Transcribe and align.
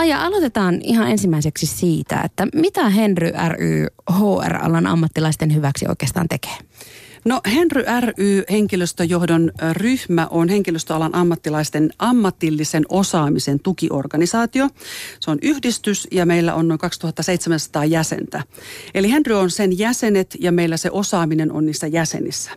Maija, 0.00 0.24
aloitetaan 0.24 0.80
ihan 0.82 1.10
ensimmäiseksi 1.10 1.66
siitä, 1.66 2.20
että 2.24 2.46
mitä 2.54 2.88
Henry 2.88 3.32
ry 3.48 3.86
HR-alan 4.10 4.86
ammattilaisten 4.86 5.54
hyväksi 5.54 5.86
oikeastaan 5.88 6.28
tekee? 6.28 6.56
No 7.24 7.40
Henry 7.54 7.84
ry 8.00 8.44
henkilöstöjohdon 8.50 9.52
ryhmä 9.72 10.26
on 10.30 10.48
henkilöstöalan 10.48 11.14
ammattilaisten 11.14 11.90
ammatillisen 11.98 12.84
osaamisen 12.88 13.60
tukiorganisaatio. 13.60 14.68
Se 15.20 15.30
on 15.30 15.38
yhdistys 15.42 16.08
ja 16.10 16.26
meillä 16.26 16.54
on 16.54 16.68
noin 16.68 16.80
2700 16.80 17.84
jäsentä. 17.84 18.42
Eli 18.94 19.12
Henry 19.12 19.34
on 19.34 19.50
sen 19.50 19.78
jäsenet 19.78 20.36
ja 20.38 20.52
meillä 20.52 20.76
se 20.76 20.90
osaaminen 20.90 21.52
on 21.52 21.66
niissä 21.66 21.86
jäsenissä. 21.86 22.50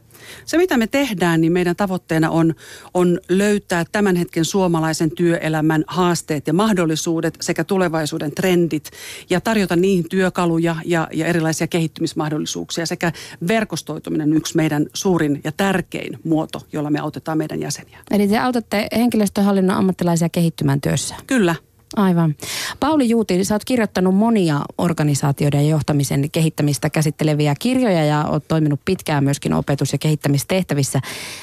Se, 0.45 0.57
mitä 0.57 0.77
me 0.77 0.87
tehdään, 0.87 1.41
niin 1.41 1.53
meidän 1.53 1.75
tavoitteena 1.75 2.29
on, 2.29 2.55
on 2.93 3.19
löytää 3.29 3.85
tämän 3.91 4.15
hetken 4.15 4.45
suomalaisen 4.45 5.11
työelämän 5.11 5.83
haasteet 5.87 6.47
ja 6.47 6.53
mahdollisuudet 6.53 7.37
sekä 7.41 7.63
tulevaisuuden 7.63 8.31
trendit 8.35 8.91
ja 9.29 9.41
tarjota 9.41 9.75
niihin 9.75 10.09
työkaluja 10.09 10.75
ja, 10.85 11.07
ja 11.13 11.25
erilaisia 11.25 11.67
kehittymismahdollisuuksia 11.67 12.85
sekä 12.85 13.11
verkostoituminen 13.47 14.33
yksi 14.33 14.55
meidän 14.55 14.85
suurin 14.93 15.41
ja 15.43 15.51
tärkein 15.51 16.19
muoto, 16.23 16.61
jolla 16.73 16.89
me 16.89 16.99
autetaan 16.99 17.37
meidän 17.37 17.61
jäseniä. 17.61 17.99
Eli 18.11 18.27
te 18.27 18.37
autatte 18.37 18.87
henkilöstöhallinnon 18.95 19.77
ammattilaisia 19.77 20.29
kehittymään 20.29 20.81
työssä? 20.81 21.15
Kyllä. 21.27 21.55
Aivan. 21.95 22.35
Pauli 22.79 23.09
Juuti, 23.09 23.43
sä 23.43 23.55
oot 23.55 23.65
kirjoittanut 23.65 24.15
monia 24.15 24.61
organisaatioiden 24.77 25.63
ja 25.65 25.69
johtamisen 25.69 26.31
kehittämistä 26.31 26.89
käsitteleviä 26.89 27.55
kirjoja 27.59 28.05
ja 28.05 28.25
oot 28.25 28.47
toiminut 28.47 28.79
pitkään 28.85 29.23
myöskin 29.23 29.53
opetus- 29.53 29.91
ja 29.91 29.97
kehittämistehtävissä. 29.97 31.01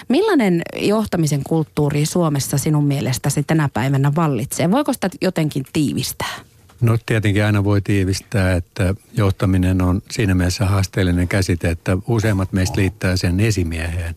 Millainen 0.09 0.63
johtamisen 0.77 1.41
kulttuuri 1.45 2.07
Suomessa 2.07 2.59
sinun 2.59 2.85
mielestäsi 2.85 3.43
tänä 3.43 3.69
päivänä 3.75 4.13
vallitsee? 4.17 4.71
Voiko 4.71 4.93
sitä 4.93 5.11
jotenkin 5.21 5.65
tiivistää? 5.73 6.35
No 6.81 6.99
tietenkin 7.07 7.45
aina 7.45 7.65
voi 7.65 7.81
tiivistää, 7.83 8.55
että 8.55 8.95
johtaminen 9.13 9.83
on 9.83 10.03
siinä 10.11 10.35
mielessä 10.35 10.67
haasteellinen 10.67 11.29
käsite, 11.29 11.71
että 11.71 11.99
useimmat 12.09 12.53
meistä 12.53 12.81
liittää 12.81 13.17
sen 13.17 13.41
esimieheen. 13.41 14.17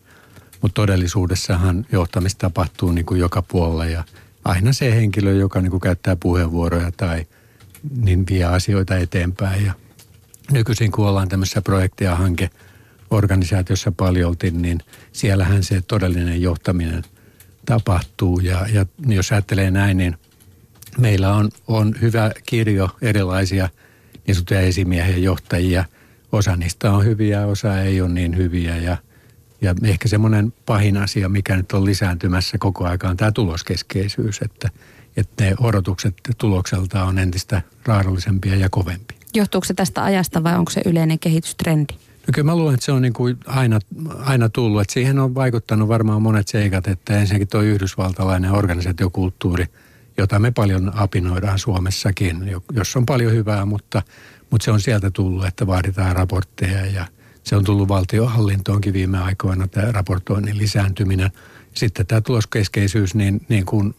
Mutta 0.62 0.74
todellisuudessahan 0.74 1.86
johtamista 1.92 2.38
tapahtuu 2.38 2.92
niin 2.92 3.06
kuin 3.06 3.20
joka 3.20 3.42
puolella 3.42 3.86
ja– 3.86 4.04
aina 4.44 4.72
se 4.72 4.94
henkilö, 4.94 5.32
joka 5.32 5.60
niin 5.60 5.70
kuin 5.70 5.80
käyttää 5.80 6.16
puheenvuoroja 6.16 6.92
tai 6.96 7.26
niin 7.96 8.24
vie 8.30 8.44
asioita 8.44 8.96
eteenpäin. 8.96 9.64
Ja 9.64 9.72
nykyisin 10.52 10.92
kun 10.92 11.06
ollaan 11.06 11.28
tämmöisessä 11.28 11.62
projekti- 11.62 12.04
ja 12.04 12.16
hankeorganisaatiossa 12.16 13.92
paljolti, 13.92 14.50
niin 14.50 14.80
siellähän 15.12 15.62
se 15.62 15.82
todellinen 15.88 16.42
johtaminen 16.42 17.02
tapahtuu. 17.66 18.40
Ja, 18.40 18.66
ja 18.72 18.86
jos 19.06 19.32
ajattelee 19.32 19.70
näin, 19.70 19.96
niin 19.96 20.16
meillä 20.98 21.34
on, 21.34 21.50
on 21.66 21.94
hyvä 22.00 22.30
kirjo 22.46 22.90
erilaisia 23.02 23.68
niin 24.26 24.34
sanottuja 24.34 24.60
esimiehiä 24.60 25.16
johtajia. 25.16 25.84
Osa 26.32 26.56
niistä 26.56 26.92
on 26.92 27.04
hyviä, 27.04 27.46
osa 27.46 27.80
ei 27.80 28.00
ole 28.00 28.10
niin 28.10 28.36
hyviä 28.36 28.76
ja– 28.76 28.96
ja 29.64 29.74
ehkä 29.82 30.08
semmoinen 30.08 30.52
pahin 30.66 30.96
asia, 30.96 31.28
mikä 31.28 31.56
nyt 31.56 31.72
on 31.72 31.84
lisääntymässä 31.84 32.58
koko 32.58 32.84
aika, 32.84 33.08
on 33.08 33.16
tämä 33.16 33.32
tuloskeskeisyys, 33.32 34.40
että, 34.42 34.70
että 35.16 35.44
ne 35.44 35.54
odotukset 35.60 36.14
tulokselta 36.38 37.04
on 37.04 37.18
entistä 37.18 37.62
raadollisempia 37.86 38.56
ja 38.56 38.68
kovempia. 38.70 39.18
Johtuuko 39.34 39.64
se 39.64 39.74
tästä 39.74 40.04
ajasta 40.04 40.44
vai 40.44 40.56
onko 40.58 40.70
se 40.70 40.80
yleinen 40.86 41.18
kehitystrendi? 41.18 41.92
No 41.94 42.32
kyllä 42.34 42.46
mä 42.46 42.56
luulen, 42.56 42.74
että 42.74 42.86
se 42.86 42.92
on 42.92 43.02
niin 43.02 43.12
kuin 43.12 43.36
aina, 43.46 43.78
aina 44.18 44.48
tullut. 44.48 44.80
Että 44.80 44.92
siihen 44.92 45.18
on 45.18 45.34
vaikuttanut 45.34 45.88
varmaan 45.88 46.22
monet 46.22 46.48
seikat, 46.48 46.88
että 46.88 47.18
ensinnäkin 47.18 47.48
tuo 47.48 47.60
yhdysvaltalainen 47.60 48.52
organisaatiokulttuuri, 48.52 49.66
jota 50.18 50.38
me 50.38 50.50
paljon 50.50 50.92
apinoidaan 50.94 51.58
Suomessakin, 51.58 52.50
jos 52.72 52.96
on 52.96 53.06
paljon 53.06 53.32
hyvää, 53.32 53.64
mutta, 53.64 54.02
mutta 54.50 54.64
se 54.64 54.70
on 54.70 54.80
sieltä 54.80 55.10
tullut, 55.10 55.46
että 55.46 55.66
vaaditaan 55.66 56.16
raportteja 56.16 56.86
ja– 56.86 57.06
se 57.44 57.56
on 57.56 57.64
tullut 57.64 57.88
valtiohallintoonkin 57.88 58.92
viime 58.92 59.18
aikoina 59.18 59.68
tämä 59.68 59.92
raportoinnin 59.92 60.58
lisääntyminen. 60.58 61.30
Sitten 61.74 62.06
tämä 62.06 62.20
tuloskeskeisyys, 62.20 63.14
niin, 63.14 63.46
niin 63.48 63.66
kun 63.66 63.94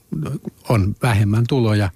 on 0.69 0.95
vähemmän 1.01 1.43
tuloja 1.47 1.89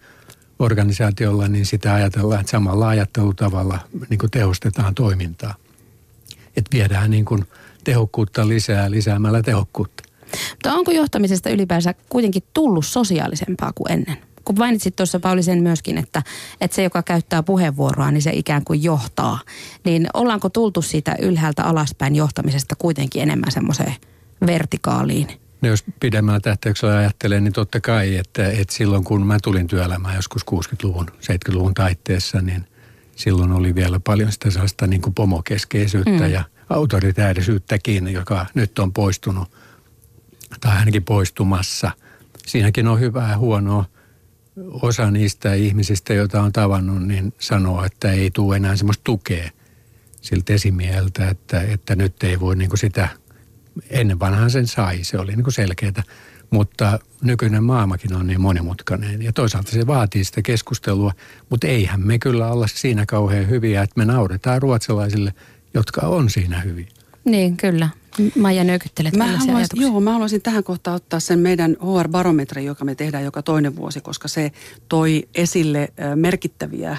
organisaatiolla, 0.60 1.48
niin 1.48 1.66
sitä 1.66 1.94
ajatellaan, 1.94 2.40
että 2.40 2.52
samalla 2.52 2.88
ajattelutavalla 2.88 3.80
niin 4.10 4.18
kuin 4.18 4.32
tehostetaan 4.32 4.96
toimintaa. 4.96 5.56
Että 6.58 6.78
viedään 6.78 7.12
niin 7.12 7.26
kuin 7.26 7.46
tehokkuutta 7.84 8.48
lisää 8.48 8.92
lisäämällä 8.92 9.42
tehokkuutta. 9.42 10.04
Mutta 10.52 10.74
onko 10.74 10.92
johtamisesta 10.92 11.50
ylipäänsä 11.50 11.94
kuitenkin 12.10 12.44
tullut 12.54 12.86
sosiaalisempaa 12.86 13.72
kuin 13.76 13.92
ennen? 13.92 14.18
Kun 14.50 14.58
mainitsit 14.58 14.96
tuossa 14.96 15.20
Pauli 15.20 15.44
sen 15.44 15.64
myöskin, 15.64 15.98
että, 15.98 16.24
että 16.62 16.76
se, 16.76 16.84
joka 16.84 17.04
käyttää 17.04 17.44
puheenvuoroa, 17.44 18.12
niin 18.12 18.22
se 18.22 18.32
ikään 18.34 18.64
kuin 18.66 18.84
johtaa. 18.84 19.40
Niin 19.86 20.08
ollaanko 20.14 20.50
tultu 20.50 20.82
siitä 20.82 21.16
ylhäältä 21.22 21.64
alaspäin 21.64 22.16
johtamisesta 22.16 22.76
kuitenkin 22.76 23.22
enemmän 23.22 23.52
semmoiseen 23.52 23.96
vertikaaliin? 24.46 25.28
No 25.62 25.70
jos 25.70 25.84
pidemmällä 26.00 26.40
tähtäyksellä 26.40 26.98
ajattelee, 26.98 27.42
niin 27.42 27.54
totta 27.54 27.82
kai, 27.82 28.16
että, 28.16 28.50
että 28.50 28.74
silloin 28.74 29.04
kun 29.04 29.28
mä 29.28 29.38
tulin 29.44 29.68
työelämään 29.68 30.16
joskus 30.16 30.46
60-luvun, 30.52 31.08
70-luvun 31.08 31.74
taitteessa, 31.74 32.42
niin 32.42 32.68
silloin 33.16 33.52
oli 33.52 33.76
vielä 33.76 34.00
paljon 34.00 34.32
sitä 34.32 34.52
sellaista 34.52 34.88
niin 34.88 35.02
kuin 35.02 35.14
pomokeskeisyyttä 35.14 36.24
mm. 36.24 36.32
ja 36.32 36.44
autoritäärisyyttäkin, 36.70 38.08
joka 38.08 38.46
nyt 38.54 38.80
on 38.80 38.94
poistunut 38.94 39.52
tai 40.62 40.78
ainakin 40.78 41.04
poistumassa. 41.04 41.92
Siinäkin 42.46 42.88
on 42.88 43.00
hyvää 43.00 43.30
ja 43.30 43.38
huonoa 43.38 43.86
osa 44.82 45.12
niistä 45.12 45.54
ihmisistä, 45.54 46.14
joita 46.14 46.42
on 46.42 46.54
tavannut, 46.54 47.08
niin 47.08 47.34
sanoo, 47.40 47.84
että 47.84 48.12
ei 48.12 48.32
tule 48.32 48.56
enää 48.56 48.76
semmoista 48.76 49.04
tukea 49.04 49.50
siltä 50.22 50.54
esimieltä, 50.54 51.30
että, 51.30 51.62
että 51.62 51.96
nyt 51.96 52.24
ei 52.24 52.40
voi 52.40 52.56
niin 52.56 52.70
kuin 52.70 52.80
sitä, 52.80 53.10
ennen 53.90 54.20
vanhaan 54.20 54.52
sen 54.52 54.68
sai, 54.68 55.04
se 55.04 55.18
oli 55.18 55.36
niin 55.36 55.44
kuin 55.44 55.54
selkeää. 55.54 56.04
Mutta 56.50 57.00
nykyinen 57.22 57.64
maailmakin 57.64 58.16
on 58.16 58.28
niin 58.28 58.42
monimutkainen 58.42 59.22
ja 59.22 59.34
toisaalta 59.34 59.72
se 59.72 59.88
vaatii 59.88 60.24
sitä 60.24 60.42
keskustelua, 60.42 61.14
mutta 61.50 61.68
eihän 61.68 62.02
me 62.02 62.20
kyllä 62.20 62.48
olla 62.52 62.68
siinä 62.68 63.06
kauhean 63.06 63.50
hyviä, 63.50 63.82
että 63.82 63.94
me 63.98 64.06
nauretaan 64.06 64.62
ruotsalaisille, 64.62 65.34
jotka 65.74 66.02
on 66.02 66.30
siinä 66.30 66.62
hyviä. 66.62 66.88
Niin, 67.26 67.58
kyllä. 67.58 67.90
Maija 68.40 68.64
nyökyttelet 68.64 69.16
mä 69.16 69.38
haluaisin, 69.38 69.82
Joo, 69.82 70.02
mä 70.02 70.12
haluaisin 70.12 70.42
tähän 70.42 70.64
kohtaan 70.64 70.96
ottaa 70.96 71.20
sen 71.20 71.40
meidän 71.40 71.78
HR-barometri, 71.80 72.66
joka 72.66 72.86
me 72.86 72.96
tehdään 72.96 73.24
joka 73.24 73.42
toinen 73.42 73.76
vuosi, 73.76 74.02
koska 74.02 74.28
se 74.28 74.52
toi 74.90 75.28
esille 75.36 75.94
merkittäviä 76.16 76.98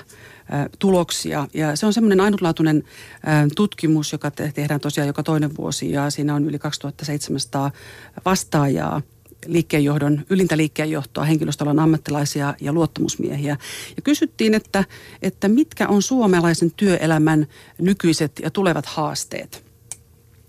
tuloksia. 0.79 1.49
Ja 1.55 1.77
se 1.77 1.87
on 1.87 1.93
semmoinen 1.93 2.21
ainutlaatuinen 2.21 2.85
tutkimus, 3.57 4.13
joka 4.13 4.31
tehdään 4.31 4.81
tosiaan 4.81 5.07
joka 5.07 5.23
toinen 5.23 5.57
vuosi 5.57 5.91
ja 5.91 6.11
siinä 6.11 6.35
on 6.35 6.45
yli 6.45 6.59
2700 6.59 7.71
vastaajaa 8.25 9.03
liikkeenjohdon, 9.47 10.25
ylintä 10.31 10.57
liikkeenjohtoa, 10.57 11.25
henkilöstöalan 11.25 11.79
ammattilaisia 11.79 12.55
ja 12.61 12.73
luottamusmiehiä. 12.73 13.57
Ja 13.97 14.03
kysyttiin, 14.03 14.55
että, 14.55 14.85
että 15.23 15.49
mitkä 15.49 15.89
on 15.89 16.03
suomalaisen 16.03 16.71
työelämän 16.77 17.47
nykyiset 17.79 18.33
ja 18.43 18.51
tulevat 18.51 18.87
haasteet– 18.87 19.65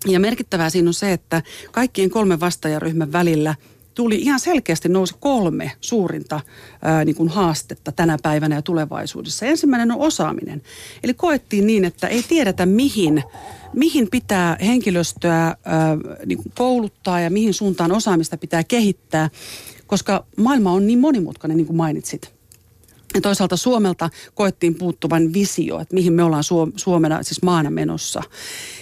ja 0.08 0.20
merkittävää 0.20 0.70
siinä 0.70 0.90
on 0.90 0.94
se, 0.94 1.14
että 1.14 1.44
kaikkien 1.72 2.10
kolmen 2.10 2.40
vastaajaryhmän 2.40 3.12
välillä 3.12 3.56
tuli 3.96 4.16
ihan 4.16 4.40
selkeästi 4.40 4.90
nousi 4.90 5.16
kolme 5.20 5.72
suurinta 5.82 6.40
ää, 6.82 7.06
niin 7.06 7.16
kuin 7.16 7.30
haastetta 7.30 7.92
tänä 7.92 8.18
päivänä 8.24 8.56
ja 8.56 8.62
tulevaisuudessa. 8.62 9.46
Ensimmäinen 9.46 9.92
on 9.92 10.00
osaaminen. 10.00 10.62
Eli 11.04 11.14
koettiin 11.14 11.68
niin, 11.68 11.86
että 11.86 12.08
ei 12.08 12.24
tiedetä 12.24 12.66
mihin, 12.66 13.24
mihin 13.74 14.08
pitää 14.12 14.58
henkilöstöä 14.62 15.44
ää, 15.44 15.58
niin 16.26 16.38
kuin 16.38 16.52
kouluttaa 16.58 17.20
ja 17.20 17.30
mihin 17.30 17.54
suuntaan 17.54 17.92
osaamista 17.92 18.38
pitää 18.38 18.64
kehittää, 18.64 19.30
koska 19.88 20.26
maailma 20.38 20.72
on 20.72 20.88
niin 20.88 21.00
monimutkainen, 21.00 21.58
niin 21.58 21.68
kuin 21.68 21.78
mainitsit. 21.78 22.41
Ja 23.16 23.22
toisaalta 23.22 23.58
Suomelta 23.58 24.10
koettiin 24.34 24.76
puuttuvan 24.76 25.34
visio, 25.34 25.80
että 25.80 25.96
mihin 25.96 26.14
me 26.14 26.24
ollaan 26.24 26.44
Suomena, 26.76 27.24
siis 27.24 27.42
maana 27.42 27.70
menossa. 27.70 28.22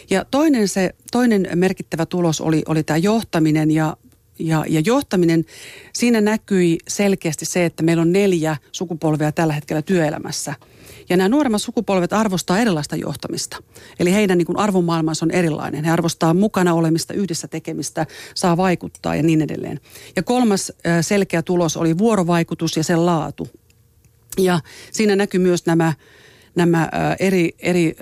Ja 0.09 0.25
toinen, 0.31 0.67
se, 0.67 0.95
toinen 1.11 1.49
merkittävä 1.55 2.05
tulos 2.05 2.41
oli, 2.41 2.63
oli 2.67 2.83
tämä 2.83 2.97
johtaminen 2.97 3.71
ja 3.71 3.97
ja, 4.39 4.65
ja 4.69 4.81
johtaminen, 4.85 5.45
siinä 5.93 6.21
näkyi 6.21 6.77
selkeästi 6.87 7.45
se, 7.45 7.65
että 7.65 7.83
meillä 7.83 8.01
on 8.01 8.11
neljä 8.11 8.57
sukupolvea 8.71 9.31
tällä 9.31 9.53
hetkellä 9.53 9.81
työelämässä. 9.81 10.55
Ja 11.09 11.17
nämä 11.17 11.29
nuoremmat 11.29 11.61
sukupolvet 11.61 12.13
arvostaa 12.13 12.59
erilaista 12.59 12.95
johtamista. 12.95 13.57
Eli 13.99 14.13
heidän 14.13 14.37
niin 14.37 14.57
arvomaailmansa 14.57 15.25
on 15.25 15.31
erilainen. 15.31 15.83
He 15.83 15.91
arvostaa 15.91 16.33
mukana 16.33 16.73
olemista, 16.73 17.13
yhdessä 17.13 17.47
tekemistä, 17.47 18.05
saa 18.35 18.57
vaikuttaa 18.57 19.15
ja 19.15 19.23
niin 19.23 19.41
edelleen. 19.41 19.79
Ja 20.15 20.23
kolmas 20.23 20.71
selkeä 21.01 21.41
tulos 21.41 21.77
oli 21.77 21.97
vuorovaikutus 21.97 22.77
ja 22.77 22.83
sen 22.83 23.05
laatu. 23.05 23.47
Ja 24.43 24.59
siinä 24.91 25.15
näkyy 25.15 25.39
myös 25.39 25.65
nämä, 25.65 25.93
nämä 26.55 26.89
eri, 27.19 27.55
eri 27.59 27.95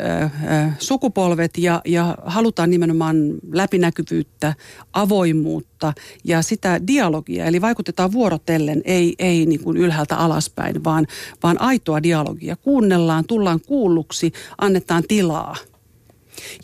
sukupolvet 0.80 1.58
ja, 1.58 1.82
ja 1.86 2.18
halutaan 2.26 2.70
nimenomaan 2.70 3.16
läpinäkyvyyttä, 3.52 4.54
avoimuutta 4.94 5.94
ja 6.24 6.42
sitä 6.42 6.88
dialogia. 6.88 7.46
Eli 7.46 7.62
vaikutetaan 7.62 8.12
vuorotellen, 8.12 8.82
ei, 8.86 9.16
ei 9.20 9.46
niin 9.46 9.64
kuin 9.64 9.78
ylhäältä 9.78 10.16
alaspäin, 10.16 10.84
vaan, 10.84 11.08
vaan 11.44 11.62
aitoa 11.62 12.04
dialogia. 12.04 12.56
Kuunnellaan, 12.56 13.26
tullaan 13.26 13.60
kuulluksi, 13.68 14.32
annetaan 14.58 15.04
tilaa. 15.08 15.56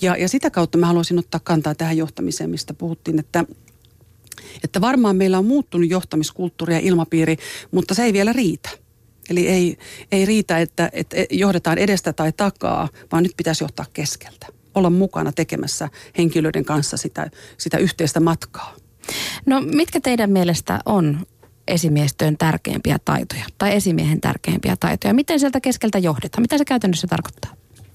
Ja, 0.02 0.18
ja 0.18 0.30
sitä 0.30 0.50
kautta 0.50 0.78
mä 0.78 0.86
haluaisin 0.86 1.20
ottaa 1.20 1.42
kantaa 1.44 1.76
tähän 1.76 1.98
johtamiseen, 1.98 2.50
mistä 2.50 2.74
puhuttiin, 2.74 3.20
että 3.20 3.46
että 4.64 4.82
varmaan 4.82 5.16
meillä 5.16 5.38
on 5.38 5.46
muuttunut 5.46 5.90
johtamiskulttuuri 5.90 6.74
ja 6.74 6.80
ilmapiiri, 6.80 7.38
mutta 7.72 7.94
se 7.94 8.04
ei 8.04 8.14
vielä 8.14 8.34
riitä. 8.34 8.70
Eli 9.30 9.48
ei, 9.48 9.78
ei 10.12 10.26
riitä, 10.26 10.60
että, 10.60 10.90
että 10.94 11.18
johdetaan 11.30 11.78
edestä 11.78 12.14
tai 12.14 12.32
takaa, 12.32 12.90
vaan 13.12 13.24
nyt 13.24 13.34
pitäisi 13.38 13.64
johtaa 13.64 13.86
keskeltä. 13.94 14.48
Olla 14.76 14.90
mukana 14.90 15.32
tekemässä 15.32 15.90
henkilöiden 16.18 16.66
kanssa 16.66 16.98
sitä, 16.98 17.30
sitä 17.58 17.78
yhteistä 17.78 18.20
matkaa. 18.20 18.76
No 19.46 19.62
mitkä 19.62 20.02
teidän 20.02 20.30
mielestä 20.30 20.80
on 20.86 21.26
esimiestyön 21.68 22.38
tärkeimpiä 22.38 22.98
taitoja 23.06 23.46
tai 23.58 23.76
esimiehen 23.76 24.22
tärkeimpiä 24.22 24.76
taitoja? 24.80 25.14
Miten 25.14 25.40
sieltä 25.40 25.62
keskeltä 25.62 25.98
johdetaan? 25.98 26.42
Mitä 26.42 26.58
se 26.58 26.66
käytännössä 26.66 27.08
tarkoittaa? 27.08 27.52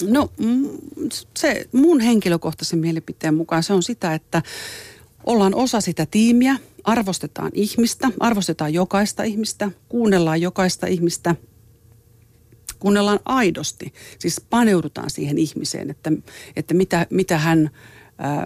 No 0.09 0.31
mm, 0.39 0.69
se 1.37 1.69
mun 1.73 2.01
henkilökohtaisen 2.01 2.79
mielipiteen 2.79 3.35
mukaan 3.35 3.63
se 3.63 3.73
on 3.73 3.83
sitä, 3.83 4.15
että 4.15 4.43
ollaan 5.29 5.55
osa 5.55 5.81
sitä 5.81 6.07
tiimiä, 6.07 6.57
arvostetaan 6.85 7.51
ihmistä, 7.55 8.11
arvostetaan 8.21 8.75
jokaista 8.75 9.23
ihmistä, 9.23 9.71
kuunnellaan 9.89 10.41
jokaista 10.41 10.87
ihmistä, 10.87 11.35
kuunnellaan 12.79 13.21
aidosti, 13.25 13.93
siis 14.19 14.41
paneudutaan 14.51 15.11
siihen 15.11 15.39
ihmiseen, 15.39 15.91
että, 15.91 16.13
että 16.57 16.75
mitä, 16.75 17.07
mitä 17.11 17.39
hän 17.39 17.71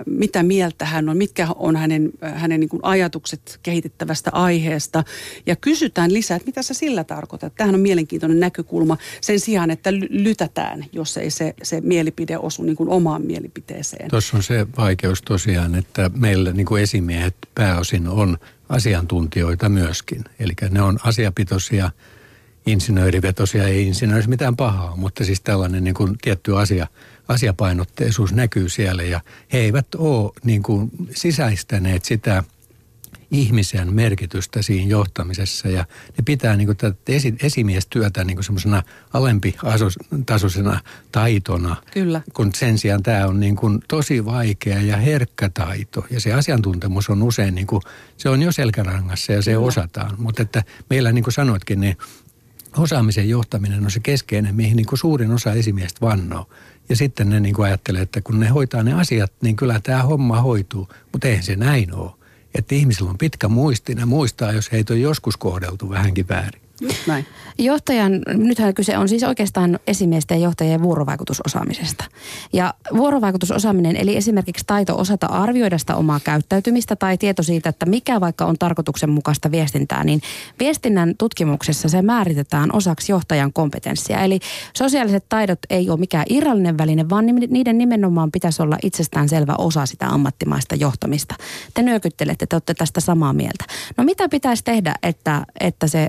mitä 0.07 0.43
mieltä 0.43 0.85
hän 0.85 1.09
on, 1.09 1.17
mitkä 1.17 1.49
on 1.57 1.77
hänen, 1.77 2.11
hänen 2.23 2.61
niin 2.61 2.69
kuin 2.69 2.81
ajatukset 2.85 3.59
kehitettävästä 3.63 4.31
aiheesta. 4.33 5.05
Ja 5.47 5.57
kysytään 5.57 6.13
lisää, 6.13 6.37
että 6.37 6.47
mitä 6.47 6.63
sä 6.63 6.75
sillä 6.75 7.05
tarkoitat. 7.05 7.55
Tämähän 7.57 7.75
on 7.75 7.81
mielenkiintoinen 7.81 8.41
näkökulma 8.41 8.97
sen 9.21 9.41
sijaan, 9.41 9.71
että 9.71 9.93
lytätään, 9.93 10.85
jos 10.93 11.17
ei 11.17 11.31
se, 11.31 11.55
se 11.63 11.81
mielipide 11.81 12.39
osu 12.39 12.63
niin 12.63 12.77
kuin 12.77 12.89
omaan 12.89 13.23
mielipiteeseen. 13.23 14.11
Tuossa 14.11 14.37
on 14.37 14.43
se 14.43 14.67
vaikeus 14.77 15.23
tosiaan, 15.23 15.75
että 15.75 16.11
meillä 16.15 16.53
niin 16.53 16.67
kuin 16.67 16.83
esimiehet 16.83 17.37
pääosin 17.55 18.09
on 18.09 18.39
asiantuntijoita 18.69 19.69
myöskin. 19.69 20.25
Eli 20.39 20.53
ne 20.71 20.83
on 20.83 20.99
asiapitoisia, 21.05 21.91
insinöörivetosia, 22.67 23.69
ei 23.69 23.87
insinöörissä 23.87 24.31
mitään 24.31 24.57
pahaa, 24.57 24.97
mutta 24.97 25.25
siis 25.25 25.41
tällainen 25.41 25.85
niin 25.85 25.95
kuin 25.95 26.19
tietty 26.23 26.59
asia– 26.59 26.87
asiapainotteisuus 27.29 28.33
näkyy 28.33 28.69
siellä 28.69 29.03
ja 29.03 29.21
he 29.53 29.59
eivät 29.59 29.95
ole 29.95 30.33
niin 30.45 30.63
kuin 30.63 30.91
sisäistäneet 31.15 32.05
sitä 32.05 32.45
ihmisen 33.33 33.95
merkitystä 33.95 34.63
siinä 34.63 34.91
johtamisessa 34.91 35.69
ja 35.69 35.85
ne 36.19 36.25
pitää 36.25 36.57
niin 36.57 36.67
kuin 36.67 36.77
tätä 36.77 36.97
esi- 37.09 37.37
esimiestyötä 37.43 38.25
niin 38.25 38.37
kuin 38.37 38.45
semmoisena 38.45 38.83
alempi-tasoisena 39.13 40.81
taitona. 41.13 41.77
Kyllä. 41.93 42.23
Kun 42.35 42.51
sen 42.55 42.79
sijaan 42.79 43.03
tämä 43.03 43.27
on 43.27 43.41
niin 43.41 43.57
kuin 43.57 43.83
tosi 43.89 44.25
vaikea 44.25 44.81
ja 44.81 44.97
herkkä 44.97 45.49
taito 45.49 46.07
ja 46.11 46.21
se 46.21 46.33
asiantuntemus 46.33 47.11
on 47.11 47.23
usein 47.23 47.55
niin 47.55 47.67
kuin, 47.67 47.83
se 48.17 48.29
on 48.29 48.43
jo 48.43 48.53
selkärangassa 48.53 49.33
ja 49.33 49.43
se 49.43 49.51
Kyllä. 49.53 49.67
osataan. 49.67 50.15
Mutta 50.19 50.43
että 50.43 50.65
meillä 50.91 51.13
niin 51.13 51.25
kuin 51.25 51.35
sanoitkin, 51.35 51.81
niin 51.81 51.97
osaamisen 52.77 53.29
johtaminen 53.29 53.85
on 53.85 53.91
se 53.91 54.01
keskeinen, 54.01 54.55
mihin 54.55 54.77
niin 54.77 54.87
kuin 54.87 54.99
suurin 54.99 55.33
osa 55.33 55.53
esimiestä 55.53 56.01
vannoo. 56.01 56.49
Ja 56.89 56.97
sitten 56.97 57.29
ne 57.29 57.41
niin 57.41 57.55
kuin 57.55 57.67
ajattelee, 57.67 58.03
että 58.03 58.21
kun 58.21 58.41
ne 58.41 58.49
hoitaa 58.49 58.83
ne 58.83 58.93
asiat, 58.93 59.33
niin 59.43 59.57
kyllä 59.57 59.81
tämä 59.83 60.03
homma 60.03 60.41
hoituu. 60.41 60.89
Mutta 61.13 61.29
eihän 61.29 61.45
se 61.45 61.57
näin 61.57 61.95
ole. 61.95 62.11
Että 62.55 62.75
ihmisillä 62.75 63.11
on 63.11 63.19
pitkä 63.19 63.49
muisti, 63.49 63.95
ne 63.95 64.05
muistaa, 64.05 64.53
jos 64.53 64.73
heitä 64.73 64.93
on 64.93 65.01
joskus 65.01 65.37
kohdeltu 65.37 65.91
vähänkin 65.91 66.29
väärin. 66.29 66.62
Näin. 67.07 67.27
Johtajan, 67.59 68.13
nythän 68.35 68.75
kyse 68.75 68.99
on 68.99 69.09
siis 69.09 69.23
oikeastaan 69.23 69.79
esimiesten 69.87 70.41
ja 70.41 70.45
johtajien 70.45 70.83
vuorovaikutusosaamisesta. 70.83 72.05
Ja 72.53 72.75
vuorovaikutusosaaminen, 72.97 73.97
eli 73.97 74.17
esimerkiksi 74.17 74.65
taito 74.67 74.99
osata 74.99 75.27
arvioida 75.27 75.79
sitä 75.79 75.97
omaa 75.97 76.21
käyttäytymistä 76.21 76.97
tai 76.97 77.19
tieto 77.19 77.43
siitä, 77.43 77.69
että 77.69 77.87
mikä 77.87 78.21
vaikka 78.21 78.45
on 78.45 78.59
tarkoituksenmukaista 78.59 79.51
viestintää, 79.51 80.05
niin 80.05 80.21
viestinnän 80.59 81.15
tutkimuksessa 81.19 81.89
se 81.89 82.03
määritetään 82.03 82.71
osaksi 82.73 83.13
johtajan 83.13 83.53
kompetenssia. 83.53 84.21
Eli 84.21 84.41
sosiaaliset 84.77 85.25
taidot 85.29 85.59
ei 85.71 85.91
ole 85.91 86.01
mikään 86.01 86.27
irrallinen 86.29 86.79
väline, 86.79 87.09
vaan 87.09 87.27
niiden 87.27 87.79
nimenomaan 87.79 88.33
pitäisi 88.33 88.63
olla 88.63 88.79
itsestään 88.83 89.29
selvä 89.29 89.55
osa 89.59 89.87
sitä 89.87 90.07
ammattimaista 90.07 90.75
johtamista. 90.75 91.35
Te 91.75 91.83
nyökyttelette, 91.83 92.47
te 92.47 92.57
olette 92.57 92.75
tästä 92.75 93.01
samaa 93.01 93.33
mieltä. 93.33 93.65
No 93.97 94.05
mitä 94.05 94.29
pitäisi 94.29 94.65
tehdä, 94.65 94.95
että, 95.03 95.47
että 95.61 95.87
se 95.87 96.09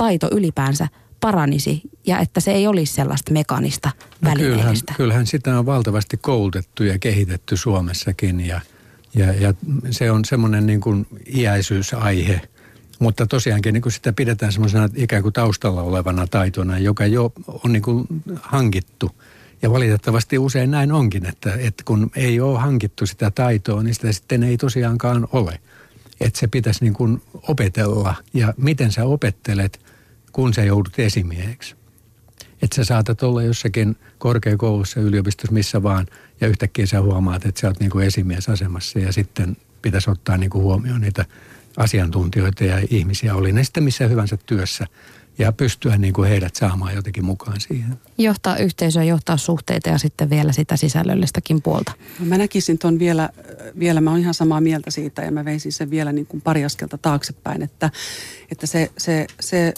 taito 0.00 0.28
ylipäänsä 0.32 0.88
paranisi 1.20 1.80
ja 2.06 2.18
että 2.18 2.40
se 2.40 2.50
ei 2.50 2.66
olisi 2.66 2.94
sellaista 2.94 3.32
mekanista 3.32 3.90
no 4.20 4.30
kyllähän, 4.36 4.76
kyllähän 4.96 5.26
sitä 5.26 5.58
on 5.58 5.66
valtavasti 5.66 6.16
koulutettu 6.16 6.84
ja 6.84 6.98
kehitetty 6.98 7.56
Suomessakin 7.56 8.46
ja, 8.46 8.60
ja, 9.14 9.32
ja 9.32 9.54
se 9.90 10.10
on 10.10 10.24
semmoinen 10.24 10.66
niin 10.66 10.80
kuin 10.80 11.06
iäisyysaihe. 11.34 12.40
Mutta 12.98 13.26
tosiaankin 13.26 13.72
niin 13.74 13.82
kuin 13.82 13.92
sitä 13.92 14.12
pidetään 14.12 14.52
semmoisena 14.52 14.88
ikään 14.94 15.22
kuin 15.22 15.32
taustalla 15.32 15.82
olevana 15.82 16.26
taitona, 16.26 16.78
joka 16.78 17.06
jo 17.06 17.32
on 17.64 17.72
niin 17.72 17.82
kuin 17.82 18.06
hankittu. 18.42 19.10
Ja 19.62 19.70
valitettavasti 19.70 20.38
usein 20.38 20.70
näin 20.70 20.92
onkin, 20.92 21.26
että, 21.26 21.54
että 21.58 21.82
kun 21.84 22.10
ei 22.16 22.40
ole 22.40 22.58
hankittu 22.58 23.06
sitä 23.06 23.30
taitoa, 23.30 23.82
niin 23.82 23.94
sitä 23.94 24.12
sitten 24.12 24.42
ei 24.42 24.56
tosiaankaan 24.56 25.28
ole. 25.32 25.60
Että 26.20 26.40
se 26.40 26.46
pitäisi 26.46 26.84
niin 26.84 26.94
kuin 26.94 27.22
opetella. 27.48 28.14
Ja 28.34 28.54
miten 28.56 28.92
sä 28.92 29.04
opettelet– 29.04 29.80
kun 30.32 30.54
sä 30.54 30.64
joudut 30.64 30.98
esimieheksi. 30.98 31.76
Että 32.62 32.76
sä 32.76 32.84
saatat 32.84 33.22
olla 33.22 33.42
jossakin 33.42 33.96
korkeakoulussa, 34.18 35.00
yliopistossa, 35.00 35.52
missä 35.52 35.82
vaan, 35.82 36.06
ja 36.40 36.48
yhtäkkiä 36.48 36.86
sä 36.86 37.00
huomaat, 37.00 37.46
että 37.46 37.60
sä 37.60 37.68
oot 37.68 37.80
niin 37.80 37.90
kuin 37.90 38.06
esimiesasemassa 38.06 38.98
ja 38.98 39.12
sitten 39.12 39.56
pitäisi 39.82 40.10
ottaa 40.10 40.36
niin 40.36 40.50
kuin 40.50 40.62
huomioon 40.62 41.00
niitä 41.00 41.24
asiantuntijoita 41.76 42.64
ja 42.64 42.82
ihmisiä, 42.90 43.34
oli 43.34 43.52
ne 43.52 43.64
sitten 43.64 43.84
missä 43.84 44.06
hyvänsä 44.06 44.38
työssä 44.46 44.86
ja 45.38 45.52
pystyä 45.52 45.96
niin 45.96 46.12
kuin 46.12 46.28
heidät 46.28 46.56
saamaan 46.56 46.94
jotenkin 46.94 47.24
mukaan 47.24 47.60
siihen. 47.60 48.00
Johtaa 48.18 48.56
yhteisöä, 48.56 49.04
johtaa 49.04 49.36
suhteita 49.36 49.88
ja 49.88 49.98
sitten 49.98 50.30
vielä 50.30 50.52
sitä 50.52 50.76
sisällöllistäkin 50.76 51.62
puolta. 51.62 51.92
No 52.18 52.26
mä 52.26 52.38
näkisin 52.38 52.78
tuon 52.78 52.98
vielä, 52.98 53.28
vielä, 53.78 54.00
mä 54.00 54.10
oon 54.10 54.20
ihan 54.20 54.34
samaa 54.34 54.60
mieltä 54.60 54.90
siitä 54.90 55.22
ja 55.22 55.30
mä 55.30 55.44
veisin 55.44 55.72
sen 55.72 55.90
vielä 55.90 56.12
niin 56.12 56.26
kuin 56.26 56.40
pari 56.40 56.64
askelta 56.64 56.98
taaksepäin, 56.98 57.62
että, 57.62 57.90
että 58.50 58.66
se, 58.66 58.90
se, 58.98 59.26
se 59.40 59.74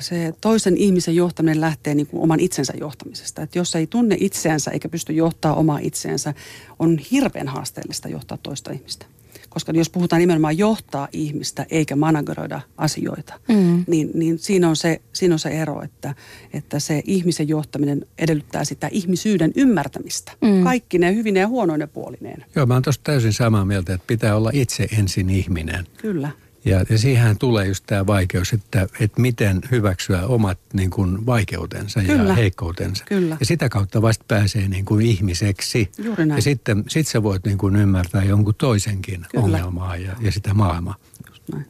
se 0.00 0.34
toisen 0.40 0.76
ihmisen 0.76 1.16
johtaminen 1.16 1.60
lähtee 1.60 1.94
niin 1.94 2.06
kuin 2.06 2.22
oman 2.22 2.40
itsensä 2.40 2.72
johtamisesta. 2.80 3.42
Että 3.42 3.58
jos 3.58 3.76
ei 3.76 3.86
tunne 3.86 4.16
itseänsä 4.20 4.70
eikä 4.70 4.88
pysty 4.88 5.12
johtaa 5.12 5.54
omaa 5.54 5.78
itseänsä, 5.82 6.34
on 6.78 6.98
hirveän 6.98 7.48
haasteellista 7.48 8.08
johtaa 8.08 8.38
toista 8.42 8.72
ihmistä. 8.72 9.06
Koska 9.48 9.72
jos 9.72 9.90
puhutaan 9.90 10.20
nimenomaan 10.20 10.58
johtaa 10.58 11.08
ihmistä 11.12 11.66
eikä 11.70 11.96
manageroida 11.96 12.60
asioita, 12.76 13.40
mm. 13.48 13.84
niin, 13.86 14.10
niin 14.14 14.38
siinä, 14.38 14.68
on 14.68 14.76
se, 14.76 15.00
siinä 15.12 15.34
on 15.34 15.38
se 15.38 15.48
ero, 15.48 15.82
että, 15.82 16.14
että 16.52 16.80
se 16.80 17.02
ihmisen 17.04 17.48
johtaminen 17.48 18.06
edellyttää 18.18 18.64
sitä 18.64 18.88
ihmisyyden 18.92 19.52
ymmärtämistä. 19.56 20.32
Mm. 20.40 20.64
Kaikki 20.64 20.98
ne 20.98 21.14
hyvine 21.14 21.40
ja 21.40 21.48
huonoine 21.48 21.86
puolineen. 21.86 22.44
Joo, 22.56 22.66
mä 22.66 22.74
oon 22.74 22.82
tuosta 22.82 23.04
täysin 23.04 23.32
samaa 23.32 23.64
mieltä, 23.64 23.94
että 23.94 24.06
pitää 24.06 24.36
olla 24.36 24.50
itse 24.52 24.88
ensin 24.98 25.30
ihminen. 25.30 25.86
Kyllä. 25.96 26.30
Ja, 26.70 26.84
ja 26.90 26.98
siihen 26.98 27.38
tulee 27.38 27.66
just 27.66 27.84
tämä 27.86 28.06
vaikeus, 28.06 28.52
että, 28.52 28.86
että 29.00 29.20
miten 29.20 29.60
hyväksyä 29.70 30.26
omat 30.26 30.58
niin 30.72 30.90
kuin, 30.90 31.26
vaikeutensa 31.26 32.00
Kyllä. 32.02 32.28
ja 32.28 32.34
heikkoutensa. 32.34 33.04
Kyllä. 33.04 33.36
Ja 33.40 33.46
sitä 33.46 33.68
kautta 33.68 34.02
vasta 34.02 34.24
pääsee 34.28 34.68
niin 34.68 34.84
kuin, 34.84 35.06
ihmiseksi. 35.06 35.90
Juuri 35.98 36.26
näin. 36.26 36.38
Ja 36.38 36.42
sitten 36.42 36.84
sit 36.88 37.06
sä 37.06 37.22
voit 37.22 37.44
niin 37.44 37.58
kuin, 37.58 37.76
ymmärtää 37.76 38.24
jonkun 38.24 38.54
toisenkin 38.54 39.26
Kyllä. 39.30 39.44
ongelmaa 39.44 39.96
ja, 39.96 40.16
ja 40.20 40.32
sitä 40.32 40.54
maailmaa. 40.54 40.94
Just 41.28 41.42
näin. 41.52 41.66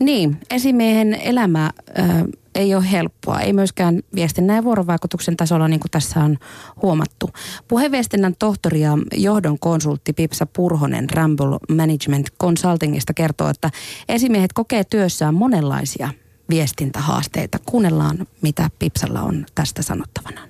Niin, 0.00 0.40
esimiehen 0.50 1.14
elämä 1.14 1.70
äh, 1.98 2.24
ei 2.54 2.74
ole 2.74 2.90
helppoa, 2.90 3.40
ei 3.40 3.52
myöskään 3.52 4.00
viestinnän 4.14 4.56
ja 4.56 4.64
vuorovaikutuksen 4.64 5.36
tasolla, 5.36 5.68
niin 5.68 5.80
kuin 5.80 5.90
tässä 5.90 6.20
on 6.20 6.36
huomattu. 6.82 7.30
Puheviestinnän 7.68 8.34
tohtori 8.38 8.80
ja 8.80 8.98
johdon 9.14 9.58
konsultti 9.58 10.12
Pipsa 10.12 10.46
Purhonen 10.46 11.10
Ramble 11.10 11.58
Management 11.76 12.26
Consultingista 12.40 13.14
kertoo, 13.14 13.48
että 13.48 13.70
esimiehet 14.08 14.52
kokee 14.52 14.84
työssään 14.84 15.34
monenlaisia 15.34 16.08
viestintähaasteita. 16.50 17.58
Kuunnellaan, 17.66 18.26
mitä 18.42 18.70
Pipsalla 18.78 19.20
on 19.22 19.46
tästä 19.54 19.82
sanottavana. 19.82 20.40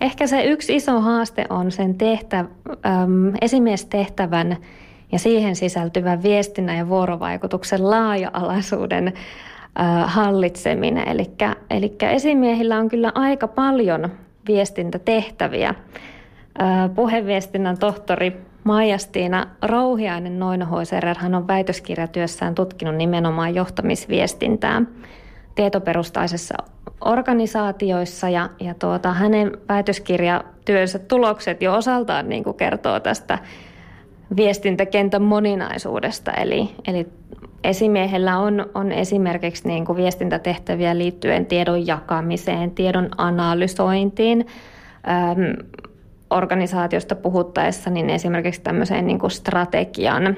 Ehkä 0.00 0.26
se 0.26 0.44
yksi 0.44 0.76
iso 0.76 1.00
haaste 1.00 1.46
on 1.50 1.72
sen 1.72 1.94
tehtä, 1.94 2.38
äm, 2.38 2.46
esimiestehtävän 3.40 4.56
ja 5.12 5.18
siihen 5.18 5.56
sisältyvän 5.56 6.22
viestinnän 6.22 6.76
ja 6.76 6.88
vuorovaikutuksen 6.88 7.90
laaja-alaisuuden 7.90 9.12
hallitseminen. 10.04 11.08
Eli 11.70 11.96
esimiehillä 12.00 12.78
on 12.78 12.88
kyllä 12.88 13.12
aika 13.14 13.48
paljon 13.48 14.08
viestintätehtäviä. 14.48 15.74
Puheviestinnän 16.94 17.78
tohtori 17.78 18.36
Maija-Stiina 18.64 19.46
Rouhiainen 19.62 20.38
Noinohoiserer, 20.38 21.16
hän 21.18 21.34
on 21.34 21.46
väitöskirjatyössään 21.46 22.54
tutkinut 22.54 22.96
nimenomaan 22.96 23.54
johtamisviestintää 23.54 24.82
tietoperustaisessa 25.54 26.54
organisaatioissa 27.00 28.28
ja, 28.28 28.50
ja 28.60 28.74
tuota, 28.74 29.12
hänen 29.12 29.58
väitöskirjatyönsä 29.68 30.98
tulokset 30.98 31.62
jo 31.62 31.74
osaltaan 31.74 32.28
niin 32.28 32.44
kuin 32.44 32.56
kertoo 32.56 33.00
tästä 33.00 33.38
viestintäkentän 34.36 35.22
moninaisuudesta. 35.22 36.32
Eli, 36.32 36.70
eli 36.86 37.06
esimiehellä 37.64 38.38
on, 38.38 38.66
on 38.74 38.92
esimerkiksi 38.92 39.68
niin 39.68 39.84
kuin 39.84 39.96
viestintätehtäviä 39.96 40.98
liittyen 40.98 41.46
tiedon 41.46 41.86
jakamiseen, 41.86 42.70
tiedon 42.70 43.08
analysointiin, 43.18 44.46
äm, 45.08 45.66
organisaatiosta 46.30 47.14
puhuttaessa, 47.14 47.90
niin 47.90 48.10
esimerkiksi 48.10 48.60
tämmöiseen 48.60 49.06
niin 49.06 49.18
kuin 49.18 49.30
strategian 49.30 50.36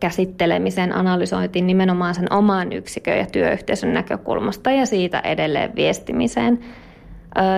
käsittelemisen, 0.00 0.96
analysointiin 0.96 1.66
nimenomaan 1.66 2.14
sen 2.14 2.32
oman 2.32 2.72
yksikön 2.72 3.18
ja 3.18 3.26
työyhteisön 3.26 3.94
näkökulmasta 3.94 4.70
ja 4.70 4.86
siitä 4.86 5.20
edelleen 5.20 5.76
viestimiseen. 5.76 6.60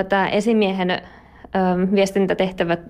Tämä 0.09 0.29
esimiehen 0.29 1.03
viestintätehtävät 1.95 2.81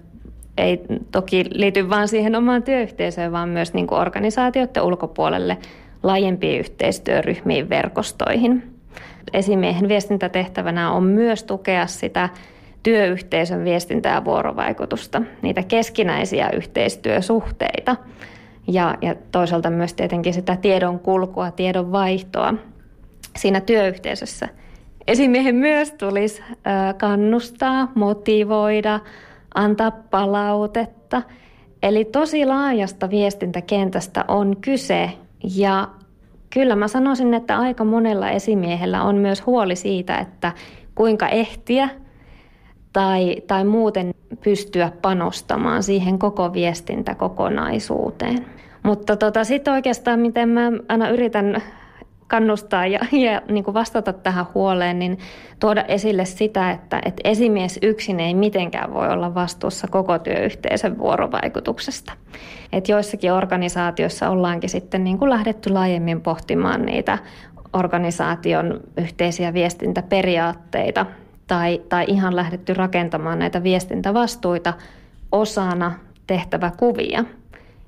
ei 0.58 0.80
toki 1.12 1.44
liity 1.50 1.90
vain 1.90 2.08
siihen 2.08 2.36
omaan 2.36 2.62
työyhteisöön, 2.62 3.32
vaan 3.32 3.48
myös 3.48 3.74
niin 3.74 3.86
kuin 3.86 4.00
organisaatioiden 4.00 4.82
ulkopuolelle 4.82 5.58
laajempiin 6.02 6.60
yhteistyöryhmiin, 6.60 7.68
verkostoihin. 7.68 8.62
Esimiehen 9.32 9.88
viestintätehtävänä 9.88 10.92
on 10.92 11.04
myös 11.04 11.44
tukea 11.44 11.86
sitä 11.86 12.28
työyhteisön 12.82 13.64
viestintää 13.64 14.14
ja 14.14 14.24
vuorovaikutusta, 14.24 15.22
niitä 15.42 15.62
keskinäisiä 15.62 16.50
yhteistyösuhteita 16.50 17.96
ja, 18.68 18.98
ja 19.02 19.14
toisaalta 19.32 19.70
myös 19.70 19.94
tietenkin 19.94 20.34
sitä 20.34 20.56
tiedon 20.56 20.98
kulkua, 20.98 21.50
tiedon 21.50 21.92
vaihtoa 21.92 22.54
siinä 23.36 23.60
työyhteisössä. 23.60 24.48
Esimiehen 25.06 25.54
myös 25.54 25.92
tulisi 25.92 26.42
kannustaa, 26.98 27.92
motivoida, 27.94 29.00
antaa 29.54 29.90
palautetta. 29.90 31.22
Eli 31.82 32.04
tosi 32.04 32.46
laajasta 32.46 33.10
viestintäkentästä 33.10 34.24
on 34.28 34.56
kyse 34.60 35.10
ja 35.56 35.88
kyllä 36.50 36.76
mä 36.76 36.88
sanoisin, 36.88 37.34
että 37.34 37.58
aika 37.58 37.84
monella 37.84 38.30
esimiehellä 38.30 39.02
on 39.02 39.16
myös 39.16 39.46
huoli 39.46 39.76
siitä, 39.76 40.18
että 40.18 40.52
kuinka 40.94 41.28
ehtiä 41.28 41.88
tai, 42.92 43.36
tai 43.46 43.64
muuten 43.64 44.14
pystyä 44.44 44.92
panostamaan 45.02 45.82
siihen 45.82 46.18
koko 46.18 46.52
viestintäkokonaisuuteen. 46.52 48.46
Mutta 48.82 49.16
tota, 49.16 49.44
sitten 49.44 49.74
oikeastaan, 49.74 50.20
miten 50.20 50.48
mä 50.48 50.72
aina 50.88 51.08
yritän 51.08 51.62
kannustaa 52.32 52.86
ja, 52.86 53.00
ja 53.12 53.42
niin 53.48 53.64
kuin 53.64 53.74
vastata 53.74 54.12
tähän 54.12 54.46
huoleen, 54.54 54.98
niin 54.98 55.18
tuoda 55.60 55.84
esille 55.88 56.24
sitä, 56.24 56.70
että, 56.70 57.00
että 57.04 57.20
esimies 57.24 57.78
yksin 57.82 58.20
ei 58.20 58.34
mitenkään 58.34 58.94
voi 58.94 59.08
olla 59.08 59.34
vastuussa 59.34 59.88
koko 59.88 60.18
työyhteisön 60.18 60.98
vuorovaikutuksesta. 60.98 62.12
Että 62.72 62.92
joissakin 62.92 63.32
organisaatioissa 63.32 64.30
ollaankin 64.30 64.70
sitten 64.70 65.04
niin 65.04 65.18
kuin 65.18 65.30
lähdetty 65.30 65.70
laajemmin 65.70 66.20
pohtimaan 66.20 66.86
niitä 66.86 67.18
organisaation 67.72 68.80
yhteisiä 68.96 69.52
viestintäperiaatteita 69.52 71.06
tai, 71.46 71.82
tai 71.88 72.04
ihan 72.08 72.36
lähdetty 72.36 72.74
rakentamaan 72.74 73.38
näitä 73.38 73.62
viestintävastuita 73.62 74.74
osana 75.32 75.92
tehtäväkuvia, 76.26 77.24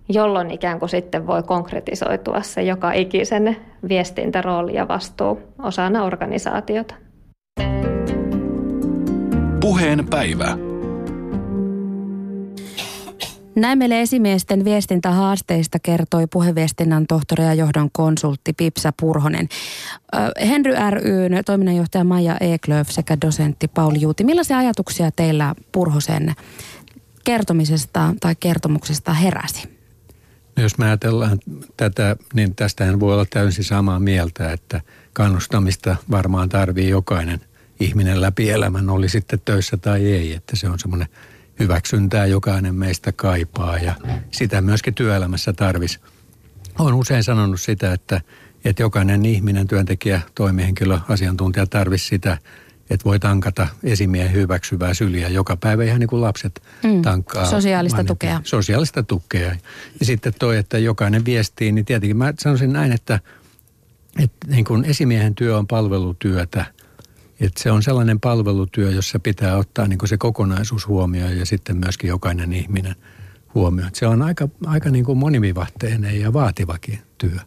jolloin 0.08 0.50
ikään 0.50 0.78
kuin 0.78 0.88
sitten 0.88 1.26
voi 1.26 1.42
konkretisoitua 1.42 2.42
se 2.42 2.62
joka 2.62 2.92
ikisen 2.92 3.56
viestintärooli 3.88 4.74
ja 4.74 4.88
vastuu 4.88 5.40
osana 5.62 6.04
organisaatiota. 6.04 6.94
Puheen 9.60 10.06
päivä. 10.10 10.56
Näin 13.56 13.78
meille 13.78 14.00
esimiesten 14.00 14.64
viestintähaasteista 14.64 15.78
kertoi 15.78 16.26
puheviestinnän 16.32 17.06
tohtori 17.06 17.44
ja 17.44 17.54
johdon 17.54 17.88
konsultti 17.92 18.52
Pipsa 18.52 18.92
Purhonen. 19.00 19.48
Henry 20.48 20.74
ryn 20.90 21.44
toiminnanjohtaja 21.46 22.04
Maija 22.04 22.36
Eklöf 22.40 22.88
sekä 22.88 23.16
dosentti 23.20 23.68
Pauli 23.68 24.00
Juuti. 24.00 24.24
Millaisia 24.24 24.58
ajatuksia 24.58 25.10
teillä 25.10 25.54
Purhosen 25.72 26.32
kertomisesta 27.24 28.14
tai 28.20 28.34
kertomuksesta 28.40 29.12
heräsi? 29.12 29.73
Jos 30.56 30.78
me 30.78 30.86
ajatellaan 30.86 31.38
tätä, 31.76 32.16
niin 32.34 32.54
tästähän 32.54 33.00
voi 33.00 33.14
olla 33.14 33.26
täysin 33.30 33.64
samaa 33.64 34.00
mieltä, 34.00 34.52
että 34.52 34.80
kannustamista 35.12 35.96
varmaan 36.10 36.48
tarvii 36.48 36.88
jokainen 36.88 37.40
ihminen 37.80 38.20
läpi 38.20 38.50
elämän, 38.50 38.90
oli 38.90 39.08
sitten 39.08 39.40
töissä 39.44 39.76
tai 39.76 40.06
ei, 40.06 40.32
että 40.32 40.56
se 40.56 40.68
on 40.68 40.78
semmoinen– 40.78 41.08
hyväksyntää 41.58 42.26
jokainen 42.26 42.74
meistä 42.74 43.12
kaipaa 43.12 43.78
ja 43.78 43.94
sitä 44.30 44.60
myöskin 44.60 44.94
työelämässä 44.94 45.52
tarvisi. 45.52 46.00
Olen 46.78 46.94
usein 46.94 47.24
sanonut 47.24 47.60
sitä, 47.60 47.92
että, 47.92 48.20
että 48.64 48.82
jokainen 48.82 49.24
ihminen, 49.24 49.66
työntekijä, 49.66 50.20
toimihenkilö, 50.34 50.98
asiantuntija 51.08 51.66
tarvisi 51.66 52.06
sitä, 52.06 52.38
että 52.90 53.04
voi 53.04 53.18
tankata 53.18 53.68
esimiehen 53.82 54.32
hyväksyvää 54.32 54.94
syliä 54.94 55.28
joka 55.28 55.56
päivä 55.56 55.84
ihan 55.84 56.00
niin 56.00 56.08
kuin 56.08 56.20
lapset 56.20 56.62
mm. 56.84 57.02
tankkaa. 57.02 57.44
Sosiaalista 57.44 57.96
vanhempia. 57.96 58.14
tukea. 58.14 58.40
Sosiaalista 58.44 59.02
tukea. 59.02 59.56
Ja 60.00 60.06
sitten 60.06 60.34
toi, 60.38 60.56
että 60.56 60.78
jokainen 60.78 61.24
viestii, 61.24 61.72
niin 61.72 61.84
tietenkin 61.84 62.16
mä 62.16 62.32
sanoisin 62.38 62.72
näin, 62.72 62.92
että, 62.92 63.20
että 64.22 64.46
niin 64.46 64.64
kuin 64.64 64.84
esimiehen 64.84 65.34
työ 65.34 65.58
on 65.58 65.66
palvelutyötä– 65.66 66.66
että 67.40 67.62
se 67.62 67.70
on 67.70 67.82
sellainen 67.82 68.20
palvelutyö, 68.20 68.90
jossa 68.90 69.18
pitää 69.18 69.56
ottaa 69.56 69.88
niin 69.88 69.98
se 70.08 70.16
kokonaisuus 70.16 70.88
huomioon 70.88 71.38
ja 71.38 71.46
sitten 71.46 71.76
myöskin 71.76 72.08
jokainen 72.08 72.52
ihminen 72.52 72.96
huomioon. 73.54 73.90
Se 73.94 74.06
on 74.06 74.22
aika, 74.22 74.48
aika 74.66 74.90
niin 74.90 75.04
kuin 75.04 75.18
monivivahteinen 75.18 76.20
ja 76.20 76.32
vaativakin 76.32 76.98
työ. 77.18 77.38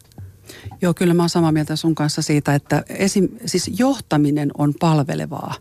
Joo, 0.82 0.94
kyllä 0.94 1.14
mä 1.14 1.24
oon 1.24 1.30
samaa 1.30 1.52
mieltä 1.52 1.76
sun 1.76 1.96
kanssa 1.96 2.22
siitä, 2.22 2.56
että 2.56 2.84
esim, 2.90 3.28
siis 3.46 3.72
johtaminen 3.80 4.52
on 4.58 4.74
palvelevaa. 4.80 5.56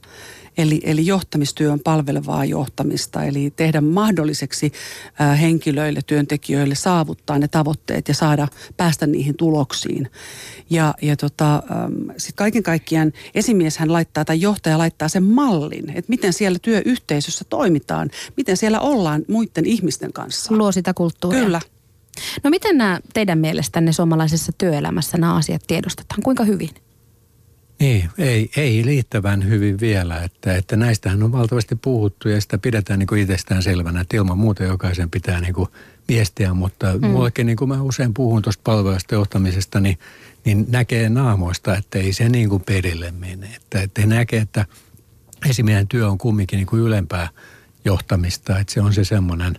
Eli, 0.58 0.80
eli 0.84 1.06
johtamistyö 1.06 1.72
on 1.72 1.80
palvelevaa 1.80 2.44
johtamista, 2.44 3.24
eli 3.24 3.52
tehdä 3.56 3.80
mahdolliseksi 3.80 4.72
henkilöille, 5.40 6.00
työntekijöille 6.06 6.74
saavuttaa 6.74 7.38
ne 7.38 7.48
tavoitteet 7.48 8.08
ja 8.08 8.14
saada 8.14 8.48
päästä 8.76 9.06
niihin 9.06 9.36
tuloksiin. 9.36 10.10
Ja, 10.70 10.94
ja 11.02 11.16
tota, 11.16 11.62
sitten 12.16 12.36
kaiken 12.36 12.62
kaikkiaan 12.62 13.12
esimies 13.34 13.78
hän 13.78 13.92
laittaa 13.92 14.24
tai 14.24 14.40
johtaja 14.40 14.78
laittaa 14.78 15.08
sen 15.08 15.22
mallin, 15.22 15.90
että 15.90 16.10
miten 16.10 16.32
siellä 16.32 16.58
työyhteisössä 16.62 17.44
toimitaan, 17.48 18.10
miten 18.36 18.56
siellä 18.56 18.80
ollaan 18.80 19.24
muiden 19.28 19.66
ihmisten 19.66 20.12
kanssa. 20.12 20.56
Luo 20.56 20.72
sitä 20.72 20.94
kulttuuria. 20.94 21.44
Kyllä. 21.44 21.60
No 22.44 22.50
miten 22.50 22.78
nämä 22.78 23.00
teidän 23.14 23.38
mielestänne 23.38 23.92
suomalaisessa 23.92 24.52
työelämässä 24.58 25.18
nämä 25.18 25.34
asiat 25.34 25.62
tiedostetaan? 25.66 26.22
Kuinka 26.22 26.44
hyvin? 26.44 26.70
Niin, 27.80 28.10
ei, 28.18 28.50
ei 28.56 28.82
riittävän 28.82 29.48
hyvin 29.48 29.80
vielä, 29.80 30.22
että, 30.22 30.56
että 30.56 30.76
näistähän 30.76 31.22
on 31.22 31.32
valtavasti 31.32 31.76
puhuttu 31.76 32.28
ja 32.28 32.40
sitä 32.40 32.58
pidetään 32.58 32.98
niin 32.98 33.06
kuin 33.06 33.22
itsestään 33.22 33.62
selvänä, 33.62 34.00
että 34.00 34.16
ilman 34.16 34.38
muuta 34.38 34.64
jokaisen 34.64 35.10
pitää 35.10 35.40
niin 35.40 35.54
kuin 35.54 35.68
viestiä, 36.08 36.54
mutta 36.54 36.92
mm. 36.92 37.06
mullekin 37.06 37.46
niin 37.46 37.56
kuin 37.56 37.68
mä 37.68 37.82
usein 37.82 38.14
puhun 38.14 38.42
tuosta 38.42 38.60
palvelusta 38.64 39.14
johtamisesta, 39.14 39.80
niin, 39.80 39.98
niin 40.44 40.66
näkee 40.68 41.08
naamoista, 41.08 41.76
että 41.76 41.98
ei 41.98 42.12
se 42.12 42.28
niin 42.28 42.48
kuin 42.48 42.62
perille 42.62 43.10
mene, 43.10 43.54
että, 43.56 43.80
että 43.80 44.06
näkee, 44.06 44.40
että 44.40 44.64
esimiehen 45.50 45.88
työ 45.88 46.08
on 46.10 46.18
kumminkin 46.18 46.56
niin 46.56 46.66
kuin 46.66 46.82
ylempää 46.82 47.28
johtamista, 47.84 48.58
että 48.58 48.72
se 48.72 48.80
on 48.80 48.94
se 48.94 49.04
semmoinen 49.04 49.58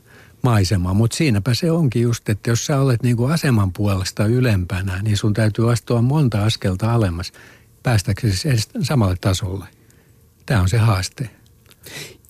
maisema, 0.52 0.94
mutta 0.94 1.18
siinäpä 1.18 1.54
se 1.54 1.72
onkin 1.72 2.02
just, 2.02 2.30
että 2.30 2.50
jos 2.50 2.66
sä 2.66 2.80
olet 2.82 3.04
niin 3.04 3.18
kuin 3.18 3.32
aseman 3.32 3.74
puolesta 3.74 4.26
ylempänä, 4.26 5.02
niin 5.02 5.18
sun 5.18 5.34
täytyy 5.34 5.72
astua 5.72 6.02
monta 6.02 6.44
askelta 6.44 6.94
alemmas– 6.94 7.32
päästäksesi 7.88 8.50
edes 8.50 8.70
samalle 8.82 9.16
tasolle. 9.22 9.66
Tämä 10.46 10.62
on 10.62 10.70
se 10.70 10.78
haaste. 10.78 11.30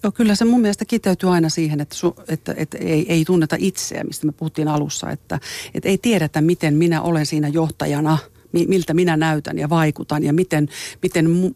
Joo, 0.04 0.12
kyllä 0.12 0.36
se 0.36 0.46
mun 0.46 0.62
mielestä 0.62 0.86
kiteytyy 0.86 1.34
aina 1.34 1.50
siihen, 1.50 1.82
että, 1.82 1.96
su, 1.96 2.16
että, 2.28 2.54
että 2.58 2.78
ei, 2.78 3.06
ei 3.10 3.26
tunneta 3.26 3.56
itseä, 3.60 4.04
mistä 4.04 4.26
me 4.26 4.32
puhuttiin 4.32 4.68
alussa, 4.68 5.12
että, 5.12 5.40
että 5.74 5.90
ei 5.90 5.98
tiedetä, 5.98 6.42
miten 6.42 6.74
minä 6.74 7.02
olen 7.02 7.26
siinä 7.26 7.48
johtajana, 7.48 8.18
miltä 8.52 8.94
minä 8.94 9.18
näytän 9.18 9.58
ja 9.58 9.70
vaikutan 9.70 10.24
ja 10.24 10.34
miten, 10.34 10.70
miten, 11.02 11.54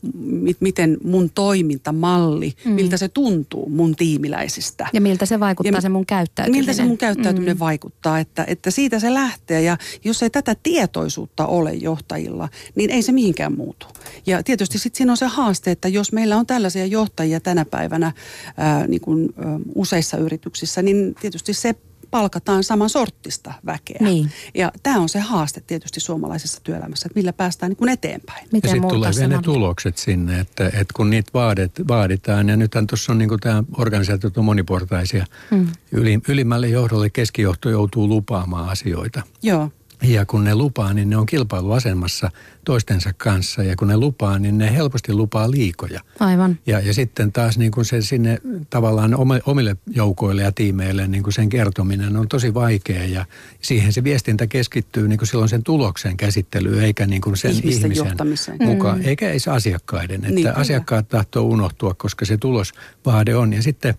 miten 0.60 0.98
mun 1.04 1.30
toimintamalli, 1.30 2.54
mm. 2.66 2.72
miltä 2.72 2.98
se 2.98 3.10
tuntuu 3.10 3.70
mun 3.70 3.96
tiimiläisistä. 3.96 4.88
Ja 4.94 5.02
miltä 5.02 5.26
se 5.26 5.40
vaikuttaa 5.40 5.78
ja 5.78 5.82
se 5.82 5.90
mun 5.90 6.06
käyttäytyminen. 6.06 6.62
Miltä 6.62 6.74
se 6.74 6.84
mun 6.84 6.98
käyttäytyminen 6.98 7.56
mm. 7.56 7.60
vaikuttaa, 7.60 8.20
että, 8.20 8.46
että 8.48 8.72
siitä 8.72 9.00
se 9.00 9.14
lähtee 9.14 9.62
ja 9.62 9.78
jos 10.04 10.24
ei 10.24 10.30
tätä 10.30 10.56
tietoisuutta 10.64 11.46
ole 11.46 11.74
johtajilla, 11.74 12.50
niin 12.76 12.90
ei 12.90 13.02
se 13.02 13.12
mihinkään 13.12 13.58
muutu. 13.58 13.86
Ja 14.26 14.44
tietysti 14.44 14.80
sitten 14.80 14.98
siinä 14.98 15.14
on 15.14 15.18
se 15.18 15.26
haaste, 15.26 15.72
että 15.72 15.88
jos 15.88 16.12
meillä 16.12 16.38
on 16.38 16.46
tällaisia 16.46 16.86
johtajia 16.86 17.40
tänä 17.40 17.66
päivänä 17.66 18.12
ää, 18.58 18.88
niin 18.88 19.02
kuin, 19.02 19.30
ä, 19.40 19.60
useissa 19.76 20.18
yrityksissä, 20.18 20.82
niin 20.82 21.16
tietysti 21.22 21.54
se 21.54 21.76
palkataan 22.12 22.64
saman 22.64 22.90
sorttista 22.90 23.54
väkeä. 23.66 23.98
Niin. 24.00 24.32
Ja 24.54 24.72
tämä 24.84 25.00
on 25.00 25.10
se 25.10 25.20
haaste 25.20 25.62
tietysti 25.68 26.00
suomalaisessa 26.00 26.62
työelämässä, 26.64 27.08
että 27.08 27.20
millä 27.20 27.34
päästään 27.34 27.70
niin 27.70 27.78
kuin 27.78 27.90
eteenpäin. 27.90 28.48
Miten 28.52 28.70
ja 28.70 28.74
sitten 28.74 28.90
tulee 28.90 29.12
vielä 29.16 29.36
ne 29.36 29.42
tulokset 29.44 29.98
sinne, 29.98 30.40
että, 30.40 30.66
että 30.66 30.94
kun 30.96 31.10
niitä 31.10 31.32
vaadet, 31.34 31.72
vaaditaan, 31.88 32.50
ja 32.50 32.58
nythän 32.58 32.88
tuossa 32.88 33.12
on 33.12 33.18
niin 33.18 33.40
tämä 33.42 33.64
organisaatiot 33.78 34.38
on 34.38 34.46
moniportaisia, 34.46 35.26
mm. 35.52 35.68
Yli, 35.92 36.20
ylimmälle 36.28 36.68
johdolle 36.68 37.10
keskijohto 37.10 37.70
joutuu 37.70 38.08
lupaamaan 38.08 38.70
asioita. 38.70 39.22
Joo. 39.44 39.72
Ja 40.02 40.26
kun 40.26 40.44
ne 40.44 40.56
lupaa, 40.56 40.94
niin 40.94 41.10
ne 41.10 41.18
on 41.18 41.26
kilpailuasemassa 41.26 42.32
toistensa 42.66 43.14
kanssa. 43.18 43.64
Ja 43.64 43.76
kun 43.76 43.88
ne 43.88 43.98
lupaa, 43.98 44.40
niin 44.40 44.58
ne 44.58 44.76
helposti 44.76 45.14
lupaa 45.14 45.52
liikoja. 45.52 46.02
Aivan. 46.20 46.60
Ja, 46.66 46.80
ja 46.80 46.94
sitten 46.94 47.32
taas 47.32 47.58
niin 47.58 47.72
kuin 47.72 47.86
se 47.86 48.02
sinne 48.02 48.38
tavallaan 48.70 49.16
omille 49.46 49.76
joukoille 49.88 50.42
ja 50.42 50.52
tiimeille 50.52 51.08
niin 51.08 51.24
kuin 51.24 51.34
sen 51.34 51.50
kertominen 51.50 52.18
on 52.18 52.28
tosi 52.28 52.54
vaikea. 52.54 53.06
Ja 53.06 53.26
siihen 53.62 53.94
se 53.94 54.04
viestintä 54.04 54.48
keskittyy 54.48 55.08
niin 55.08 55.20
kuin 55.20 55.28
silloin 55.28 55.50
sen 55.50 55.64
tuloksen 55.64 56.18
käsittelyyn, 56.18 56.84
eikä 56.84 57.06
niin 57.06 57.22
kuin 57.22 57.38
sen 57.38 57.52
ihmisen, 57.52 57.92
ihmisen 57.92 58.58
mukaan. 58.60 58.98
Mm. 58.98 59.06
Eikä 59.06 59.30
edes 59.30 59.48
asiakkaiden. 59.48 60.16
Että 60.16 60.32
niin, 60.36 60.56
asiakkaat 60.56 61.10
tahtoo 61.10 61.44
unohtua, 61.44 61.94
koska 61.94 62.26
se 62.26 62.38
tulosvaade 62.38 63.36
on. 63.36 63.54
Ja 63.54 63.62
sitten 63.62 63.96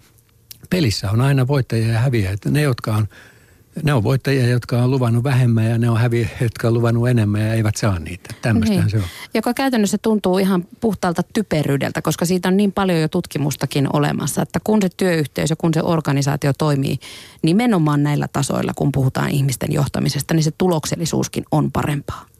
pelissä 0.70 1.10
on 1.10 1.20
aina 1.20 1.46
voittajia 1.46 1.92
ja 1.92 1.98
häviäjiä. 1.98 2.36
Ne, 2.50 2.62
jotka 2.62 2.96
on 2.96 3.08
ne 3.82 3.92
on 3.92 4.02
voittajia, 4.02 4.46
jotka 4.46 4.82
on 4.82 4.90
luvannut 4.90 5.24
vähemmän 5.24 5.70
ja 5.70 5.78
ne 5.78 5.90
on 5.90 5.98
häviäjiä, 5.98 6.36
jotka 6.40 6.68
on 6.68 6.74
luvannut 6.74 7.08
enemmän 7.08 7.40
ja 7.40 7.54
eivät 7.54 7.76
saa 7.76 7.98
niitä. 7.98 8.34
Tämmöistä 8.42 8.76
niin. 8.76 8.90
se 8.90 8.96
on. 8.96 9.02
Joka 9.34 9.54
käytännössä 9.54 9.98
tuntuu 9.98 10.38
ihan 10.38 10.64
puhtaalta 10.80 11.22
typeryydeltä, 11.34 12.02
koska 12.02 12.24
siitä 12.24 12.48
on 12.48 12.56
niin 12.56 12.72
paljon 12.72 13.00
jo 13.00 13.08
tutkimustakin 13.08 13.88
olemassa, 13.92 14.42
että 14.42 14.60
kun 14.64 14.82
se 14.82 14.88
työyhteisö, 14.96 15.56
kun 15.56 15.74
se 15.74 15.82
organisaatio 15.82 16.52
toimii 16.58 16.98
nimenomaan 17.42 18.02
näillä 18.02 18.28
tasoilla, 18.32 18.72
kun 18.76 18.92
puhutaan 18.92 19.30
ihmisten 19.30 19.72
johtamisesta, 19.72 20.34
niin 20.34 20.44
se 20.44 20.52
tuloksellisuuskin 20.58 21.44
on 21.50 21.72
parempaa. 21.72 22.31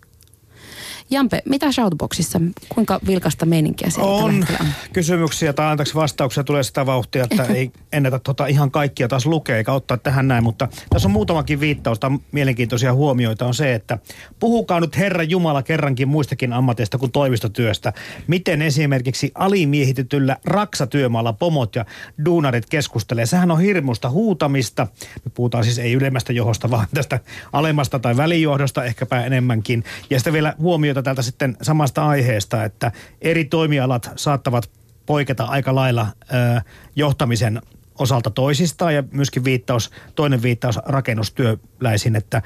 Jampe, 1.13 1.43
mitä 1.45 1.73
Shoutboxissa, 1.73 2.41
kuinka 2.69 3.01
vilkasta 3.07 3.47
meininkiä 3.47 3.91
siellä 3.91 4.13
on? 4.13 4.47
kysymyksiä 4.93 5.53
tai 5.53 5.71
antaisi 5.71 5.95
vastauksia 5.95 6.45
tulee 6.45 6.63
sitä 6.63 6.87
vauhtia, 6.87 7.25
että 7.31 7.45
ei 7.55 7.71
ennätä 7.93 8.19
tota 8.19 8.47
ihan 8.47 8.71
kaikkia 8.71 9.09
taas 9.09 9.27
lukea 9.27 9.57
eikä 9.57 9.73
ottaa 9.73 9.97
tähän 9.97 10.29
näin, 10.29 10.45
mutta 10.45 10.69
tässä 10.91 11.09
on 11.09 11.13
muutamakin 11.13 11.61
viittaus, 11.61 11.99
tai 11.99 12.11
mielenkiintoisia 12.33 12.95
huomioita 12.95 13.47
on 13.47 13.55
se, 13.55 13.75
että 13.75 13.99
puhukaa 14.41 14.81
nyt 14.81 14.97
Herra 14.97 15.23
Jumala 15.23 15.63
kerrankin 15.63 16.09
muistakin 16.09 16.53
ammateista 16.53 16.99
kuin 16.99 17.13
toimistotyöstä. 17.13 17.93
Miten 18.27 18.63
esimerkiksi 18.63 19.33
alimiehitetyllä 19.35 20.37
raksatyömaalla 20.45 21.33
pomot 21.33 21.77
ja 21.77 21.85
duunarit 22.25 22.67
keskustelee? 22.67 23.27
Sehän 23.27 23.51
on 23.51 23.61
hirmusta 23.61 24.11
huutamista. 24.11 24.87
Me 25.25 25.31
puhutaan 25.35 25.65
siis 25.65 25.79
ei 25.79 25.93
ylemmästä 25.93 26.33
johosta, 26.33 26.71
vaan 26.71 26.87
tästä 26.95 27.21
alemmasta 27.53 27.99
tai 27.99 28.17
välijohdosta 28.17 28.85
ehkäpä 28.85 29.25
enemmänkin. 29.25 29.85
Ja 30.11 30.19
sitten 30.19 30.33
vielä 30.33 30.55
huomioita 30.59 31.02
täältä 31.03 31.23
sitten 31.23 31.57
samasta 31.63 32.09
aiheesta, 32.09 32.65
että 32.65 32.93
eri 33.21 33.45
toimialat 33.45 34.11
saattavat 34.17 34.71
poiketa 35.07 35.45
aika 35.45 35.75
lailla 35.75 36.07
ö, 36.23 36.61
johtamisen 36.97 37.63
osalta 37.99 38.31
toisistaan 38.31 38.95
ja 38.95 39.05
myöskin 39.13 39.45
viittaus, 39.45 39.91
toinen 40.15 40.43
viittaus 40.43 40.79
rakennustyöläisiin, 40.85 42.17
että, 42.17 42.43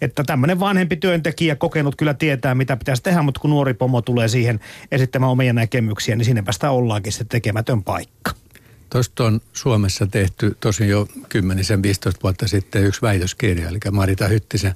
että 0.00 0.24
tämmöinen 0.24 0.60
vanhempi 0.60 0.96
työntekijä 0.96 1.56
kokenut 1.56 1.96
kyllä 1.96 2.14
tietää, 2.14 2.54
mitä 2.54 2.76
pitäisi 2.76 3.02
tehdä, 3.02 3.22
mutta 3.22 3.40
kun 3.40 3.50
nuori 3.50 3.74
pomo 3.74 4.02
tulee 4.02 4.28
siihen 4.28 4.60
esittämään 4.92 5.32
omia 5.32 5.52
näkemyksiä, 5.52 6.16
niin 6.16 6.24
sinne 6.24 6.42
päästä 6.42 6.70
ollaankin 6.70 7.12
se 7.12 7.24
tekemätön 7.24 7.82
paikka. 7.82 8.30
Tuosta 8.90 9.24
on 9.24 9.40
Suomessa 9.52 10.06
tehty 10.06 10.56
tosi 10.60 10.88
jo 10.88 11.04
10-15 11.04 11.18
vuotta 12.22 12.48
sitten 12.48 12.84
yksi 12.84 13.02
väitöskirja, 13.02 13.68
eli 13.68 13.78
Marita 13.90 14.28
Hyttisen 14.28 14.74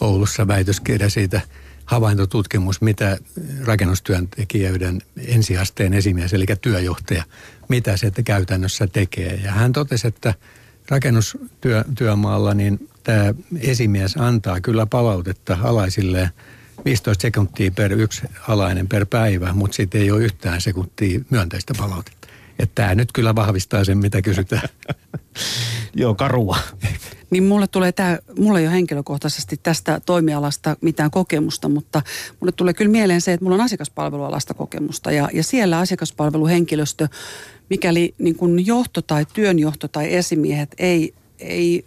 Oulussa 0.00 0.46
väitöskirja 0.46 1.10
siitä– 1.10 1.40
havaintotutkimus, 1.90 2.80
mitä 2.80 3.18
rakennustyöntekijöiden 3.64 5.02
ensiasteen 5.26 5.94
esimies, 5.94 6.32
eli 6.34 6.46
työjohtaja, 6.60 7.24
mitä 7.68 7.96
se 7.96 8.12
käytännössä 8.24 8.86
tekee. 8.86 9.40
Ja 9.44 9.52
hän 9.52 9.72
totesi, 9.72 10.06
että 10.06 10.34
rakennustyömaalla 10.88 12.54
niin 12.54 12.88
tämä 13.02 13.34
esimies 13.60 14.16
antaa 14.16 14.60
kyllä 14.60 14.86
palautetta 14.86 15.58
alaisille 15.62 16.30
15 16.84 17.22
sekuntia 17.22 17.70
per 17.70 17.92
yksi 17.92 18.22
alainen 18.48 18.88
per 18.88 19.06
päivä, 19.06 19.52
mutta 19.52 19.74
sitten 19.74 20.00
ei 20.00 20.10
ole 20.10 20.24
yhtään 20.24 20.60
sekuntia 20.60 21.20
myönteistä 21.30 21.74
palautetta. 21.78 22.28
Että 22.58 22.74
tämä 22.74 22.94
nyt 22.94 23.12
kyllä 23.12 23.34
vahvistaa 23.34 23.84
sen, 23.84 23.98
mitä 23.98 24.22
kysytään. 24.22 24.68
Joo, 25.94 26.14
karua. 26.14 26.58
Niin 27.30 27.44
mulle 27.44 27.66
tulee 27.66 27.92
tämä, 27.92 28.18
mulla 28.38 28.58
ei 28.58 28.66
ole 28.66 28.74
henkilökohtaisesti 28.74 29.60
tästä 29.62 30.00
toimialasta 30.06 30.76
mitään 30.80 31.10
kokemusta, 31.10 31.68
mutta 31.68 32.02
mulle 32.40 32.52
tulee 32.52 32.74
kyllä 32.74 32.90
mieleen 32.90 33.20
se, 33.20 33.32
että 33.32 33.44
mulla 33.44 33.54
on 33.54 33.60
asiakaspalvelualasta 33.60 34.54
kokemusta. 34.54 35.12
Ja, 35.12 35.28
ja 35.32 35.42
siellä 35.42 35.78
asiakaspalveluhenkilöstö, 35.78 37.08
mikäli 37.70 38.14
niin 38.18 38.36
kuin 38.36 38.66
johto 38.66 39.02
tai 39.02 39.26
työnjohto 39.32 39.88
tai 39.88 40.14
esimiehet 40.14 40.74
ei, 40.78 41.14
ei 41.38 41.84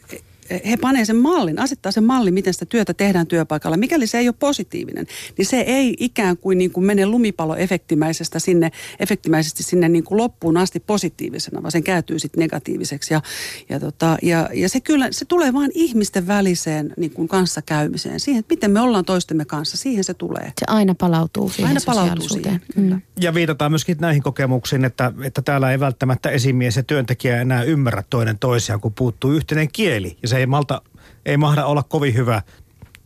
he 0.50 0.78
panee 0.78 1.06
sen 1.06 1.16
mallin, 1.16 1.60
asettaa 1.60 1.92
sen 1.92 2.04
mallin, 2.04 2.34
miten 2.34 2.54
sitä 2.54 2.66
työtä 2.66 2.94
tehdään 2.94 3.28
työpaikalla. 3.28 3.78
Mikäli 3.78 4.08
se 4.08 4.18
ei 4.18 4.28
ole 4.28 4.36
positiivinen, 4.40 5.08
niin 5.38 5.46
se 5.46 5.60
ei 5.60 5.96
ikään 6.00 6.38
kuin, 6.38 6.58
niin 6.58 6.72
kuin 6.72 6.86
mene 6.86 7.06
lumipaloefektimäisestä 7.06 8.40
sinne, 8.40 8.72
efektimäisesti 9.00 9.64
sinne 9.64 9.90
niin 9.90 10.04
kuin 10.04 10.18
loppuun 10.18 10.58
asti 10.58 10.80
positiivisena, 10.80 11.62
vaan 11.62 11.72
sen 11.72 11.84
kääntyy 11.84 12.20
sitten 12.20 12.42
negatiiviseksi. 12.42 13.14
Ja, 13.14 13.22
ja, 13.70 13.80
tota, 13.80 14.18
ja, 14.22 14.50
ja 14.54 14.70
se 14.70 14.80
kyllä, 14.80 15.08
se 15.12 15.26
tulee 15.26 15.54
vain 15.54 15.72
ihmisten 15.74 16.28
väliseen 16.28 16.94
niin 16.98 17.12
kuin 17.12 17.28
kanssakäymiseen, 17.28 18.20
siihen, 18.20 18.40
että 18.40 18.54
miten 18.54 18.72
me 18.72 18.80
ollaan 18.80 19.06
toistemme 19.06 19.46
kanssa, 19.46 19.78
siihen 19.78 20.04
se 20.04 20.14
tulee. 20.14 20.46
Se 20.60 20.66
aina 20.68 20.96
palautuu 20.96 21.50
siihen 21.50 21.68
Aina 21.68 21.80
palautuu 21.86 22.30
siihen, 22.30 22.62
kyllä. 22.76 22.96
Mm. 22.96 23.02
Ja 23.22 23.34
viitataan 23.34 23.72
myöskin 23.72 23.98
näihin 24.00 24.24
kokemuksiin, 24.24 24.86
että, 24.86 25.12
että 25.24 25.42
täällä 25.42 25.72
ei 25.72 25.80
välttämättä 25.80 26.30
esimies 26.30 26.76
ja 26.76 26.84
työntekijä 26.84 27.42
enää 27.42 27.64
ymmärrä 27.64 28.04
toinen 28.10 28.40
toisiaan, 28.40 28.82
kun 28.82 28.94
puuttuu 28.94 29.32
yhteinen 29.32 29.68
kieli. 29.72 30.18
Ja 30.22 30.28
se 30.34 30.40
ei 30.40 30.46
malta, 30.46 30.82
ei 31.26 31.38
mahda 31.38 31.66
olla 31.66 31.84
kovin 31.84 32.16
hyvä 32.16 32.42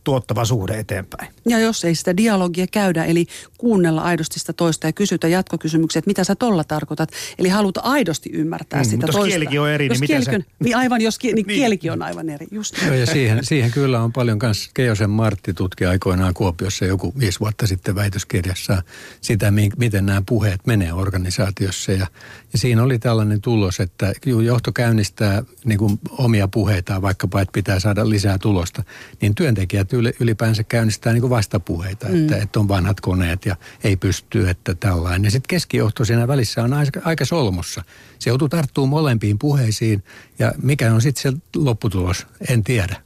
tuottava 0.08 0.44
suhde 0.44 0.78
eteenpäin. 0.78 1.28
Ja 1.48 1.58
jos 1.58 1.84
ei 1.84 1.94
sitä 1.94 2.16
dialogia 2.16 2.66
käydä, 2.66 3.04
eli 3.04 3.26
kuunnella 3.58 4.02
aidosti 4.02 4.40
sitä 4.40 4.52
toista 4.52 4.86
ja 4.86 4.92
kysytä 4.92 5.28
jatkokysymyksiä, 5.28 5.98
että 5.98 6.10
mitä 6.10 6.24
sä 6.24 6.34
tolla 6.34 6.64
tarkoitat. 6.64 7.10
Eli 7.38 7.48
haluta 7.48 7.80
aidosti 7.80 8.30
ymmärtää 8.32 8.80
mm, 8.80 8.84
sitä 8.84 8.96
mutta 8.96 9.12
toista. 9.12 9.26
Jos 9.26 9.28
kielikin 9.28 9.60
on 9.60 9.70
eri, 9.70 9.86
jos 9.86 10.00
niin 10.00 10.00
miten 10.00 10.24
se... 10.24 10.44
Niin 10.64 10.76
aivan, 10.76 11.00
jos 11.00 11.18
niin, 11.22 11.34
niin. 11.34 11.46
kielikin 11.46 11.92
on 11.92 12.02
aivan 12.02 12.30
eri, 12.30 12.46
just. 12.50 12.82
Joo, 12.86 12.94
ja 12.94 13.06
siihen, 13.06 13.44
siihen 13.44 13.70
kyllä 13.70 14.02
on 14.02 14.12
paljon 14.12 14.38
myös 14.42 14.70
Keijosen 14.74 15.10
Martti 15.10 15.54
tutki 15.54 15.86
aikoinaan 15.86 16.34
Kuopiossa 16.34 16.84
joku 16.84 17.12
viisi 17.18 17.40
vuotta 17.40 17.66
sitten 17.66 17.94
väitöskirjassa 17.94 18.82
sitä, 19.20 19.52
miten 19.76 20.06
nämä 20.06 20.22
puheet 20.28 20.66
menee 20.66 20.92
organisaatiossa. 20.92 21.92
Ja, 21.92 22.06
ja 22.52 22.58
siinä 22.58 22.82
oli 22.82 22.98
tällainen 22.98 23.40
tulos, 23.40 23.80
että 23.80 24.12
johto 24.44 24.72
käynnistää 24.72 25.42
niin 25.64 25.78
kuin 25.78 26.00
omia 26.10 26.48
puheitaan, 26.48 27.02
vaikkapa, 27.02 27.40
että 27.40 27.52
pitää 27.52 27.80
saada 27.80 28.08
lisää 28.08 28.38
tulosta, 28.38 28.82
niin 29.20 29.34
työntekijät 29.34 29.92
ylipäänsä 30.20 30.64
käynnistää 30.64 31.12
niin 31.12 31.30
vastapuheita, 31.30 32.08
mm. 32.08 32.20
että, 32.20 32.36
että 32.36 32.60
on 32.60 32.68
vanhat 32.68 33.00
koneet 33.00 33.46
ja 33.46 33.56
ei 33.84 33.96
pysty, 33.96 34.48
että 34.48 34.74
tällainen. 34.74 35.24
Ja 35.24 35.30
sitten 35.30 35.48
keskijohto 35.48 36.04
siinä 36.04 36.28
välissä 36.28 36.62
on 36.62 36.72
aika, 36.72 37.00
aika 37.04 37.24
solmussa. 37.24 37.84
Se 38.18 38.30
joutuu 38.30 38.48
tarttumaan 38.48 38.88
molempiin 38.88 39.38
puheisiin 39.38 40.04
ja 40.38 40.52
mikä 40.62 40.94
on 40.94 41.02
sitten 41.02 41.32
se 41.32 41.38
lopputulos, 41.56 42.26
en 42.48 42.64
tiedä. 42.64 42.96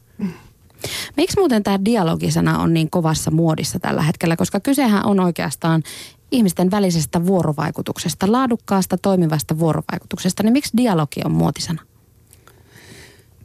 Miksi 1.16 1.38
muuten 1.38 1.62
tämä 1.62 1.84
dialogisana 1.84 2.58
on 2.58 2.74
niin 2.74 2.90
kovassa 2.90 3.30
muodissa 3.30 3.78
tällä 3.78 4.02
hetkellä? 4.02 4.36
Koska 4.36 4.60
kysehän 4.60 5.06
on 5.06 5.20
oikeastaan 5.20 5.82
ihmisten 6.30 6.70
välisestä 6.70 7.26
vuorovaikutuksesta, 7.26 8.32
laadukkaasta 8.32 8.98
toimivasta 8.98 9.58
vuorovaikutuksesta. 9.58 10.42
Niin 10.42 10.52
miksi 10.52 10.76
dialogi 10.76 11.20
on 11.24 11.32
muotisana? 11.32 11.82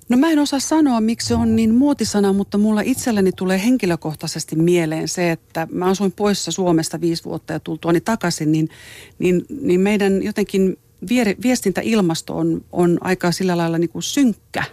No 0.10 0.18
mä 0.18 0.32
en 0.32 0.40
osaa 0.40 0.60
sanoa, 0.60 1.02
miksi 1.02 1.28
se 1.28 1.36
on 1.36 1.56
niin 1.56 1.76
muotisana, 1.76 2.34
mutta 2.34 2.58
mulla 2.58 2.82
itselläni 2.82 3.32
tulee 3.32 3.64
henkilökohtaisesti 3.64 4.56
mieleen 4.56 5.08
se, 5.08 5.32
että 5.32 5.68
mä 5.72 5.86
asuin 5.86 6.12
poissa 6.12 6.52
Suomesta 6.52 7.02
viisi 7.02 7.26
vuotta 7.26 7.54
ja 7.54 7.60
tultuani 7.60 8.02
takaisin, 8.02 8.52
niin, 8.52 8.70
niin, 9.20 9.46
niin 9.62 9.82
meidän 9.82 10.24
jotenkin 10.24 10.78
viestintäilmasto 11.44 12.38
on, 12.38 12.66
on 12.72 12.98
aika 13.02 13.32
sillä 13.32 13.58
lailla 13.58 13.78
niin 13.78 13.90
kuin 13.90 14.04
synkkä. 14.04 14.64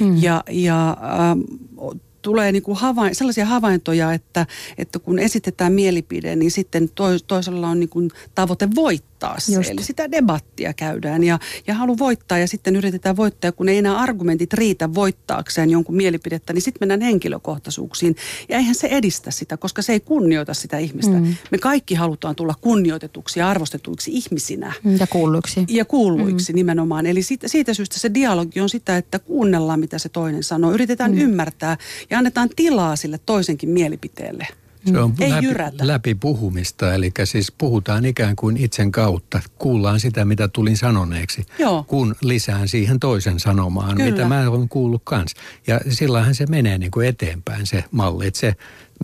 Hmm. 0.00 0.22
Ja, 0.22 0.44
ja 0.50 0.90
äh, 0.90 1.98
tulee 2.22 2.52
niin 2.52 2.62
kuin 2.62 2.78
havain, 2.78 3.14
sellaisia 3.14 3.46
havaintoja, 3.46 4.12
että, 4.12 4.46
että 4.78 4.98
kun 4.98 5.18
esitetään 5.18 5.72
mielipide, 5.72 6.36
niin 6.36 6.50
sitten 6.50 6.90
toisella 7.26 7.68
on 7.68 7.80
niin 7.80 7.88
kuin 7.88 8.10
tavoite 8.34 8.68
voittaa 8.74 9.07
se. 9.38 9.52
Just. 9.52 9.70
Eli 9.70 9.82
sitä 9.82 10.10
debattia 10.10 10.74
käydään 10.74 11.24
ja, 11.24 11.38
ja 11.66 11.74
halu 11.74 11.98
voittaa 11.98 12.38
ja 12.38 12.48
sitten 12.48 12.76
yritetään 12.76 13.16
voittaa. 13.16 13.52
Kun 13.52 13.68
ei 13.68 13.78
enää 13.78 13.98
argumentit 13.98 14.52
riitä 14.52 14.94
voittaakseen 14.94 15.70
jonkun 15.70 15.96
mielipidettä, 15.96 16.52
niin 16.52 16.62
sitten 16.62 16.80
mennään 16.80 17.00
henkilökohtaisuuksiin. 17.00 18.16
Ja 18.48 18.56
eihän 18.56 18.74
se 18.74 18.86
edistä 18.86 19.30
sitä, 19.30 19.56
koska 19.56 19.82
se 19.82 19.92
ei 19.92 20.00
kunnioita 20.00 20.54
sitä 20.54 20.78
ihmistä. 20.78 21.12
Mm. 21.12 21.34
Me 21.50 21.58
kaikki 21.58 21.94
halutaan 21.94 22.36
tulla 22.36 22.54
kunnioitetuksi 22.60 23.40
ja 23.40 23.50
arvostetuiksi 23.50 24.10
ihmisinä. 24.14 24.72
Ja 25.00 25.06
kuulluiksi. 25.06 25.64
Ja 25.68 25.84
kuulluiksi 25.84 26.52
mm. 26.52 26.56
nimenomaan. 26.56 27.06
Eli 27.06 27.22
siitä, 27.22 27.48
siitä 27.48 27.74
syystä 27.74 27.98
se 27.98 28.14
dialogi 28.14 28.60
on 28.60 28.68
sitä, 28.68 28.96
että 28.96 29.18
kuunnellaan 29.18 29.80
mitä 29.80 29.98
se 29.98 30.08
toinen 30.08 30.42
sanoo. 30.42 30.72
Yritetään 30.72 31.12
mm. 31.12 31.18
ymmärtää 31.18 31.76
ja 32.10 32.18
annetaan 32.18 32.48
tilaa 32.56 32.96
sille 32.96 33.20
toisenkin 33.26 33.70
mielipiteelle. 33.70 34.46
Se 34.92 34.98
on 34.98 35.14
Ei 35.20 35.30
läpi, 35.30 35.76
läpi 35.80 36.14
puhumista, 36.14 36.94
eli 36.94 37.10
siis 37.24 37.52
puhutaan 37.52 38.04
ikään 38.04 38.36
kuin 38.36 38.56
itsen 38.56 38.92
kautta. 38.92 39.40
Kuullaan 39.58 40.00
sitä, 40.00 40.24
mitä 40.24 40.48
tulin 40.48 40.76
sanoneeksi, 40.76 41.46
Joo. 41.58 41.84
kun 41.88 42.14
lisään 42.22 42.68
siihen 42.68 43.00
toisen 43.00 43.40
sanomaan, 43.40 43.96
Kyllä. 43.96 44.10
mitä 44.10 44.24
mä 44.24 44.50
olen 44.50 44.68
kuullut 44.68 45.02
kanssa. 45.04 45.36
Ja 45.66 45.80
sillähän 45.90 46.34
se 46.34 46.46
menee 46.46 46.78
niin 46.78 46.90
kuin 46.90 47.08
eteenpäin 47.08 47.66
se 47.66 47.84
malli. 47.90 48.26
Että 48.26 48.40
se, 48.40 48.54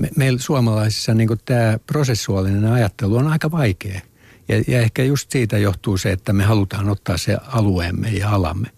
me, 0.00 0.10
meillä 0.16 0.38
suomalaisissa 0.38 1.14
niin 1.14 1.28
kuin 1.28 1.40
tämä 1.44 1.78
prosessuaalinen 1.86 2.72
ajattelu 2.72 3.16
on 3.16 3.28
aika 3.28 3.50
vaikea. 3.50 4.00
Ja, 4.48 4.62
ja 4.66 4.80
ehkä 4.80 5.04
just 5.04 5.30
siitä 5.30 5.58
johtuu 5.58 5.96
se, 5.96 6.12
että 6.12 6.32
me 6.32 6.44
halutaan 6.44 6.88
ottaa 6.88 7.16
se 7.16 7.36
alueemme 7.46 8.08
ja 8.08 8.30
alamme. 8.30 8.68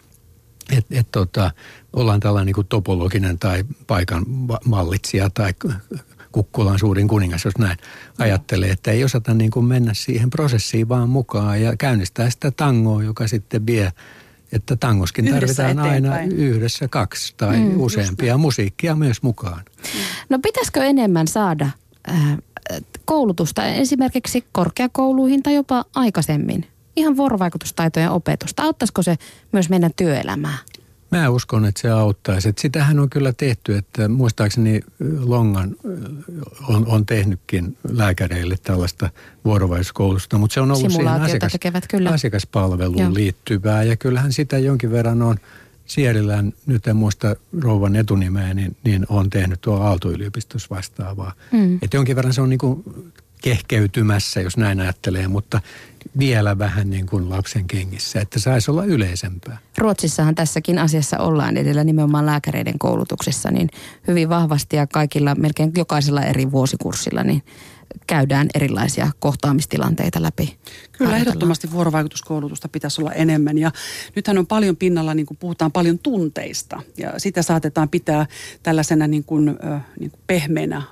Että 0.72 1.00
et 1.00 1.08
tota, 1.12 1.50
ollaan 1.92 2.20
tällainen 2.20 2.46
niin 2.46 2.54
kuin 2.54 2.66
topologinen 2.66 3.38
tai 3.38 3.64
paikan 3.86 4.24
mallitsija 4.64 5.30
tai 5.30 5.54
Kukkulan 6.32 6.78
suurin 6.78 7.08
kuningas, 7.08 7.44
jos 7.44 7.58
näin 7.58 7.78
ajattelee, 8.18 8.70
että 8.70 8.90
ei 8.90 9.04
osata 9.04 9.34
niin 9.34 9.50
kuin 9.50 9.66
mennä 9.66 9.94
siihen 9.94 10.30
prosessiin 10.30 10.88
vaan 10.88 11.08
mukaan 11.08 11.62
ja 11.62 11.76
käynnistää 11.76 12.30
sitä 12.30 12.50
tangoa, 12.50 13.02
joka 13.02 13.28
sitten 13.28 13.66
vie 13.66 13.92
että 14.52 14.76
tangoskin 14.76 15.28
yhdessä 15.28 15.62
tarvitaan 15.62 15.88
eteenpäin. 15.88 16.22
aina 16.22 16.34
yhdessä 16.34 16.88
kaksi 16.88 17.34
tai 17.36 17.58
mm, 17.58 17.80
useampia 17.80 18.38
musiikkia 18.38 18.94
myös 18.94 19.22
mukaan. 19.22 19.62
No 20.28 20.38
pitäisikö 20.38 20.84
enemmän 20.84 21.28
saada 21.28 21.68
äh, 22.10 22.38
koulutusta 23.04 23.66
esimerkiksi 23.66 24.44
korkeakouluihin 24.52 25.42
tai 25.42 25.54
jopa 25.54 25.84
aikaisemmin? 25.94 26.66
Ihan 26.96 27.16
vuorovaikutustaitojen 27.16 28.10
opetusta. 28.10 28.62
Auttaisiko 28.62 29.02
se 29.02 29.16
myös 29.52 29.70
meidän 29.70 29.90
työelämää? 29.96 30.58
Mä 31.10 31.28
uskon, 31.28 31.64
että 31.64 31.80
se 31.80 31.90
auttaisi. 31.90 32.48
Että 32.48 32.62
sitähän 32.62 32.98
on 33.00 33.10
kyllä 33.10 33.32
tehty, 33.32 33.76
että 33.76 34.08
muistaakseni 34.08 34.80
Longan 35.18 35.76
on, 36.68 36.86
on 36.86 37.06
tehnytkin 37.06 37.76
lääkäreille 37.90 38.56
tällaista 38.62 39.10
vuorovaikutuskoulutusta, 39.44 40.38
mutta 40.38 40.54
se 40.54 40.60
on 40.60 40.70
ollut 40.70 40.92
siihen 40.92 41.08
asiakas, 41.08 41.52
tekevät, 41.52 41.84
kyllä. 41.90 42.10
asiakaspalveluun 42.10 42.98
Joo. 42.98 43.14
liittyvää. 43.14 43.82
Ja 43.82 43.96
kyllähän 43.96 44.32
sitä 44.32 44.58
jonkin 44.58 44.90
verran 44.90 45.22
on 45.22 45.36
Sierilän, 45.86 46.52
nyt 46.66 46.86
en 46.86 46.96
muista 46.96 47.36
rouvan 47.60 47.96
etunimeä, 47.96 48.54
niin, 48.54 48.76
niin 48.84 49.06
on 49.08 49.30
tehnyt 49.30 49.60
tuo 49.60 49.80
Aalto-yliopistossa 49.80 50.68
vastaavaa. 50.70 51.32
Mm. 51.52 51.78
Että 51.82 51.96
jonkin 51.96 52.16
verran 52.16 52.34
se 52.34 52.40
on 52.40 52.50
niin 52.50 52.58
kuin 52.58 52.84
kehkeytymässä, 53.42 54.40
jos 54.40 54.56
näin 54.56 54.80
ajattelee, 54.80 55.28
mutta 55.28 55.60
vielä 56.18 56.58
vähän 56.58 56.90
niin 56.90 57.06
kuin 57.06 57.30
lapsen 57.30 57.64
kengissä, 57.68 58.20
että 58.20 58.40
saisi 58.40 58.70
olla 58.70 58.84
yleisempää. 58.84 59.58
Ruotsissahan 59.78 60.34
tässäkin 60.34 60.78
asiassa 60.78 61.18
ollaan 61.18 61.56
edellä 61.56 61.84
nimenomaan 61.84 62.26
lääkäreiden 62.26 62.78
koulutuksessa, 62.78 63.50
niin 63.50 63.68
hyvin 64.08 64.28
vahvasti 64.28 64.76
ja 64.76 64.86
kaikilla, 64.86 65.34
melkein 65.34 65.72
jokaisella 65.76 66.22
eri 66.22 66.50
vuosikurssilla, 66.50 67.22
niin 67.22 67.42
käydään 68.06 68.48
erilaisia 68.54 69.10
kohtaamistilanteita 69.18 70.22
läpi. 70.22 70.58
Kyllä 70.92 71.16
ehdottomasti 71.16 71.70
vuorovaikutuskoulutusta 71.70 72.68
pitäisi 72.68 73.00
olla 73.00 73.12
enemmän 73.12 73.58
ja 73.58 73.72
nythän 74.16 74.38
on 74.38 74.46
paljon 74.46 74.76
pinnalla, 74.76 75.14
niin 75.14 75.26
kuin 75.26 75.38
puhutaan 75.38 75.72
paljon 75.72 75.98
tunteista 75.98 76.82
ja 76.96 77.12
sitä 77.18 77.42
saatetaan 77.42 77.88
pitää 77.88 78.26
tällaisena 78.62 79.06
niin 79.06 79.24
kuin, 79.24 79.44
niin 80.00 80.10
kuin 80.10 80.20
pehmeänä 80.26 80.82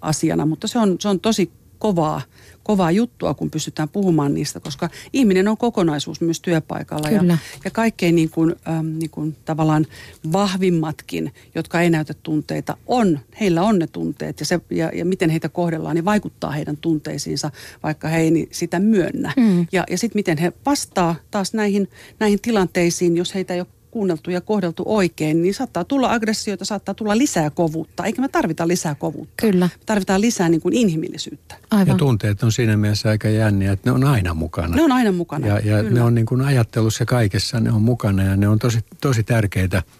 asiana, 0.00 0.46
mutta 0.46 0.68
se 0.68 0.78
on, 0.78 0.96
se 1.00 1.08
on 1.08 1.20
tosi 1.20 1.50
kovaa, 1.78 2.20
kovaa 2.66 2.90
juttua, 2.90 3.34
kun 3.34 3.50
pystytään 3.50 3.88
puhumaan 3.88 4.34
niistä, 4.34 4.60
koska 4.60 4.90
ihminen 5.12 5.48
on 5.48 5.56
kokonaisuus 5.56 6.20
myös 6.20 6.40
työpaikalla. 6.40 7.08
Kyllä. 7.08 7.32
Ja, 7.32 7.38
ja 7.64 7.70
kaikkein 7.70 8.14
niin 8.14 8.30
kuin, 8.30 8.54
ähm, 8.68 8.98
niin 8.98 9.10
kuin 9.10 9.36
tavallaan 9.44 9.86
vahvimmatkin, 10.32 11.32
jotka 11.54 11.80
ei 11.80 11.90
näytä 11.90 12.14
tunteita, 12.22 12.76
on, 12.86 13.18
heillä 13.40 13.62
on 13.62 13.78
ne 13.78 13.86
tunteet 13.86 14.40
ja, 14.40 14.46
se, 14.46 14.60
ja, 14.70 14.90
ja 14.94 15.04
miten 15.04 15.30
heitä 15.30 15.48
kohdellaan, 15.48 15.94
niin 15.94 16.04
vaikuttaa 16.04 16.50
heidän 16.50 16.76
tunteisiinsa, 16.76 17.50
vaikka 17.82 18.08
he 18.08 18.20
ei 18.20 18.48
sitä 18.50 18.78
myönnä. 18.78 19.32
Mm. 19.36 19.66
Ja, 19.72 19.84
ja 19.90 19.98
sitten 19.98 20.18
miten 20.18 20.38
he 20.38 20.52
vastaa 20.66 21.14
taas 21.30 21.54
näihin, 21.54 21.88
näihin 22.20 22.40
tilanteisiin, 22.40 23.16
jos 23.16 23.34
heitä 23.34 23.54
ei 23.54 23.60
ole 23.60 23.68
kuunneltu 23.96 24.30
ja 24.30 24.40
kohdeltu 24.40 24.82
oikein, 24.86 25.42
niin 25.42 25.54
saattaa 25.54 25.84
tulla 25.84 26.12
aggressioita, 26.12 26.64
saattaa 26.64 26.94
tulla 26.94 27.18
lisää 27.18 27.50
kovuutta. 27.50 28.04
Eikä 28.04 28.22
me 28.22 28.28
tarvita 28.28 28.68
lisää 28.68 28.94
kovuutta. 28.94 29.34
Kyllä. 29.36 29.64
Me 29.66 29.84
tarvitaan 29.86 30.20
lisää 30.20 30.48
niin 30.48 30.60
kuin 30.60 30.74
inhimillisyyttä. 30.74 31.54
Aivan. 31.70 31.88
Ja 31.88 31.94
tunteet 31.94 32.42
on 32.42 32.52
siinä 32.52 32.76
mielessä 32.76 33.08
aika 33.08 33.28
jänniä, 33.28 33.72
että 33.72 33.90
ne 33.90 33.94
on 33.94 34.04
aina 34.04 34.34
mukana. 34.34 34.76
Ne 34.76 34.82
on 34.82 34.92
aina 34.92 35.12
mukana, 35.12 35.46
Ja, 35.46 35.58
ja 35.58 35.82
ne 35.82 36.02
on 36.02 36.14
niin 36.14 36.26
kuin 36.26 36.40
ajattelussa 36.40 37.04
kaikessa, 37.04 37.60
ne 37.60 37.72
on 37.72 37.82
mukana 37.82 38.22
ja 38.22 38.36
ne 38.36 38.48
on 38.48 38.58
tosi, 38.58 38.78
tosi 39.00 39.22
tärkeitä– 39.22 39.82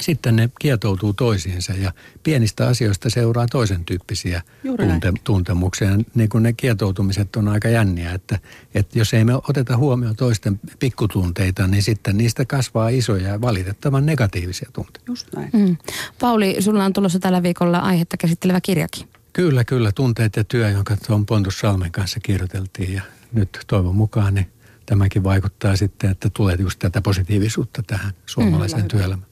sitten 0.00 0.36
ne 0.36 0.50
kietoutuu 0.60 1.12
toisiinsa 1.12 1.72
ja 1.72 1.92
pienistä 2.22 2.66
asioista 2.66 3.10
seuraa 3.10 3.46
toisen 3.46 3.84
tyyppisiä 3.84 4.42
tunte, 4.62 5.12
tuntemuksia. 5.24 5.90
Niin 6.14 6.28
kuin 6.28 6.42
ne 6.42 6.52
kietoutumiset 6.52 7.36
on 7.36 7.48
aika 7.48 7.68
jänniä, 7.68 8.12
että, 8.12 8.38
että 8.74 8.98
jos 8.98 9.14
ei 9.14 9.24
me 9.24 9.34
oteta 9.34 9.76
huomioon 9.76 10.16
toisten 10.16 10.60
pikkutunteita, 10.78 11.66
niin 11.66 11.82
sitten 11.82 12.16
niistä 12.16 12.44
kasvaa 12.44 12.88
isoja 12.88 13.28
ja 13.28 13.40
valitettavan 13.40 14.06
negatiivisia 14.06 14.70
tunteita. 14.72 15.00
Just 15.06 15.26
näin. 15.36 15.50
Mm. 15.52 15.76
Pauli, 16.20 16.56
sulla 16.60 16.84
on 16.84 16.92
tulossa 16.92 17.18
tällä 17.18 17.42
viikolla 17.42 17.78
aihetta 17.78 18.16
käsittelevä 18.16 18.60
kirjakin. 18.60 19.08
Kyllä, 19.32 19.64
kyllä. 19.64 19.92
Tunteet 19.92 20.36
ja 20.36 20.44
työ, 20.44 20.70
jonka 20.70 20.96
tuon 21.06 21.26
Pontus 21.26 21.58
Salmen 21.58 21.92
kanssa 21.92 22.20
kirjoiteltiin 22.20 22.94
ja 22.94 23.02
nyt 23.32 23.58
toivon 23.66 23.96
mukaan 23.96 24.34
niin 24.34 24.46
tämäkin 24.86 25.24
vaikuttaa 25.24 25.76
sitten, 25.76 26.10
että 26.10 26.30
tulee 26.34 26.56
just 26.58 26.78
tätä 26.78 27.02
positiivisuutta 27.02 27.82
tähän 27.86 28.12
suomalaiseen 28.26 28.82
mm, 28.82 28.88
työelämään. 28.88 29.29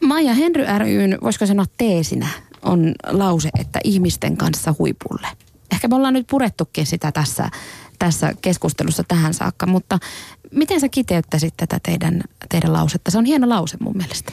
Maija 0.00 0.34
Henry 0.34 0.64
ryn, 0.78 1.18
voisiko 1.22 1.46
sanoa 1.46 1.64
teesinä, 1.78 2.28
on 2.62 2.94
lause, 3.06 3.48
että 3.60 3.80
ihmisten 3.84 4.36
kanssa 4.36 4.74
huipulle. 4.78 5.26
Ehkä 5.72 5.88
me 5.88 5.96
ollaan 5.96 6.14
nyt 6.14 6.26
purettukin 6.26 6.86
sitä 6.86 7.12
tässä, 7.12 7.50
tässä 7.98 8.34
keskustelussa 8.42 9.04
tähän 9.08 9.34
saakka, 9.34 9.66
mutta 9.66 9.98
miten 10.52 10.80
sä 10.80 10.88
kiteyttäisit 10.88 11.54
tätä 11.56 11.80
teidän, 11.82 12.22
teidän 12.48 12.72
lausetta? 12.72 13.10
Se 13.10 13.18
on 13.18 13.24
hieno 13.24 13.48
lause 13.48 13.76
mun 13.80 13.96
mielestä. 13.96 14.32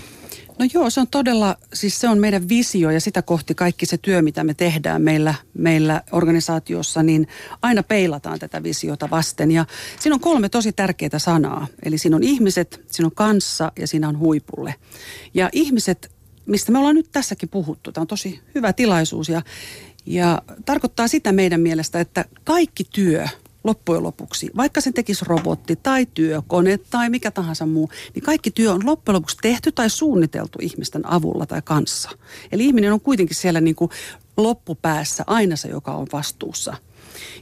No 0.60 0.66
joo, 0.74 0.90
se 0.90 1.00
on 1.00 1.08
todella, 1.08 1.58
siis 1.74 2.00
se 2.00 2.10
on 2.10 2.20
meidän 2.20 2.50
visio 2.50 2.90
ja 2.90 3.02
sitä 3.02 3.22
kohti 3.22 3.56
kaikki 3.56 3.86
se 3.86 3.98
työ, 3.98 4.22
mitä 4.22 4.44
me 4.44 4.54
tehdään 4.54 5.02
meillä, 5.02 5.34
meillä 5.54 6.02
organisaatiossa, 6.12 7.04
niin 7.04 7.28
aina 7.62 7.84
peilataan 7.84 8.40
tätä 8.40 8.64
visiota 8.64 9.10
vasten. 9.10 9.52
Ja 9.52 9.66
siinä 10.00 10.16
on 10.16 10.20
kolme 10.20 10.50
tosi 10.50 10.72
tärkeää 10.72 11.20
sanaa. 11.20 11.68
Eli 11.84 11.98
siinä 11.98 12.16
on 12.16 12.24
ihmiset, 12.24 12.82
siinä 12.92 13.08
on 13.08 13.16
kanssa 13.16 13.72
ja 13.80 13.88
siinä 13.88 14.10
on 14.10 14.20
huipulle. 14.20 14.76
Ja 15.34 15.50
ihmiset, 15.52 16.12
mistä 16.46 16.72
me 16.72 16.78
ollaan 16.80 16.96
nyt 16.96 17.10
tässäkin 17.12 17.50
puhuttu, 17.50 17.92
tämä 17.92 18.02
on 18.02 18.08
tosi 18.08 18.40
hyvä 18.56 18.74
tilaisuus 18.74 19.30
ja, 19.30 19.42
ja 20.06 20.42
tarkoittaa 20.66 21.08
sitä 21.08 21.32
meidän 21.32 21.62
mielestä, 21.62 22.00
että 22.00 22.26
kaikki 22.44 22.84
työ– 22.94 23.28
loppujen 23.66 24.04
lopuksi, 24.04 24.50
vaikka 24.58 24.82
sen 24.82 24.94
tekisi 24.94 25.26
robotti 25.28 25.76
tai 25.76 26.08
työkone 26.14 26.78
tai 26.78 27.10
mikä 27.10 27.32
tahansa 27.32 27.66
muu, 27.66 27.90
niin 28.16 28.24
kaikki 28.24 28.52
työ 28.52 28.74
on 28.74 28.86
loppujen 28.86 29.16
lopuksi 29.16 29.38
tehty 29.42 29.72
tai 29.72 29.90
suunniteltu 29.90 30.60
ihmisten 30.62 31.12
avulla 31.12 31.46
tai 31.46 31.62
kanssa. 31.62 32.10
Eli 32.52 32.66
ihminen 32.66 32.94
on 32.94 33.02
kuitenkin 33.02 33.36
siellä 33.36 33.62
niin 33.62 33.76
kuin 33.76 33.92
loppupäässä 34.38 35.24
aina 35.28 35.56
se, 35.56 35.68
joka 35.68 35.96
on 35.96 36.08
vastuussa. 36.14 36.74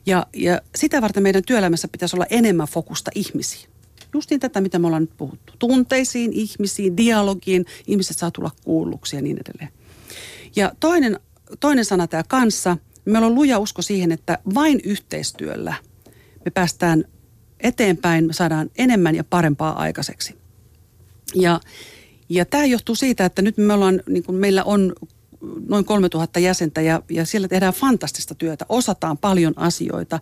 Ja, 0.06 0.28
ja 0.34 0.62
sitä 0.76 1.02
varten 1.02 1.24
meidän 1.24 1.44
työelämässä 1.44 1.88
pitäisi 1.88 2.16
olla 2.16 2.26
enemmän 2.30 2.68
fokusta 2.68 3.12
ihmisiin. 3.16 3.70
Justiin 4.14 4.40
tätä, 4.40 4.62
mitä 4.62 4.80
me 4.80 4.88
ollaan 4.88 5.04
nyt 5.04 5.18
puhuttu. 5.18 5.54
Tunteisiin, 5.60 6.34
ihmisiin, 6.34 6.98
dialogiin, 6.98 7.66
ihmiset 7.88 8.18
saa 8.18 8.32
tulla 8.32 8.52
kuulluksi 8.64 9.16
ja 9.16 9.22
niin 9.22 9.38
edelleen. 9.46 9.74
Ja 10.56 10.72
toinen, 10.80 11.20
toinen 11.60 11.86
sana 11.86 12.08
tämä 12.08 12.24
kanssa. 12.28 12.78
Meillä 13.06 13.26
on 13.26 13.36
luja 13.36 13.60
usko 13.60 13.82
siihen, 13.82 14.12
että 14.12 14.38
vain 14.56 14.80
yhteistyöllä– 14.84 15.76
me 16.46 16.52
päästään 16.52 17.04
eteenpäin, 17.60 18.28
me 18.28 18.34
saadaan 18.34 18.70
enemmän 18.78 19.16
ja 19.16 19.24
parempaa 19.24 19.80
aikaiseksi. 19.80 20.36
Ja, 21.36 21.60
ja 22.30 22.46
tämä 22.46 22.66
johtuu 22.66 22.96
siitä, 22.96 23.26
että 23.26 23.42
nyt 23.42 23.58
me 23.58 23.74
ollaan, 23.74 24.02
niin 24.10 24.24
kuin 24.24 24.36
meillä 24.36 24.64
on 24.64 24.94
noin 25.70 25.86
3000 25.86 26.40
jäsentä 26.40 26.82
ja, 26.82 27.02
ja 27.10 27.26
siellä 27.26 27.48
tehdään 27.48 27.74
fantastista 27.74 28.36
työtä, 28.36 28.66
osataan 28.70 29.18
paljon 29.18 29.54
asioita, 29.56 30.20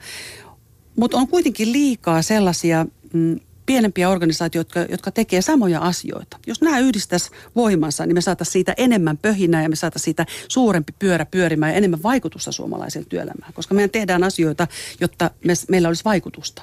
mutta 0.96 1.18
on 1.18 1.28
kuitenkin 1.28 1.72
liikaa 1.72 2.22
sellaisia 2.22 2.86
mm, 3.14 3.40
pienempiä 3.72 4.10
organisaatioita, 4.10 4.80
jotka, 4.80 4.94
jotka 4.94 5.12
tekee 5.12 5.42
samoja 5.42 5.80
asioita. 5.80 6.38
Jos 6.48 6.62
nämä 6.62 6.80
yhdistäisi 6.80 7.30
voimansa, 7.56 8.06
niin 8.06 8.16
me 8.16 8.22
saataisiin 8.22 8.54
siitä 8.54 8.74
enemmän 8.78 9.18
pöhinää 9.18 9.64
ja 9.64 9.70
me 9.70 9.76
saataisiin 9.76 10.06
siitä 10.06 10.26
suurempi 10.48 10.94
pyörä 11.00 11.26
pyörimään 11.26 11.72
ja 11.72 11.78
enemmän 11.78 12.04
vaikutusta 12.04 12.52
suomalaiseen 12.52 13.06
työelämään. 13.06 13.54
Koska 13.54 13.76
meidän 13.76 13.90
tehdään 13.90 14.24
asioita, 14.24 14.68
jotta 15.00 15.32
me, 15.46 15.54
meillä 15.70 15.88
olisi 15.88 16.04
vaikutusta. 16.06 16.62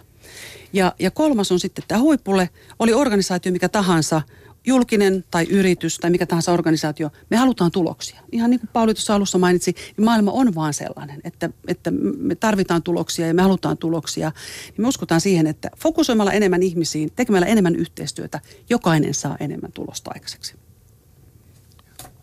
Ja, 0.73 0.94
ja 0.99 1.11
kolmas 1.11 1.53
on 1.53 1.61
sitten 1.61 1.85
tämä 1.88 2.01
huipulle, 2.01 2.51
oli 2.79 2.94
organisaatio 2.94 3.53
mikä 3.53 3.68
tahansa, 3.68 4.23
julkinen 4.68 5.24
tai 5.31 5.46
yritys 5.50 5.98
tai 5.98 6.11
mikä 6.11 6.26
tahansa 6.26 6.52
organisaatio, 6.52 7.11
me 7.31 7.37
halutaan 7.37 7.70
tuloksia. 7.70 8.20
Ihan 8.33 8.50
niin 8.50 8.61
kuin 8.61 8.70
Pauli 8.72 8.94
tuossa 8.94 9.14
alussa 9.14 9.38
mainitsi, 9.38 9.74
niin 9.96 10.04
maailma 10.04 10.33
on 10.33 10.54
vaan 10.54 10.74
sellainen, 10.74 11.20
että, 11.24 11.50
että 11.66 11.90
me 12.18 12.35
tarvitaan 12.35 12.83
tuloksia 12.83 13.26
ja 13.26 13.35
me 13.35 13.42
halutaan 13.42 13.78
tuloksia. 13.78 14.33
Niin 14.66 14.83
me 14.83 14.88
uskotaan 14.88 15.20
siihen, 15.20 15.46
että 15.46 15.70
fokusoimalla 15.78 16.33
enemmän 16.33 16.62
ihmisiin, 16.62 17.12
tekemällä 17.16 17.46
enemmän 17.46 17.76
yhteistyötä, 17.76 18.40
jokainen 18.70 19.14
saa 19.14 19.37
enemmän 19.40 19.72
tulosta 19.72 20.11
aikaiseksi. 20.14 20.54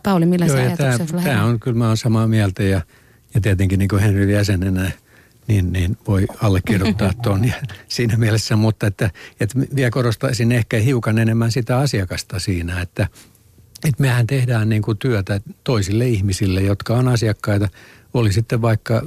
Pauli, 0.03 0.25
millaisia 0.25 0.59
Joo, 0.59 0.65
ajatuksia 0.65 1.05
tämä, 1.05 1.23
tämä 1.23 1.43
on, 1.43 1.59
kyllä 1.59 1.77
mä 1.77 1.85
olen 1.85 1.97
samaa 1.97 2.27
mieltä 2.27 2.63
ja, 2.63 2.81
ja 3.33 3.41
tietenkin 3.41 3.79
niin 3.79 3.89
kuin 3.89 4.01
Henry 4.01 4.31
jäsenenä– 4.31 4.91
niin, 5.47 5.73
niin 5.73 5.97
voi 6.07 6.25
allekirjoittaa 6.41 7.13
tuon 7.23 7.51
siinä 7.87 8.17
mielessä, 8.17 8.55
mutta 8.55 8.87
että, 8.87 9.09
että 9.39 9.59
vielä 9.75 9.91
korostaisin 9.91 10.51
ehkä 10.51 10.77
hiukan 10.77 11.17
enemmän 11.17 11.51
sitä 11.51 11.77
asiakasta 11.77 12.39
siinä, 12.39 12.81
että, 12.81 13.07
että 13.87 14.01
mehän 14.01 14.27
tehdään 14.27 14.69
niin 14.69 14.81
kuin 14.81 14.97
työtä 14.97 15.41
toisille 15.63 16.07
ihmisille, 16.07 16.61
jotka 16.61 16.93
on 16.93 17.07
asiakkaita. 17.07 17.69
Oli 18.13 18.33
sitten 18.33 18.61
vaikka, 18.61 19.01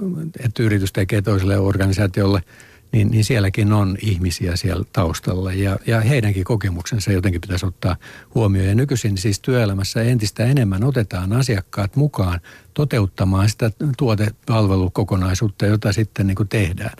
että 0.44 0.62
yritys 0.62 0.92
tekee 0.92 1.22
toiselle 1.22 1.58
organisaatiolle– 1.58 2.42
niin, 2.92 3.10
niin 3.10 3.24
sielläkin 3.24 3.72
on 3.72 3.96
ihmisiä 4.02 4.56
siellä 4.56 4.84
taustalla 4.92 5.52
ja, 5.52 5.78
ja 5.86 6.00
heidänkin 6.00 6.44
kokemuksensa 6.44 7.12
jotenkin 7.12 7.40
pitäisi 7.40 7.66
ottaa 7.66 7.96
huomioon. 8.34 8.68
Ja 8.68 8.74
nykyisin 8.74 9.18
siis 9.18 9.40
työelämässä 9.40 10.02
entistä 10.02 10.44
enemmän 10.44 10.84
otetaan 10.84 11.32
asiakkaat 11.32 11.96
mukaan 11.96 12.40
toteuttamaan 12.74 13.48
sitä 13.48 13.70
tuotepalvelukokonaisuutta, 13.98 15.66
jota 15.66 15.92
sitten 15.92 16.26
niin 16.26 16.36
kuin 16.36 16.48
tehdään. 16.48 16.96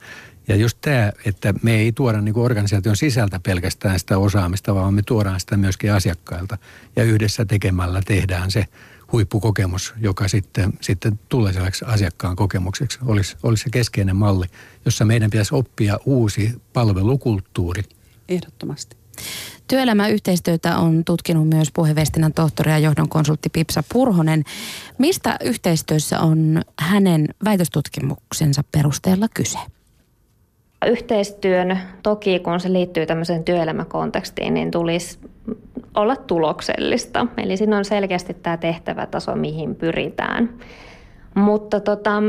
Ja 0.48 0.57
just 0.57 0.79
tämä, 0.81 1.12
että 1.24 1.55
me 1.62 1.74
ei 1.74 1.92
tuoda 1.92 2.20
niin 2.20 2.38
organisaation 2.38 2.96
sisältä 2.96 3.40
pelkästään 3.40 3.98
sitä 3.98 4.18
osaamista, 4.18 4.74
vaan 4.74 4.94
me 4.94 5.03
tuodaan 5.03 5.40
sitä 5.40 5.57
myöskin 5.57 5.92
asiakkailta. 5.92 6.59
Ja 6.96 7.05
yhdessä 7.05 7.44
tekemällä 7.44 8.03
tehdään 8.07 8.51
se 8.51 8.64
huippukokemus, 9.12 9.94
joka 10.01 10.29
sitten, 10.29 10.73
sitten 10.81 11.21
tulee 11.29 11.53
sellaiseksi 11.53 11.85
asiakkaan 11.88 12.37
kokemukseksi, 12.37 12.99
olisi, 13.07 13.37
olisi 13.42 13.62
se 13.62 13.71
keskeinen 13.71 14.16
malli, 14.16 14.47
jossa 14.85 15.05
meidän 15.05 15.31
pitäisi 15.31 15.55
oppia 15.55 15.99
uusi 16.05 16.62
palvelukulttuuri. 16.73 17.83
Ehdottomasti. 18.29 18.97
Työelämäyhteistyötä 19.68 20.79
on 20.79 21.05
tutkinut 21.05 21.49
myös 21.49 21.68
puhevestinan 21.75 22.33
tohtori 22.33 22.71
ja 22.71 22.79
johdon 22.79 23.09
konsultti 23.09 23.49
Pipsa 23.49 23.85
Purhonen. 23.92 24.44
Mistä 24.99 25.37
yhteistyössä 25.44 26.21
on 26.21 26.62
hänen 26.79 27.29
väitöstutkimuksensa 27.44 28.64
perusteella 28.73 29.29
kyse? 29.35 29.59
Yhteistyön 30.87 31.79
toki, 32.03 32.38
kun 32.38 32.61
se 32.61 32.73
liittyy 32.73 33.07
tämmöiseen 33.07 33.45
työelämäkontekstiin, 33.45 34.55
niin 34.55 34.71
tulisi 34.71 35.19
olla 35.95 36.17
tuloksellista. 36.17 37.27
Eli 37.37 37.57
siinä 37.57 37.77
on 37.77 37.85
selkeästi 37.85 38.35
tämä 38.35 38.57
tehtävätaso, 38.57 39.37
mihin 39.37 39.75
pyritään. 39.75 40.51
Mutta 41.35 41.81
tota, 41.81 42.23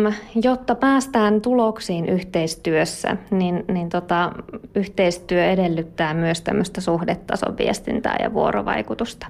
jotta 0.44 0.76
päästään 0.76 1.42
tuloksiin 1.42 2.10
yhteistyössä, 2.10 3.18
niin, 3.32 3.66
niin 3.68 3.90
tota, 3.90 4.32
yhteistyö 4.76 5.46
edellyttää 5.46 6.14
myös 6.14 6.42
tämmöistä 6.42 6.82
suhdetason 6.82 7.58
viestintää 7.58 8.16
ja 8.24 8.34
vuorovaikutusta. 8.34 9.28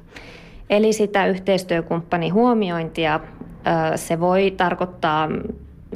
Eli 0.69 0.93
sitä 0.93 1.27
yhteistyökumppanin 1.27 2.33
huomiointia, 2.33 3.19
se 3.95 4.19
voi 4.19 4.51
tarkoittaa 4.57 5.29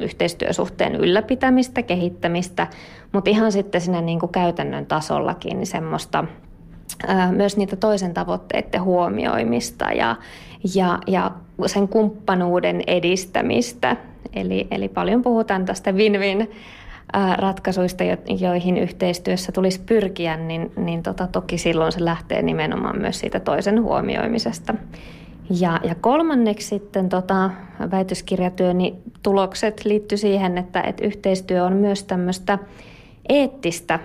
yhteistyösuhteen 0.00 0.94
ylläpitämistä, 0.94 1.82
kehittämistä, 1.82 2.66
mutta 3.12 3.30
ihan 3.30 3.52
sitten 3.52 3.80
siinä 3.80 4.00
niin 4.00 4.20
kuin 4.20 4.32
käytännön 4.32 4.86
tasollakin 4.86 5.56
niin 5.56 5.66
semmoista 5.66 6.24
myös 7.30 7.56
niitä 7.56 7.76
toisen 7.76 8.14
tavoitteiden 8.14 8.82
huomioimista 8.82 9.84
ja, 9.92 10.16
ja, 10.74 10.98
ja 11.06 11.30
sen 11.66 11.88
kumppanuuden 11.88 12.82
edistämistä. 12.86 13.96
Eli, 14.32 14.66
eli 14.70 14.88
paljon 14.88 15.22
puhutaan 15.22 15.64
tästä 15.64 15.92
win-win 15.92 16.50
ratkaisuista, 17.36 18.04
joihin 18.40 18.78
yhteistyössä 18.78 19.52
tulisi 19.52 19.80
pyrkiä, 19.86 20.36
niin, 20.36 20.72
niin 20.76 21.02
tota, 21.02 21.26
toki 21.26 21.58
silloin 21.58 21.92
se 21.92 22.04
lähtee 22.04 22.42
nimenomaan 22.42 22.98
myös 22.98 23.20
siitä 23.20 23.40
toisen 23.40 23.82
huomioimisesta. 23.82 24.74
Ja, 25.50 25.80
ja 25.84 25.94
kolmanneksi 25.94 26.68
sitten 26.68 27.08
tota, 27.08 27.50
väitöskirjatyöni 27.90 28.94
tulokset 29.22 29.84
liittyy 29.84 30.18
siihen, 30.18 30.58
että, 30.58 30.80
että 30.80 31.04
yhteistyö 31.04 31.64
on 31.64 31.72
myös 31.72 32.04
tämmöistä 32.04 32.58
eettistä 33.28 33.98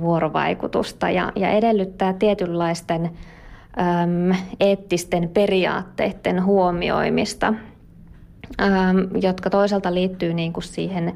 vuorovaikutusta 0.00 1.10
ja, 1.10 1.32
ja 1.36 1.50
edellyttää 1.50 2.12
tietynlaisten 2.12 3.04
äm, 3.04 4.36
eettisten 4.60 5.30
periaatteiden 5.34 6.44
huomioimista, 6.44 7.46
äm, 7.46 9.08
jotka 9.22 9.50
toisaalta 9.50 9.94
liittyy 9.94 10.34
niin 10.34 10.52
kuin 10.52 10.64
siihen, 10.64 11.12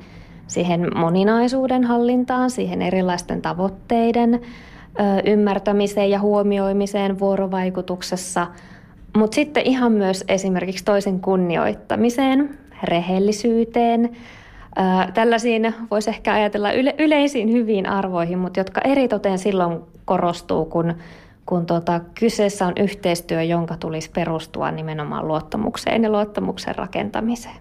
siihen 0.46 0.98
moninaisuuden 0.98 1.84
hallintaan, 1.84 2.50
siihen 2.50 2.82
erilaisten 2.82 3.42
tavoitteiden 3.42 4.40
ymmärtämiseen 5.24 6.10
ja 6.10 6.20
huomioimiseen 6.20 7.18
vuorovaikutuksessa, 7.18 8.46
mutta 9.16 9.34
sitten 9.34 9.66
ihan 9.66 9.92
myös 9.92 10.24
esimerkiksi 10.28 10.84
toisen 10.84 11.20
kunnioittamiseen, 11.20 12.58
rehellisyyteen, 12.82 14.16
Tällaisiin 15.14 15.74
voisi 15.90 16.10
ehkä 16.10 16.34
ajatella 16.34 16.72
yle, 16.72 16.94
yleisiin 16.98 17.52
hyviin 17.52 17.86
arvoihin, 17.86 18.38
mutta 18.38 18.60
jotka 18.60 18.80
eritoten 18.80 19.38
silloin 19.38 19.80
korostuu, 20.04 20.64
kun, 20.64 20.94
kun 21.46 21.66
tota, 21.66 22.00
kyseessä 22.20 22.66
on 22.66 22.72
yhteistyö, 22.76 23.42
jonka 23.42 23.76
tulisi 23.76 24.10
perustua 24.10 24.70
nimenomaan 24.70 25.28
luottamukseen 25.28 26.02
ja 26.02 26.10
luottamuksen 26.10 26.74
rakentamiseen. 26.74 27.56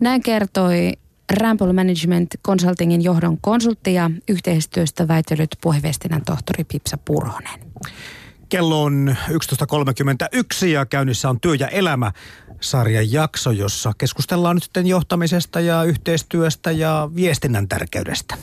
Näin 0.00 0.22
kertoi 0.22 0.92
Rample 1.40 1.72
Management 1.72 2.28
Consultingin 2.46 3.04
johdon 3.04 3.38
konsultti 3.40 3.94
ja 3.94 4.10
yhteistyöstä 4.28 5.08
väitellyt 5.08 5.50
puheviestinnän 5.60 6.22
tohtori 6.26 6.64
Pipsa 6.64 6.98
Purhonen. 7.04 7.60
Kello 8.50 8.82
on 8.82 9.16
11.31 9.28 10.66
ja 10.66 10.86
käynnissä 10.86 11.30
on 11.30 11.40
Työ 11.40 11.54
ja 11.54 11.68
elämä 11.68 12.12
sarjan 12.60 13.12
jakso, 13.12 13.50
jossa 13.50 13.92
keskustellaan 13.98 14.56
nyt 14.56 14.62
sitten 14.62 14.86
johtamisesta 14.86 15.60
ja 15.60 15.84
yhteistyöstä 15.84 16.70
ja 16.70 17.10
viestinnän 17.14 17.68
tärkeydestä. 17.68 18.34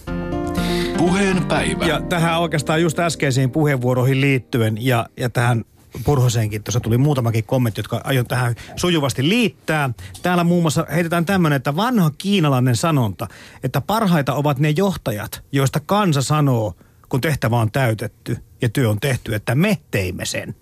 Puheen 0.97 1.45
päivä. 1.45 1.85
Ja 1.85 2.01
tähän 2.01 2.39
oikeastaan 2.39 2.81
just 2.81 2.99
äskeisiin 2.99 3.51
puheenvuoroihin 3.51 4.21
liittyen 4.21 4.85
ja, 4.85 5.05
ja 5.17 5.29
tähän 5.29 5.65
Purhosenkin 6.03 6.63
tuossa 6.63 6.79
tuli 6.79 6.97
muutamakin 6.97 7.43
kommentti, 7.43 7.79
jotka 7.79 8.01
aion 8.03 8.27
tähän 8.27 8.55
sujuvasti 8.75 9.29
liittää. 9.29 9.89
Täällä 10.21 10.43
muun 10.43 10.63
muassa 10.63 10.85
heitetään 10.91 11.25
tämmöinen, 11.25 11.57
että 11.57 11.75
vanha 11.75 12.11
kiinalainen 12.17 12.75
sanonta, 12.75 13.27
että 13.63 13.81
parhaita 13.81 14.33
ovat 14.33 14.59
ne 14.59 14.69
johtajat, 14.69 15.43
joista 15.51 15.79
kansa 15.79 16.21
sanoo, 16.21 16.73
kun 17.09 17.21
tehtävä 17.21 17.57
on 17.57 17.71
täytetty 17.71 18.46
ja 18.61 18.69
työ 18.69 18.89
on 18.89 18.99
tehty, 18.99 19.35
että 19.35 19.55
me 19.55 19.77
teimme 19.91 20.25
sen 20.25 20.55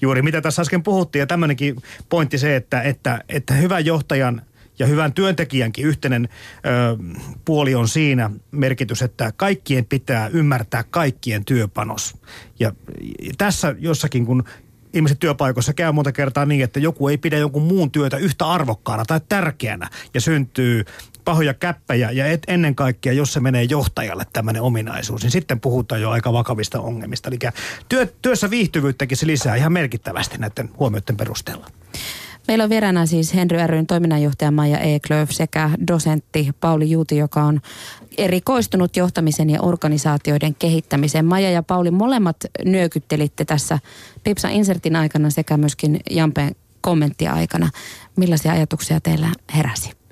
juuri 0.00 0.22
mitä 0.22 0.40
tässä 0.40 0.62
äsken 0.62 0.82
puhuttiin 0.82 1.20
ja 1.20 1.26
tämmöinenkin 1.26 1.76
pointti 2.08 2.38
se, 2.38 2.56
että, 2.56 2.82
että, 2.82 3.24
että 3.28 3.54
hyvän 3.54 3.86
johtajan 3.86 4.42
ja 4.78 4.86
hyvän 4.86 5.12
työntekijänkin 5.12 5.86
yhteinen 5.86 6.28
ö, 6.28 6.96
puoli 7.44 7.74
on 7.74 7.88
siinä 7.88 8.30
merkitys, 8.50 9.02
että 9.02 9.32
kaikkien 9.36 9.84
pitää 9.84 10.28
ymmärtää 10.28 10.84
kaikkien 10.90 11.44
työpanos. 11.44 12.16
Ja 12.60 12.72
tässä 13.38 13.74
jossakin, 13.78 14.26
kun 14.26 14.44
ihmiset 14.92 15.18
työpaikoissa 15.18 15.72
käy 15.72 15.92
monta 15.92 16.12
kertaa 16.12 16.46
niin, 16.46 16.64
että 16.64 16.80
joku 16.80 17.08
ei 17.08 17.18
pidä 17.18 17.38
jonkun 17.38 17.62
muun 17.62 17.90
työtä 17.90 18.16
yhtä 18.16 18.46
arvokkaana 18.46 19.04
tai 19.04 19.20
tärkeänä 19.28 19.90
ja 20.14 20.20
syntyy 20.20 20.84
pahoja 21.24 21.54
käppäjä 21.54 22.10
ja 22.10 22.26
et, 22.26 22.42
ennen 22.48 22.74
kaikkea, 22.74 23.12
jos 23.12 23.32
se 23.32 23.40
menee 23.40 23.62
johtajalle 23.62 24.24
tämmöinen 24.32 24.62
ominaisuus, 24.62 25.22
niin 25.22 25.30
sitten 25.30 25.60
puhutaan 25.60 26.00
jo 26.00 26.10
aika 26.10 26.32
vakavista 26.32 26.80
ongelmista. 26.80 27.28
Eli 27.28 27.38
työ, 27.88 28.06
työssä 28.22 28.50
viihtyvyyttäkin 28.50 29.16
se 29.16 29.26
lisää 29.26 29.56
ihan 29.56 29.72
merkittävästi 29.72 30.38
näiden 30.38 30.70
huomioiden 30.78 31.16
perusteella. 31.16 31.66
Meillä 32.48 32.64
on 32.64 32.70
vieraana 32.70 33.06
siis 33.06 33.34
Henry 33.34 33.66
ryn 33.66 33.86
toiminnanjohtaja 33.86 34.50
Maija 34.50 34.78
Eklöf 34.78 35.30
sekä 35.30 35.70
dosentti 35.88 36.50
Pauli 36.60 36.90
Juuti, 36.90 37.16
joka 37.16 37.42
on 37.42 37.60
erikoistunut 38.18 38.96
johtamisen 38.96 39.50
ja 39.50 39.62
organisaatioiden 39.62 40.54
kehittämiseen. 40.54 41.24
Maija 41.24 41.50
ja 41.50 41.62
Pauli 41.62 41.90
molemmat 41.90 42.36
nyökyttelitte 42.64 43.44
tässä 43.44 43.78
Pipsa 44.24 44.48
Insertin 44.48 44.96
aikana 44.96 45.30
sekä 45.30 45.56
myöskin 45.56 46.00
Jampeen 46.10 46.56
kommenttia 46.80 47.32
aikana. 47.32 47.70
Millaisia 48.16 48.52
ajatuksia 48.52 49.00
teillä 49.00 49.28
heräsi? 49.56 50.03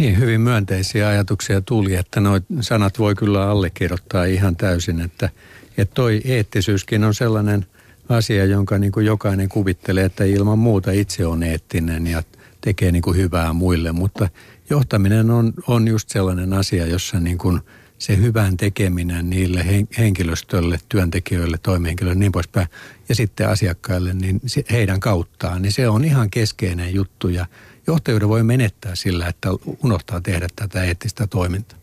Niin, 0.00 0.18
hyvin 0.18 0.40
myönteisiä 0.40 1.08
ajatuksia 1.08 1.60
tuli, 1.60 1.94
että 1.94 2.20
nuo 2.20 2.40
sanat 2.60 2.98
voi 2.98 3.14
kyllä 3.14 3.50
allekirjoittaa 3.50 4.24
ihan 4.24 4.56
täysin, 4.56 5.00
että, 5.00 5.30
että 5.78 5.94
toi 5.94 6.20
eettisyyskin 6.24 7.04
on 7.04 7.14
sellainen 7.14 7.66
asia, 8.08 8.44
jonka 8.44 8.78
niin 8.78 8.92
kuin 8.92 9.06
jokainen 9.06 9.48
kuvittelee, 9.48 10.04
että 10.04 10.24
ilman 10.24 10.58
muuta 10.58 10.90
itse 10.90 11.26
on 11.26 11.42
eettinen 11.42 12.06
ja 12.06 12.22
tekee 12.60 12.92
niin 12.92 13.02
kuin 13.02 13.16
hyvää 13.16 13.52
muille, 13.52 13.92
mutta 13.92 14.28
johtaminen 14.70 15.30
on, 15.30 15.52
on 15.66 15.88
just 15.88 16.08
sellainen 16.08 16.52
asia, 16.52 16.86
jossa 16.86 17.20
niin 17.20 17.38
kuin 17.38 17.60
se 17.98 18.16
hyvän 18.16 18.56
tekeminen 18.56 19.30
niille 19.30 19.86
henkilöstölle, 19.98 20.78
työntekijöille, 20.88 21.58
toimihenkilöille 21.62 22.18
niin 22.18 22.32
poispäin 22.32 22.66
ja 23.08 23.14
sitten 23.14 23.48
asiakkaille, 23.48 24.14
niin 24.14 24.40
heidän 24.70 25.00
kauttaan, 25.00 25.62
niin 25.62 25.72
se 25.72 25.88
on 25.88 26.04
ihan 26.04 26.30
keskeinen 26.30 26.94
juttu. 26.94 27.28
Ja 27.28 27.46
johtajuuden 27.90 28.28
voi 28.28 28.42
menettää 28.42 28.94
sillä, 28.94 29.28
että 29.28 29.48
unohtaa 29.84 30.20
tehdä 30.20 30.48
tätä 30.56 30.84
eettistä 30.84 31.26
toimintaa. 31.26 31.78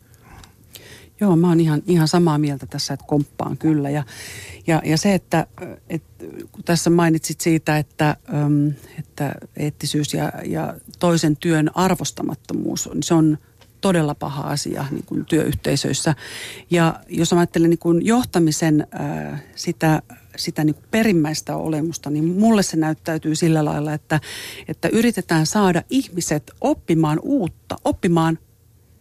Joo, 1.20 1.36
mä 1.36 1.48
oon 1.48 1.60
ihan, 1.60 1.82
ihan 1.88 2.08
samaa 2.08 2.38
mieltä 2.38 2.66
tässä, 2.66 2.94
että 2.94 3.06
komppaan 3.08 3.58
kyllä. 3.58 3.90
Ja, 3.90 4.04
ja, 4.68 4.82
ja 4.86 4.98
se, 4.98 5.14
että, 5.14 5.48
että 5.90 6.26
kun 6.52 6.64
tässä 6.64 6.90
mainitsit 6.90 7.42
siitä, 7.42 7.78
että, 7.78 8.18
että 9.00 9.36
eettisyys 9.58 10.14
ja, 10.14 10.32
ja 10.46 10.74
toisen 11.00 11.38
työn 11.38 11.72
arvostamattomuus, 11.76 12.90
niin 12.94 13.04
se 13.04 13.14
on 13.14 13.38
todella 13.82 14.16
paha 14.16 14.42
asia 14.42 14.86
niin 14.92 15.06
kuin 15.06 15.26
työyhteisöissä. 15.26 16.16
Ja 16.70 17.00
jos 17.10 17.34
ajattelen 17.34 17.70
niin 17.70 17.80
kuin 17.80 18.06
johtamisen 18.06 18.88
sitä, 19.56 20.02
sitä 20.38 20.64
niin 20.64 20.76
kuin 20.76 20.86
perimmäistä 20.92 21.56
olemusta, 21.56 22.10
niin 22.10 22.26
mulle 22.26 22.64
se 22.64 22.78
näyttäytyy 22.78 23.36
sillä 23.36 23.66
lailla, 23.66 23.94
että, 23.94 24.20
että 24.68 24.88
yritetään 24.88 25.46
saada 25.46 25.84
ihmiset 25.90 26.52
oppimaan 26.62 27.20
uutta, 27.24 27.76
oppimaan 27.86 28.40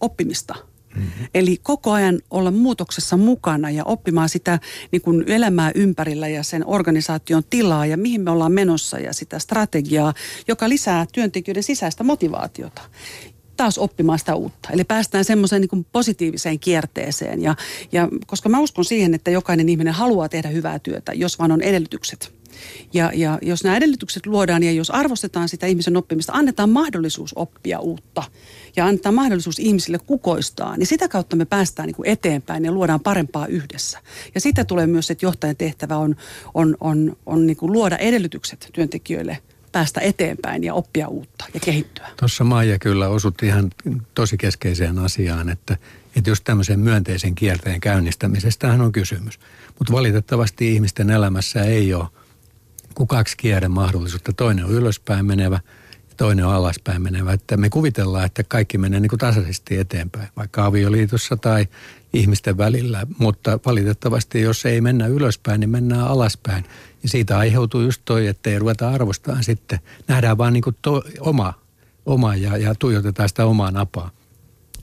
oppimista– 0.00 0.54
Mm-hmm. 0.96 1.26
Eli 1.34 1.58
koko 1.62 1.92
ajan 1.92 2.20
olla 2.30 2.50
muutoksessa 2.50 3.16
mukana 3.16 3.70
ja 3.70 3.84
oppimaan 3.84 4.28
sitä 4.28 4.58
niin 4.92 5.02
kuin 5.02 5.24
elämää 5.26 5.70
ympärillä 5.74 6.28
ja 6.28 6.42
sen 6.42 6.66
organisaation 6.66 7.42
tilaa 7.50 7.86
ja 7.86 7.96
mihin 7.96 8.20
me 8.20 8.30
ollaan 8.30 8.52
menossa 8.52 8.98
ja 8.98 9.12
sitä 9.12 9.38
strategiaa, 9.38 10.14
joka 10.48 10.68
lisää 10.68 11.06
työntekijöiden 11.12 11.62
sisäistä 11.62 12.04
motivaatiota 12.04 12.82
taas 13.56 13.78
oppimaan 13.78 14.18
sitä 14.18 14.34
uutta. 14.34 14.68
Eli 14.72 14.84
päästään 14.84 15.24
semmoiseen 15.24 15.62
niin 15.62 15.86
positiiviseen 15.92 16.58
kierteeseen. 16.58 17.42
Ja, 17.42 17.54
ja 17.92 18.08
koska 18.26 18.48
mä 18.48 18.60
uskon 18.60 18.84
siihen, 18.84 19.14
että 19.14 19.30
jokainen 19.30 19.68
ihminen 19.68 19.94
haluaa 19.94 20.28
tehdä 20.28 20.48
hyvää 20.48 20.78
työtä, 20.78 21.12
jos 21.12 21.38
vaan 21.38 21.52
on 21.52 21.62
edellytykset. 21.62 22.36
Ja, 22.92 23.10
ja 23.14 23.38
jos 23.42 23.64
nämä 23.64 23.76
edellytykset 23.76 24.26
luodaan 24.26 24.62
ja 24.62 24.72
jos 24.72 24.90
arvostetaan 24.90 25.48
sitä 25.48 25.66
ihmisen 25.66 25.96
oppimista, 25.96 26.32
annetaan 26.32 26.70
mahdollisuus 26.70 27.32
oppia 27.36 27.80
uutta 27.80 28.22
ja 28.76 28.86
annetaan 28.86 29.14
mahdollisuus 29.14 29.58
ihmisille 29.58 29.98
kukoistaa, 29.98 30.76
niin 30.76 30.86
sitä 30.86 31.08
kautta 31.08 31.36
me 31.36 31.44
päästään 31.44 31.86
niin 31.86 31.96
kuin 31.96 32.08
eteenpäin 32.08 32.64
ja 32.64 32.72
luodaan 32.72 33.00
parempaa 33.00 33.46
yhdessä. 33.46 33.98
Ja 34.34 34.40
sitä 34.40 34.64
tulee 34.64 34.86
myös, 34.86 35.10
että 35.10 35.26
johtajan 35.26 35.56
tehtävä 35.56 35.96
on, 35.96 36.16
on, 36.54 36.76
on, 36.80 37.16
on 37.26 37.46
niin 37.46 37.56
kuin 37.56 37.72
luoda 37.72 37.96
edellytykset 37.96 38.70
työntekijöille 38.72 39.38
päästä 39.76 40.00
eteenpäin 40.00 40.64
ja 40.64 40.74
oppia 40.74 41.08
uutta 41.08 41.44
ja 41.54 41.60
kehittyä. 41.60 42.08
Tuossa 42.20 42.44
Maija 42.44 42.78
kyllä 42.78 43.08
osut 43.08 43.42
ihan 43.42 43.70
tosi 44.14 44.36
keskeiseen 44.36 44.98
asiaan, 44.98 45.48
että, 45.48 45.76
että 46.16 46.30
just 46.30 46.44
tämmöisen 46.44 46.80
myönteisen 46.80 47.34
kierteen 47.34 47.80
käynnistämisestähän 47.80 48.80
on 48.80 48.92
kysymys. 48.92 49.40
Mutta 49.78 49.92
valitettavasti 49.92 50.74
ihmisten 50.74 51.10
elämässä 51.10 51.62
ei 51.62 51.94
ole 51.94 52.06
kuin 52.94 53.06
kaksi 53.06 53.36
kierren 53.36 53.70
mahdollisuutta. 53.70 54.32
Toinen 54.32 54.64
on 54.64 54.70
ylöspäin 54.70 55.26
menevä 55.26 55.60
ja 56.08 56.14
toinen 56.16 56.44
on 56.44 56.54
alaspäin 56.54 57.02
menevä. 57.02 57.32
Että 57.32 57.56
me 57.56 57.70
kuvitellaan, 57.70 58.24
että 58.24 58.44
kaikki 58.44 58.78
menee 58.78 59.00
niin 59.00 59.10
kuin 59.10 59.20
tasaisesti 59.20 59.78
eteenpäin, 59.78 60.28
vaikka 60.36 60.64
avioliitossa 60.64 61.36
tai 61.36 61.66
ihmisten 62.12 62.58
välillä. 62.58 63.06
Mutta 63.18 63.58
valitettavasti, 63.66 64.40
jos 64.40 64.66
ei 64.66 64.80
mennä 64.80 65.06
ylöspäin, 65.06 65.60
niin 65.60 65.70
mennään 65.70 66.06
alaspäin. 66.06 66.64
Ja 67.06 67.10
siitä 67.10 67.38
aiheutuu 67.38 67.80
just 67.80 68.02
toi, 68.04 68.26
että 68.26 68.50
ei 68.50 68.58
ruveta 68.58 68.90
arvostamaan 68.90 69.44
sitten. 69.44 69.78
Nähdään 70.08 70.38
vaan 70.38 70.52
niin 70.52 70.62
kuin 70.62 70.76
to, 70.82 71.02
oma, 71.20 71.54
oma 72.06 72.36
ja, 72.36 72.56
ja 72.56 72.74
tuijotetaan 72.74 73.28
sitä 73.28 73.46
omaa 73.46 73.70
napaa. 73.70 74.10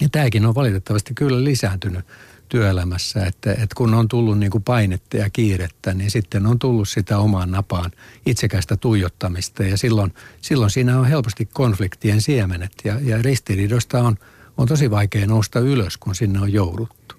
Ja 0.02 0.10
tämäkin 0.10 0.46
on 0.46 0.56
valitettavasti 0.56 1.14
kyllä 1.14 1.44
lisääntynyt 1.44 2.06
työelämässä, 2.50 3.26
että, 3.26 3.52
että 3.52 3.76
kun 3.76 3.94
on 3.94 4.08
tullut 4.08 4.40
niin 4.40 4.52
kuin 4.52 4.64
painetta 4.64 5.18
ja 5.18 5.30
kiirettä, 5.30 5.94
niin 5.94 6.12
sitten 6.12 6.46
on 6.46 6.60
tullut 6.60 6.90
sitä 6.90 7.18
omaan 7.18 7.52
napaan 7.52 7.92
itsekästä 8.26 8.78
tuijottamista 8.78 9.64
ja 9.64 9.78
silloin, 9.78 10.14
silloin 10.42 10.72
siinä 10.72 11.00
on 11.00 11.06
helposti 11.06 11.46
konfliktien 11.46 12.22
siemenet 12.22 12.72
ja, 12.84 13.00
ja 13.02 13.22
ristiriidosta 13.22 14.00
on, 14.00 14.18
on 14.58 14.68
tosi 14.68 14.92
vaikea 14.92 15.28
nousta 15.28 15.60
ylös, 15.60 15.98
kun 15.98 16.16
sinne 16.16 16.40
on 16.40 16.54
jouduttu. 16.54 17.16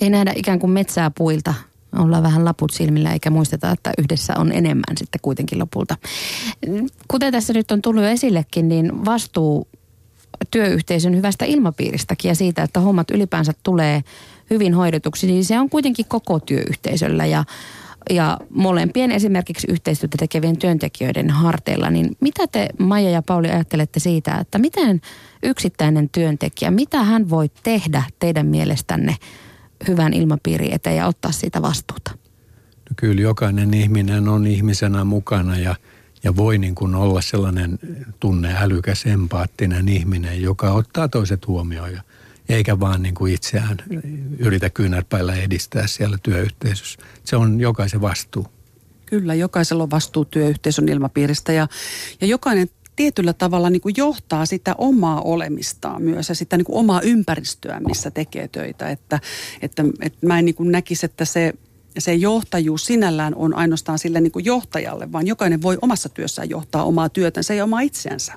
Ei 0.00 0.10
nähdä 0.10 0.32
ikään 0.36 0.58
kuin 0.58 0.70
metsää 0.70 1.10
puilta, 1.10 1.54
ollaan 1.98 2.22
vähän 2.22 2.44
laput 2.44 2.72
silmillä 2.72 3.12
eikä 3.12 3.30
muisteta, 3.30 3.70
että 3.70 3.92
yhdessä 3.98 4.34
on 4.38 4.52
enemmän 4.52 4.96
sitten 4.98 5.20
kuitenkin 5.22 5.58
lopulta. 5.58 5.96
Kuten 7.08 7.32
tässä 7.32 7.52
nyt 7.52 7.70
on 7.70 7.82
tullut 7.82 8.02
jo 8.02 8.08
esillekin, 8.08 8.68
niin 8.68 9.04
vastuu 9.04 9.68
työyhteisön 10.50 11.16
hyvästä 11.16 11.44
ilmapiiristäkin 11.44 12.28
ja 12.28 12.34
siitä, 12.34 12.62
että 12.62 12.80
hommat 12.80 13.10
ylipäänsä 13.10 13.52
tulee 13.62 14.02
hyvin 14.50 14.74
hoidetuksi, 14.74 15.26
niin 15.26 15.44
se 15.44 15.58
on 15.58 15.70
kuitenkin 15.70 16.06
koko 16.08 16.40
työyhteisöllä 16.40 17.26
ja 17.26 17.44
ja 18.10 18.38
molempien 18.50 19.12
esimerkiksi 19.12 19.66
yhteistyötä 19.70 20.16
tekevien 20.18 20.56
työntekijöiden 20.56 21.30
harteilla, 21.30 21.90
niin 21.90 22.16
mitä 22.20 22.46
te 22.46 22.68
Maija 22.78 23.10
ja 23.10 23.22
Pauli 23.22 23.50
ajattelette 23.50 24.00
siitä, 24.00 24.38
että 24.38 24.58
miten 24.58 25.00
yksittäinen 25.42 26.08
työntekijä, 26.08 26.70
mitä 26.70 27.04
hän 27.04 27.30
voi 27.30 27.50
tehdä 27.62 28.02
teidän 28.18 28.46
mielestänne 28.46 29.16
hyvän 29.88 30.12
ilmapiirin 30.12 30.72
eteen 30.72 30.96
ja 30.96 31.06
ottaa 31.06 31.32
siitä 31.32 31.62
vastuuta? 31.62 32.10
No 32.90 32.94
kyllä 32.96 33.22
jokainen 33.22 33.74
ihminen 33.74 34.28
on 34.28 34.46
ihmisenä 34.46 35.04
mukana 35.04 35.58
ja– 35.58 35.74
ja 36.24 36.36
voi 36.36 36.58
niin 36.58 36.74
kuin 36.74 36.94
olla 36.94 37.20
sellainen 37.20 37.78
tunne 38.20 38.54
älykäs, 38.58 39.06
empaattinen 39.06 39.88
ihminen, 39.88 40.42
joka 40.42 40.72
ottaa 40.72 41.08
toiset 41.08 41.46
huomioon 41.46 41.92
ja 41.92 42.02
eikä 42.48 42.80
vaan 42.80 43.02
niin 43.02 43.14
kuin 43.14 43.34
itseään 43.34 43.76
yritä 44.38 44.70
kyynärpäillä 44.70 45.34
edistää 45.34 45.86
siellä 45.86 46.18
työyhteisössä. 46.22 46.98
Se 47.24 47.36
on 47.36 47.60
jokaisen 47.60 48.00
vastuu. 48.00 48.46
Kyllä, 49.06 49.34
jokaisella 49.34 49.82
on 49.82 49.90
vastuu 49.90 50.24
työyhteisön 50.24 50.88
ilmapiiristä 50.88 51.52
ja, 51.52 51.68
ja 52.20 52.26
jokainen 52.26 52.70
tietyllä 53.00 53.32
tavalla 53.32 53.70
niin 53.70 53.80
kuin 53.80 53.94
johtaa 53.96 54.46
sitä 54.46 54.74
omaa 54.78 55.20
olemistaan 55.20 56.02
myös 56.02 56.28
ja 56.28 56.34
sitä 56.34 56.56
niin 56.56 56.64
kuin 56.64 56.76
omaa 56.76 57.00
ympäristöä, 57.00 57.80
missä 57.80 58.10
tekee 58.10 58.48
töitä. 58.48 58.90
Että, 58.90 59.20
että, 59.62 59.84
että 60.00 60.26
mä 60.26 60.38
en 60.38 60.44
niin 60.44 60.54
kuin 60.54 60.72
näkisi, 60.72 61.06
että 61.06 61.24
se 61.24 61.54
se 61.98 62.14
johtajuus 62.14 62.84
sinällään 62.86 63.34
on 63.34 63.54
ainoastaan 63.54 63.98
sille 63.98 64.20
niin 64.20 64.32
kuin 64.32 64.44
johtajalle, 64.44 65.12
vaan 65.12 65.26
jokainen 65.26 65.62
voi 65.62 65.78
omassa 65.82 66.08
työssään 66.08 66.50
johtaa 66.50 66.84
omaa 66.84 67.08
työtänsä 67.08 67.54
ja 67.54 67.64
omaa 67.64 67.80
itseänsä. 67.80 68.32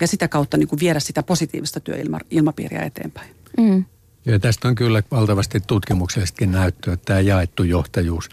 Ja 0.00 0.06
sitä 0.06 0.28
kautta 0.28 0.56
niin 0.56 0.68
kuin 0.68 0.80
viedä 0.80 1.00
sitä 1.00 1.22
positiivista 1.22 1.80
työilmapiiriä 1.80 2.82
eteenpäin. 2.82 3.30
Mm. 3.58 3.84
Ja 4.26 4.38
tästä 4.38 4.68
on 4.68 4.74
kyllä 4.74 5.02
valtavasti 5.10 5.60
tutkimuksellisestikin 5.60 6.52
näyttöä, 6.52 6.94
että 6.94 7.04
tämä 7.04 7.20
jaettu 7.20 7.62
johtajuus. 7.62 8.28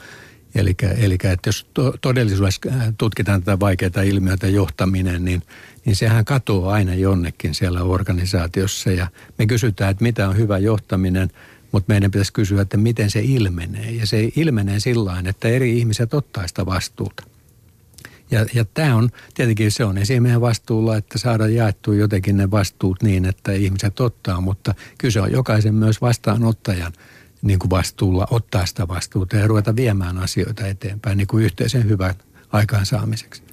Eli, 0.56 0.76
eli 0.98 1.14
että 1.14 1.48
jos 1.48 1.68
to, 1.74 1.94
todellisuudessa 2.02 2.62
äh, 2.68 2.94
tutkitaan 2.98 3.44
tätä 3.44 3.60
vaikeaa 3.60 4.02
ilmiötä 4.06 4.48
johtaminen, 4.48 5.26
niin, 5.26 5.42
niin 5.86 5.96
sehän 5.96 6.26
katoaa 6.26 6.74
aina 6.74 6.96
jonnekin 6.96 7.56
siellä 7.56 7.84
organisaatiossa. 7.84 8.92
Ja 8.92 9.08
me 9.38 9.46
kysytään, 9.46 9.92
että 9.92 10.04
mitä 10.04 10.30
on 10.30 10.38
hyvä 10.38 10.58
johtaminen– 10.58 11.30
mutta 11.72 11.94
meidän 11.94 12.12
pitäisi 12.12 12.34
kysyä, 12.34 12.62
että 12.62 12.78
miten 12.78 13.12
se 13.12 13.22
ilmenee. 13.24 13.92
Ja 13.92 14.08
se 14.08 14.30
ilmenee 14.36 14.80
sillä 14.80 15.24
että 15.26 15.48
eri 15.48 15.78
ihmiset 15.78 16.14
ottaa 16.14 16.48
sitä 16.48 16.66
vastuuta. 16.66 17.24
Ja, 18.32 18.46
ja 18.54 18.66
tämä 18.66 18.96
on, 18.96 19.10
tietenkin 19.34 19.72
se 19.72 19.86
on 19.86 19.98
esimerkiksi 19.98 20.42
vastuulla, 20.42 20.98
että 20.98 21.18
saadaan 21.18 21.56
jaettua 21.56 21.96
jotenkin 21.96 22.38
ne 22.38 22.52
vastuut 22.52 23.04
niin, 23.04 23.26
että 23.26 23.52
ihmiset 23.52 24.00
ottaa, 24.00 24.42
mutta 24.42 24.76
kyse 24.98 25.22
on 25.22 25.32
jokaisen 25.32 25.76
myös 25.76 26.02
vastaanottajan 26.02 26.94
niin 27.41 27.60
kuin 27.60 27.69
vastuulla 27.69 28.28
ottaa 28.32 28.65
sitä 28.65 28.88
vastuuta 28.88 29.36
ja 29.36 29.47
ruveta 29.47 29.75
viemään 29.75 30.17
asioita 30.17 30.67
eteenpäin 30.67 31.17
niin 31.17 31.28
kuin 31.28 31.45
yhteisen 31.45 31.89
hyvän 31.89 32.15
aikaansaamiseksi. 32.52 33.43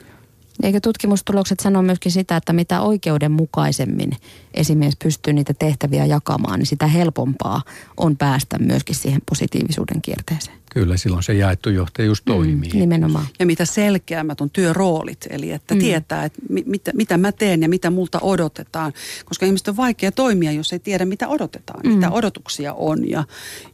Eikö 0.63 0.81
tutkimustulokset 0.81 1.61
sano 1.61 1.83
myöskin 1.83 2.13
sitä, 2.13 2.37
että 2.37 2.53
mitä 2.53 2.81
oikeudenmukaisemmin 2.81 4.11
esimies 4.55 4.97
pystyy 5.05 5.33
niitä 5.33 5.55
tehtäviä 5.55 6.07
jakamaan, 6.07 6.59
niin 6.59 6.67
sitä 6.67 6.87
helpompaa 6.87 7.63
on 7.97 8.17
päästä 8.17 8.59
myöskin 8.59 8.95
siihen 8.95 9.23
positiivisuuden 9.29 10.03
kierteeseen. 10.03 10.56
Kyllä, 10.77 10.97
silloin 10.97 11.23
se 11.23 11.35
jaettu 11.35 11.71
johtajuus 11.71 12.23
mm, 12.27 12.33
toimii. 12.33 12.71
Mm, 12.73 12.79
nimenomaan. 12.79 13.27
Ja 13.39 13.47
mitä 13.47 13.65
selkeämmät 13.65 14.41
on 14.41 14.51
työroolit, 14.51 15.27
eli 15.31 15.53
että 15.53 15.75
mm. 15.75 15.81
tietää, 15.81 16.25
että 16.25 16.43
mit, 16.49 16.83
mitä 16.95 17.19
mä 17.19 17.33
teen 17.33 17.63
ja 17.63 17.69
mitä 17.69 17.91
multa 17.91 18.19
odotetaan. 18.23 18.93
Koska 19.25 19.47
ihmiset 19.47 19.69
on 19.69 19.77
vaikea 19.77 20.13
toimia, 20.13 20.53
jos 20.53 20.73
ei 20.73 20.79
tiedä, 20.79 21.05
mitä 21.05 21.29
odotetaan, 21.29 21.81
mm. 21.85 21.93
mitä 21.93 22.11
odotuksia 22.11 22.75
on. 22.75 23.11
Ja, 23.11 23.25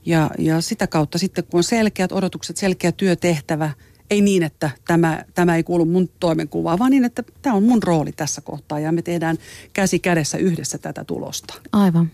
ja, 0.06 0.30
ja 0.38 0.60
sitä 0.60 0.86
kautta 0.86 1.18
sitten, 1.18 1.44
kun 1.44 1.58
on 1.58 1.64
selkeät 1.64 2.12
odotukset, 2.12 2.56
selkeä 2.56 2.92
työtehtävä– 2.92 3.70
ei 4.10 4.20
niin, 4.20 4.42
että 4.42 4.70
tämä, 4.86 5.24
tämä 5.34 5.56
ei 5.56 5.62
kuulu 5.62 5.84
mun 5.84 6.08
toimenkuvaan, 6.20 6.78
vaan 6.78 6.90
niin, 6.90 7.04
että 7.04 7.22
tämä 7.42 7.56
on 7.56 7.62
mun 7.62 7.82
rooli 7.82 8.12
tässä 8.12 8.40
kohtaa 8.40 8.80
ja 8.80 8.92
me 8.92 9.02
tehdään 9.02 9.38
käsi 9.72 9.98
kädessä 9.98 10.38
yhdessä 10.38 10.78
tätä 10.78 11.04
tulosta. 11.04 11.54
Aivan. 11.72 12.10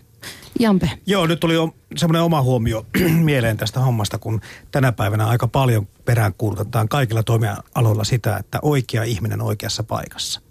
Jampe. 0.59 0.91
Joo, 1.05 1.27
nyt 1.27 1.39
tuli 1.39 1.53
semmoinen 1.97 2.21
oma 2.21 2.41
huomio 2.41 2.85
mieleen 3.23 3.57
tästä 3.57 3.79
hommasta, 3.79 4.17
kun 4.17 4.41
tänä 4.71 4.91
päivänä 4.91 5.27
aika 5.27 5.47
paljon 5.47 5.87
peräänkuulutetaan 6.05 6.89
kaikilla 6.89 7.23
toimialoilla 7.23 8.03
sitä, 8.03 8.37
että 8.37 8.59
oikea 8.61 9.03
ihminen 9.03 9.41
oikeassa 9.41 9.83
paikassa. 9.83 10.41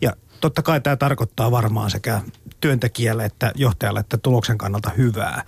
Ja 0.00 0.12
totta 0.40 0.62
kai 0.62 0.80
tämä 0.80 0.96
tarkoittaa 0.96 1.50
varmaan 1.50 1.90
sekä 1.90 2.20
työntekijälle 2.60 3.24
että 3.24 3.52
johtajalle 3.54 4.00
että 4.00 4.18
tuloksen 4.18 4.58
kannalta 4.58 4.90
hyvää. 4.96 5.44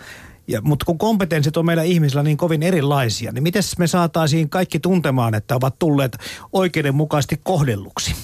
Ja, 0.48 0.60
mutta 0.60 0.84
kun 0.84 0.98
kompetenssit 0.98 1.56
on 1.56 1.66
meillä 1.66 1.82
ihmisillä 1.82 2.22
niin 2.22 2.36
kovin 2.36 2.62
erilaisia, 2.62 3.32
niin 3.32 3.42
miten 3.42 3.62
me 3.78 3.86
saataisiin 3.86 4.48
kaikki 4.48 4.78
tuntemaan, 4.78 5.34
että 5.34 5.56
ovat 5.56 5.78
tulleet 5.78 6.16
oikeudenmukaisesti 6.52 7.40
kohdelluksi? 7.42 8.14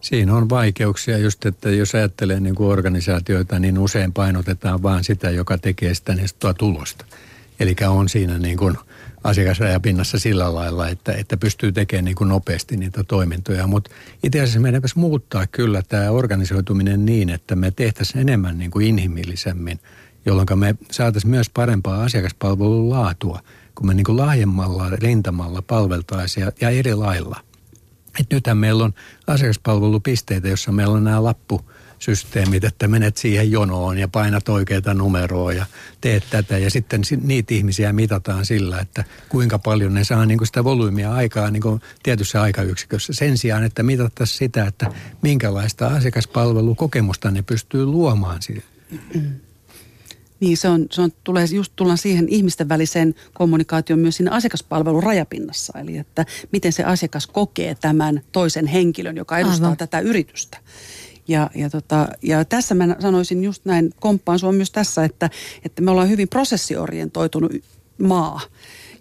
Siinä 0.00 0.34
on 0.34 0.48
vaikeuksia 0.48 1.18
just, 1.18 1.46
että 1.46 1.70
jos 1.70 1.94
ajattelee 1.94 2.40
niin 2.40 2.54
kuin 2.54 2.70
organisaatioita, 2.70 3.58
niin 3.58 3.78
usein 3.78 4.12
painotetaan 4.12 4.82
vaan 4.82 5.04
sitä, 5.04 5.30
joka 5.30 5.58
tekee 5.58 5.94
sitä 5.94 6.14
niin 6.14 6.28
tulosta. 6.58 7.04
Eli 7.60 7.76
on 7.88 8.08
siinä 8.08 8.38
niin 8.38 8.56
kuin 8.56 8.76
asiakasrajapinnassa 9.24 10.18
sillä 10.18 10.54
lailla, 10.54 10.88
että, 10.88 11.12
että 11.12 11.36
pystyy 11.36 11.72
tekemään 11.72 12.04
niin 12.04 12.14
kuin 12.14 12.28
nopeasti 12.28 12.76
niitä 12.76 13.04
toimintoja. 13.04 13.66
Mutta 13.66 13.90
itse 14.22 14.40
asiassa 14.40 14.60
meidän 14.60 14.78
pitäisi 14.80 14.98
muuttaa 14.98 15.46
kyllä 15.46 15.82
tämä 15.88 16.10
organisoituminen 16.10 17.06
niin, 17.06 17.30
että 17.30 17.56
me 17.56 17.70
tehtäisiin 17.70 18.20
enemmän 18.20 18.58
niin 18.58 18.70
kuin 18.70 18.86
inhimillisemmin, 18.86 19.80
jolloin 20.26 20.46
me 20.54 20.74
saataisiin 20.90 21.30
myös 21.30 21.50
parempaa 21.50 22.02
asiakaspalvelun 22.02 22.90
laatua, 22.90 23.40
kun 23.74 23.86
me 23.86 23.94
niin 23.94 24.04
kuin 24.04 24.16
laajemmalla 24.16 24.90
rintamalla 24.90 25.62
palveltaisiin 25.62 26.44
ja, 26.44 26.52
ja 26.60 26.70
eri 26.70 26.94
lailla– 26.94 27.40
et 28.20 28.26
nythän 28.30 28.58
meillä 28.58 28.84
on 28.84 28.94
asiakaspalvelupisteitä, 29.26 30.48
jossa 30.48 30.72
meillä 30.72 30.94
on 30.94 31.04
nämä 31.04 31.24
lappusysteemit, 31.24 32.64
että 32.64 32.88
menet 32.88 33.16
siihen 33.16 33.50
jonoon 33.50 33.98
ja 33.98 34.08
painat 34.08 34.48
oikeita 34.48 34.94
numeroa 34.94 35.52
ja 35.52 35.66
teet 36.00 36.24
tätä. 36.30 36.58
Ja 36.58 36.70
sitten 36.70 37.02
niitä 37.22 37.54
ihmisiä 37.54 37.92
mitataan 37.92 38.46
sillä, 38.46 38.78
että 38.78 39.04
kuinka 39.28 39.58
paljon 39.58 39.94
ne 39.94 40.04
saa 40.04 40.26
niin 40.26 40.38
kuin 40.38 40.46
sitä 40.46 40.64
volyymia 40.64 41.12
aikaa 41.12 41.50
niin 41.50 41.62
kuin 41.62 41.80
tietyssä 42.02 42.42
aikayksikössä. 42.42 43.12
Sen 43.12 43.38
sijaan, 43.38 43.64
että 43.64 43.82
mitattaisiin 43.82 44.38
sitä, 44.38 44.66
että 44.66 44.92
minkälaista 45.22 45.86
asiakaspalvelukokemusta 45.86 47.30
ne 47.30 47.42
pystyy 47.42 47.86
luomaan 47.86 48.42
siihen. 48.42 48.64
Niin, 50.40 50.56
se 50.56 50.68
on, 50.68 50.86
se 50.90 51.02
on, 51.02 51.10
tulee 51.24 51.46
just 51.52 51.72
tullaan 51.76 51.98
siihen 51.98 52.28
ihmisten 52.28 52.68
väliseen 52.68 53.14
kommunikaatioon 53.34 54.00
myös 54.00 54.16
siinä 54.16 54.30
asiakaspalvelun 54.30 55.02
rajapinnassa. 55.02 55.78
Eli 55.78 55.96
että 55.96 56.26
miten 56.52 56.72
se 56.72 56.84
asiakas 56.84 57.26
kokee 57.26 57.74
tämän 57.74 58.20
toisen 58.32 58.66
henkilön, 58.66 59.16
joka 59.16 59.38
edustaa 59.38 59.66
Aivan. 59.66 59.76
tätä 59.76 60.00
yritystä. 60.00 60.58
Ja, 61.28 61.50
ja, 61.54 61.70
tota, 61.70 62.08
ja 62.22 62.44
tässä 62.44 62.74
mä 62.74 62.96
sanoisin 63.00 63.44
just 63.44 63.64
näin, 63.64 63.94
komppaan 64.00 64.38
sua 64.38 64.52
myös 64.52 64.70
tässä, 64.70 65.04
että, 65.04 65.30
että 65.64 65.82
me 65.82 65.90
ollaan 65.90 66.10
hyvin 66.10 66.28
prosessiorientoitunut 66.28 67.52
maa 67.98 68.40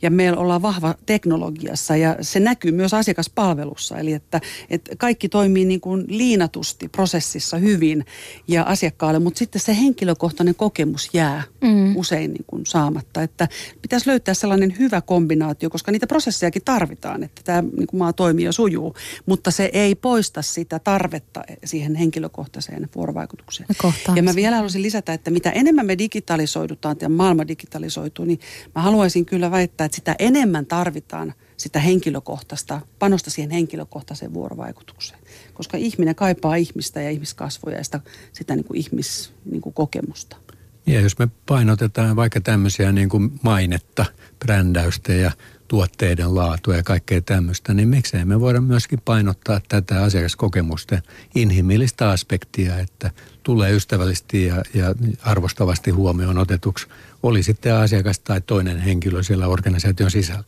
ja 0.02 0.12
meillä 0.12 0.40
ollaan 0.40 0.62
vahva 0.62 0.96
teknologiassa 1.06 1.96
ja 1.96 2.16
se 2.22 2.40
näkyy 2.40 2.72
myös 2.72 2.94
asiakaspalvelussa. 2.94 3.98
Eli 3.98 4.14
että, 4.14 4.42
että 4.70 4.96
kaikki 4.96 5.30
toimii 5.30 5.66
niin 5.66 5.82
kuin 5.82 6.06
liinatusti 6.08 6.88
prosessissa 6.88 7.58
hyvin 7.58 8.06
ja 8.48 8.64
asiakkaalle, 8.64 9.20
mutta 9.20 9.38
sitten 9.38 9.62
se 9.62 9.78
henkilökohtainen 9.78 10.56
kokemus 10.56 11.10
jää 11.14 11.44
mm. 11.62 11.98
usein 11.98 12.34
niin 12.34 12.46
kuin 12.48 12.66
saamatta. 12.66 13.24
Että 13.24 13.48
pitäisi 13.82 14.08
löytää 14.08 14.34
sellainen 14.34 14.76
hyvä 14.80 15.02
kombinaatio, 15.02 15.70
koska 15.70 15.92
niitä 15.92 16.08
prosessejakin 16.08 16.62
tarvitaan, 16.66 17.24
että 17.24 17.42
tämä 17.44 17.62
niin 17.62 17.88
kuin 17.88 18.00
maa 18.00 18.14
toimii 18.14 18.46
ja 18.46 18.52
sujuu, 18.52 18.96
mutta 19.26 19.52
se 19.52 19.70
ei 19.74 19.96
poista 19.96 20.42
sitä 20.42 20.80
tarvetta 20.80 21.44
siihen 21.66 21.96
henkilökohtaiseen 21.96 22.90
vuorovaikutukseen. 22.96 23.68
Ja 24.16 24.24
mä 24.24 24.36
vielä 24.36 24.56
haluaisin 24.56 24.82
lisätä, 24.82 25.14
että 25.14 25.32
mitä 25.32 25.50
enemmän 25.50 25.86
me 25.86 25.98
digitalisoidutaan 25.98 26.96
ja 27.02 27.10
maailma 27.10 27.48
digitalisoituu, 27.48 28.26
niin 28.26 28.40
mä 28.76 28.82
haluaisin 28.82 29.26
kyllä 29.26 29.52
väittää, 29.52 29.86
että 29.86 29.96
sitä 29.96 30.16
enemmän 30.20 30.66
tarvitaan 30.66 31.34
sitä 31.58 31.80
henkilökohtaista, 31.80 32.82
panosta 33.00 33.30
siihen 33.30 33.52
henkilökohtaiseen 33.52 34.34
vuorovaikutukseen. 34.34 35.20
Koska 35.54 35.78
ihminen 35.78 36.16
kaipaa 36.16 36.56
ihmistä 36.56 37.02
ja 37.02 37.10
ihmiskasvoja 37.10 37.78
ja 37.78 37.84
sitä, 37.84 38.00
sitä 38.34 38.56
niin 38.56 38.66
kuin 38.66 38.78
ihmiskokemusta. 38.78 40.36
Niin 40.38 40.49
ja 40.86 41.02
jos 41.02 41.20
me 41.20 41.28
painotetaan 41.46 42.16
vaikka 42.16 42.42
tämmöisiä 42.42 42.92
niin 42.92 43.10
kuin 43.10 43.32
mainetta, 43.44 44.06
brändäystä 44.40 45.14
ja 45.14 45.32
tuotteiden 45.68 46.36
laatua 46.36 46.76
ja 46.76 46.84
kaikkea 46.84 47.22
tämmöistä, 47.22 47.74
niin 47.74 47.88
miksei 47.88 48.26
me 48.26 48.40
voida 48.40 48.62
myöskin 48.62 49.02
painottaa 49.06 49.62
tätä 49.70 50.04
asiakaskokemusta 50.04 51.02
inhimillistä 51.36 52.10
aspektia, 52.10 52.80
että 52.80 53.12
tulee 53.44 53.72
ystävällisesti 53.72 54.46
ja, 54.46 54.64
ja 54.74 54.96
arvostavasti 55.22 55.92
huomioon 55.92 56.38
otetuksi, 56.38 56.88
oli 57.24 57.44
sitten 57.44 57.76
asiakas 57.76 58.20
tai 58.20 58.42
toinen 58.42 58.80
henkilö 58.80 59.24
siellä 59.24 59.48
organisaation 59.48 60.12
sisällä. 60.12 60.44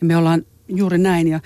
Me 0.00 0.16
ollaan 0.16 0.46
juuri 0.68 0.98
näin 0.98 1.28
ja 1.28 1.40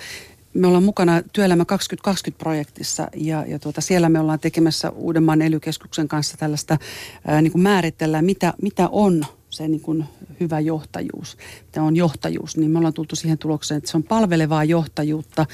me 0.55 0.67
ollaan 0.67 0.83
mukana 0.83 1.23
Työelämä 1.33 1.65
2020-projektissa 2.09 3.09
ja, 3.17 3.45
ja 3.49 3.59
tuota, 3.59 3.81
siellä 3.81 4.09
me 4.09 4.21
ollaan 4.21 4.41
tekemässä 4.41 4.91
Uudenmaan 4.91 5.43
ely 5.43 5.61
kanssa 6.09 6.37
tällaista, 6.37 6.79
ää, 7.27 7.43
niin 7.43 7.53
kuin 7.53 7.63
määritellään, 7.63 8.25
mitä, 8.25 8.55
mitä 8.63 8.89
on 8.93 9.25
se 9.51 9.69
niin 9.69 9.81
kuin 9.81 10.05
hyvä 10.41 10.61
johtajuus, 10.61 11.37
mitä 11.67 11.83
on 11.83 11.97
johtajuus, 11.97 12.57
niin 12.57 12.71
me 12.71 12.79
ollaan 12.79 12.95
tultu 12.95 13.17
siihen 13.17 13.39
tulokseen, 13.39 13.79
että 13.79 13.91
se 13.91 13.97
on 13.97 14.03
palvelevaa 14.03 14.65
johtajuutta 14.65 15.47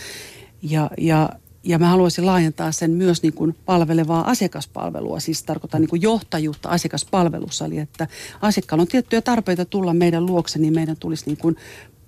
ja, 0.63 0.91
ja 0.99 1.29
ja 1.65 1.79
mä 1.79 1.89
haluaisin 1.89 2.27
laajentaa 2.27 2.73
sen 2.73 2.91
myös 2.91 3.23
niin 3.23 3.33
kuin 3.33 3.57
palvelevaa 3.65 4.31
asiakaspalvelua, 4.31 5.21
siis 5.21 5.43
tarkoitan 5.43 5.81
niin 5.81 5.89
kuin 5.89 6.03
johtajuutta 6.03 6.69
asiakaspalvelussa. 6.69 7.65
Eli 7.65 7.79
että 7.79 8.07
asiakkaalla 8.41 8.83
on 8.83 8.89
tiettyjä 8.89 9.23
tarpeita 9.23 9.65
tulla 9.65 9.95
meidän 9.95 10.27
luokse, 10.27 10.59
niin 10.59 10.75
meidän 10.75 10.97
tulisi 10.97 11.27
niin 11.27 11.39
kuin 11.39 11.57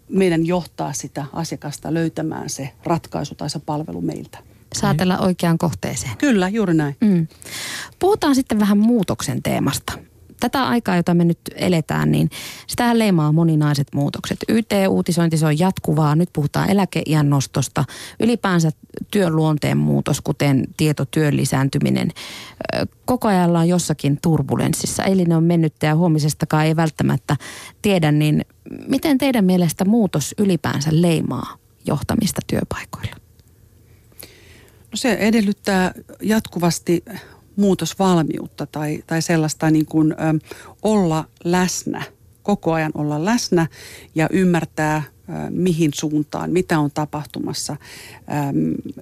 meidän 0.08 0.46
johtaa 0.46 0.92
sitä 0.92 1.24
asiakasta 1.32 1.94
löytämään 1.94 2.50
se 2.50 2.70
ratkaisu 2.84 3.34
tai 3.34 3.50
se 3.50 3.58
palvelu 3.58 4.00
meiltä. 4.00 4.38
Saatella 4.74 5.18
oikeaan 5.18 5.58
kohteeseen. 5.58 6.16
Kyllä, 6.18 6.48
juuri 6.48 6.74
näin. 6.74 6.96
Mm. 7.00 7.26
Puhutaan 7.98 8.34
sitten 8.34 8.60
vähän 8.60 8.78
muutoksen 8.78 9.42
teemasta 9.42 9.92
tätä 10.42 10.66
aikaa, 10.66 10.96
jota 10.96 11.14
me 11.14 11.24
nyt 11.24 11.38
eletään, 11.54 12.10
niin 12.10 12.30
sitä 12.66 12.98
leimaa 12.98 13.32
moninaiset 13.32 13.86
muutokset. 13.94 14.38
YT-uutisointi, 14.48 15.36
se 15.36 15.46
on 15.46 15.58
jatkuvaa. 15.58 16.16
Nyt 16.16 16.28
puhutaan 16.32 16.70
eläkeiän 16.70 17.30
nostosta. 17.30 17.84
Ylipäänsä 18.20 18.70
työn 19.10 19.36
luonteen 19.36 19.78
muutos, 19.78 20.20
kuten 20.20 20.64
tietotyön 20.76 21.36
lisääntyminen. 21.36 22.10
Koko 23.04 23.28
ajan 23.28 23.56
on 23.56 23.68
jossakin 23.68 24.18
turbulenssissa. 24.22 25.04
Eilinen 25.04 25.36
on 25.36 25.44
mennyt 25.44 25.74
ja 25.82 25.96
huomisestakaan 25.96 26.66
ei 26.66 26.76
välttämättä 26.76 27.36
tiedä, 27.82 28.12
niin 28.12 28.44
miten 28.88 29.18
teidän 29.18 29.44
mielestä 29.44 29.84
muutos 29.84 30.34
ylipäänsä 30.38 30.90
leimaa 30.92 31.56
johtamista 31.86 32.40
työpaikoilla? 32.46 33.16
No 34.90 34.96
se 34.96 35.12
edellyttää 35.12 35.92
jatkuvasti 36.22 37.04
muutosvalmiutta 37.56 38.66
tai, 38.66 39.02
tai 39.06 39.22
sellaista 39.22 39.70
niin 39.70 39.86
kuin, 39.86 40.12
ö, 40.12 40.16
olla 40.82 41.24
läsnä, 41.44 42.02
koko 42.42 42.72
ajan 42.72 42.92
olla 42.94 43.24
läsnä 43.24 43.66
ja 44.14 44.28
ymmärtää 44.32 45.02
mihin 45.50 45.90
suuntaan, 45.94 46.50
mitä 46.50 46.78
on 46.78 46.90
tapahtumassa 46.90 47.76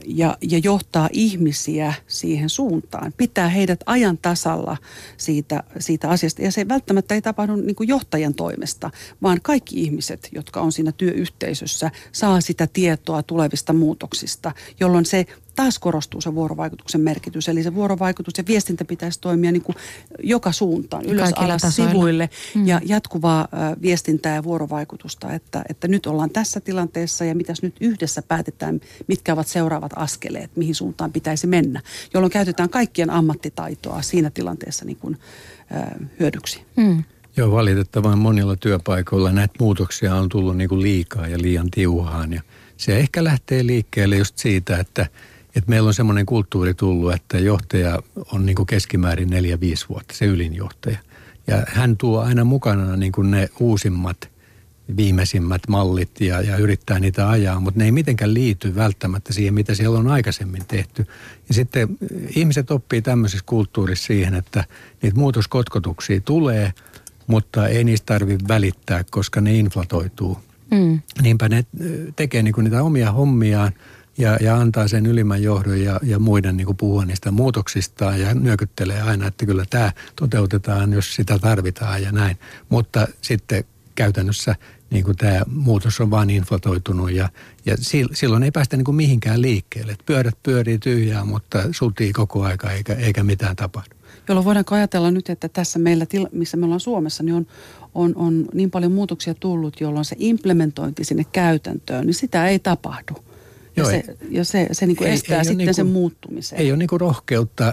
ja, 0.06 0.38
ja 0.42 0.58
johtaa 0.58 1.08
ihmisiä 1.12 1.94
siihen 2.06 2.48
suuntaan. 2.48 3.12
Pitää 3.16 3.48
heidät 3.48 3.80
ajan 3.86 4.18
tasalla 4.18 4.76
siitä, 5.16 5.62
siitä 5.78 6.08
asiasta. 6.08 6.42
Ja 6.42 6.52
se 6.52 6.68
välttämättä 6.68 7.14
ei 7.14 7.22
tapahdu 7.22 7.56
niin 7.56 7.76
kuin 7.76 7.88
johtajan 7.88 8.34
toimesta, 8.34 8.90
vaan 9.22 9.38
kaikki 9.42 9.80
ihmiset, 9.80 10.28
jotka 10.32 10.60
on 10.60 10.72
siinä 10.72 10.92
työyhteisössä, 10.92 11.90
saa 12.12 12.40
sitä 12.40 12.68
tietoa 12.72 13.22
tulevista 13.22 13.72
muutoksista, 13.72 14.52
jolloin 14.80 15.06
se 15.06 15.26
taas 15.60 15.78
korostuu 15.78 16.20
se 16.20 16.34
vuorovaikutuksen 16.34 17.00
merkitys. 17.00 17.48
Eli 17.48 17.62
se 17.62 17.74
vuorovaikutus 17.74 18.38
ja 18.38 18.44
viestintä 18.48 18.84
pitäisi 18.84 19.20
toimia 19.20 19.52
niin 19.52 19.62
kuin 19.62 19.76
joka 20.22 20.52
suuntaan, 20.52 21.04
ylös, 21.04 21.22
Kaikilla 21.22 21.44
alas, 21.44 21.62
tasoilla. 21.62 21.92
sivuille 21.92 22.30
mm. 22.54 22.66
ja 22.66 22.80
jatkuvaa 22.84 23.48
viestintää 23.82 24.34
ja 24.34 24.44
vuorovaikutusta, 24.44 25.32
että, 25.32 25.62
että 25.68 25.88
nyt 25.88 26.06
ollaan 26.06 26.30
tässä 26.30 26.60
tilanteessa 26.60 27.24
ja 27.24 27.34
mitäs 27.34 27.62
nyt 27.62 27.74
yhdessä 27.80 28.22
päätetään, 28.22 28.80
mitkä 29.06 29.32
ovat 29.32 29.46
seuraavat 29.46 29.92
askeleet, 29.96 30.56
mihin 30.56 30.74
suuntaan 30.74 31.12
pitäisi 31.12 31.46
mennä, 31.46 31.80
jolloin 32.14 32.32
käytetään 32.32 32.70
kaikkien 32.70 33.10
ammattitaitoa 33.10 34.02
siinä 34.02 34.30
tilanteessa 34.30 34.84
niin 34.84 34.98
kuin, 34.98 35.18
äh, 35.74 36.08
hyödyksi. 36.20 36.62
Mm. 36.76 37.04
Joo, 37.36 37.50
valitettavan 37.50 38.18
monilla 38.18 38.56
työpaikoilla 38.56 39.32
näitä 39.32 39.54
muutoksia 39.58 40.14
on 40.14 40.28
tullut 40.28 40.56
niin 40.56 40.68
kuin 40.68 40.82
liikaa 40.82 41.28
ja 41.28 41.38
liian 41.42 41.70
tiuhaan 41.70 42.32
ja 42.32 42.42
se 42.76 42.96
ehkä 42.96 43.24
lähtee 43.24 43.66
liikkeelle 43.66 44.16
just 44.16 44.38
siitä, 44.38 44.78
että– 44.78 45.06
että 45.56 45.70
meillä 45.70 45.86
on 45.86 45.94
semmoinen 45.94 46.26
kulttuuri 46.26 46.74
tullut, 46.74 47.12
että 47.12 47.38
johtaja 47.38 47.98
on 48.32 48.46
niin 48.46 48.66
keskimäärin 48.66 49.30
neljä 49.30 49.60
5 49.60 49.88
vuotta, 49.88 50.14
se 50.14 50.24
ylinjohtaja. 50.24 50.98
Ja 51.46 51.62
hän 51.68 51.96
tuo 51.96 52.20
aina 52.20 52.44
mukana 52.44 52.96
niin 52.96 53.12
ne 53.22 53.48
uusimmat 53.60 54.30
viimeisimmät 54.96 55.62
mallit 55.68 56.20
ja, 56.20 56.40
ja 56.40 56.56
yrittää 56.56 57.00
niitä 57.00 57.28
ajaa, 57.30 57.60
mutta 57.60 57.78
ne 57.78 57.84
ei 57.84 57.92
mitenkään 57.92 58.34
liity 58.34 58.74
välttämättä 58.74 59.32
siihen, 59.32 59.54
mitä 59.54 59.74
siellä 59.74 59.98
on 59.98 60.08
aikaisemmin 60.08 60.62
tehty. 60.68 61.06
Ja 61.48 61.54
sitten 61.54 61.88
ihmiset 62.36 62.70
oppii 62.70 63.02
tämmöisessä 63.02 63.44
kulttuurissa 63.46 64.06
siihen, 64.06 64.34
että 64.34 64.64
niitä 65.02 65.18
muutoskotkotuksia 65.18 66.20
tulee, 66.20 66.72
mutta 67.26 67.68
ei 67.68 67.84
niistä 67.84 68.06
tarvitse 68.06 68.48
välittää, 68.48 69.04
koska 69.10 69.40
ne 69.40 69.54
inflatoituu. 69.54 70.38
Mm. 70.70 71.00
Niinpä 71.22 71.48
ne 71.48 71.64
tekee 72.16 72.42
niinku 72.42 72.60
niitä 72.60 72.82
omia 72.82 73.12
hommiaan 73.12 73.72
ja, 74.18 74.36
ja 74.40 74.56
antaa 74.56 74.88
sen 74.88 75.06
ylimmän 75.06 75.42
johdon 75.42 75.80
ja, 75.80 76.00
ja 76.02 76.18
muiden 76.18 76.56
niin 76.56 76.76
puhua 76.76 77.04
niistä 77.04 77.30
muutoksistaan 77.30 78.20
ja 78.20 78.34
nyökyttelee 78.34 79.02
aina, 79.02 79.26
että 79.26 79.46
kyllä 79.46 79.64
tämä 79.70 79.92
toteutetaan, 80.16 80.92
jos 80.92 81.14
sitä 81.14 81.38
tarvitaan 81.38 82.02
ja 82.02 82.12
näin. 82.12 82.38
Mutta 82.68 83.08
sitten 83.20 83.64
käytännössä 83.94 84.54
niin 84.90 85.04
kuin 85.04 85.16
tämä 85.16 85.40
muutos 85.46 86.00
on 86.00 86.10
vaan 86.10 86.30
inflatoitunut 86.30 87.12
ja, 87.12 87.28
ja 87.66 87.76
silloin 88.12 88.42
ei 88.42 88.50
päästä 88.50 88.76
niin 88.76 88.84
kuin 88.84 88.94
mihinkään 88.94 89.42
liikkeelle. 89.42 89.92
Et 89.92 90.06
pyörät 90.06 90.38
pyörii 90.42 90.78
tyhjää, 90.78 91.24
mutta 91.24 91.62
sutii 91.70 92.12
koko 92.12 92.42
aika 92.42 92.70
eikä, 92.70 92.94
eikä 92.94 93.22
mitään 93.22 93.56
tapahdu. 93.56 93.94
Jolloin 94.28 94.44
voidaanko 94.44 94.74
ajatella 94.74 95.10
nyt, 95.10 95.30
että 95.30 95.48
tässä 95.48 95.78
meillä, 95.78 96.06
missä 96.32 96.56
me 96.56 96.64
ollaan 96.64 96.80
Suomessa, 96.80 97.22
niin 97.22 97.34
on, 97.34 97.46
on, 97.94 98.12
on 98.16 98.46
niin 98.54 98.70
paljon 98.70 98.92
muutoksia 98.92 99.34
tullut, 99.34 99.80
jolloin 99.80 100.04
se 100.04 100.16
implementointi 100.18 101.04
sinne 101.04 101.24
käytäntöön, 101.32 102.06
niin 102.06 102.14
sitä 102.14 102.48
ei 102.48 102.58
tapahdu. 102.58 103.29
Joo, 103.76 103.90
ja 103.90 104.02
se, 104.02 104.16
ja 104.30 104.44
se, 104.44 104.68
se 104.72 104.86
niin 104.86 104.96
kuin 104.96 105.08
ei, 105.08 105.14
estää 105.14 105.38
ei 105.38 105.44
sitten 105.44 105.58
niin 105.58 105.66
kuin, 105.66 105.74
sen 105.74 105.86
muuttumisen. 105.86 106.58
Ei 106.58 106.70
ole 106.70 106.78
niin 106.78 106.88
kuin 106.88 107.00
rohkeutta 107.00 107.72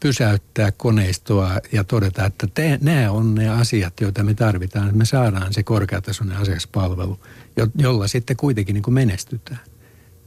pysäyttää 0.00 0.72
koneistoa 0.72 1.60
ja 1.72 1.84
todeta, 1.84 2.24
että 2.24 2.46
te, 2.54 2.78
nämä 2.82 3.10
on 3.10 3.34
ne 3.34 3.48
asiat, 3.48 4.00
joita 4.00 4.22
me 4.22 4.34
tarvitaan. 4.34 4.86
Että 4.86 4.98
me 4.98 5.04
saadaan 5.04 5.52
se 5.52 5.62
korkeatasoinen 5.62 6.36
asiakaspalvelu, 6.36 7.18
jo, 7.56 7.66
jolla 7.78 8.08
sitten 8.08 8.36
kuitenkin 8.36 8.74
niin 8.74 8.82
kuin 8.82 8.94
menestytään. 8.94 9.60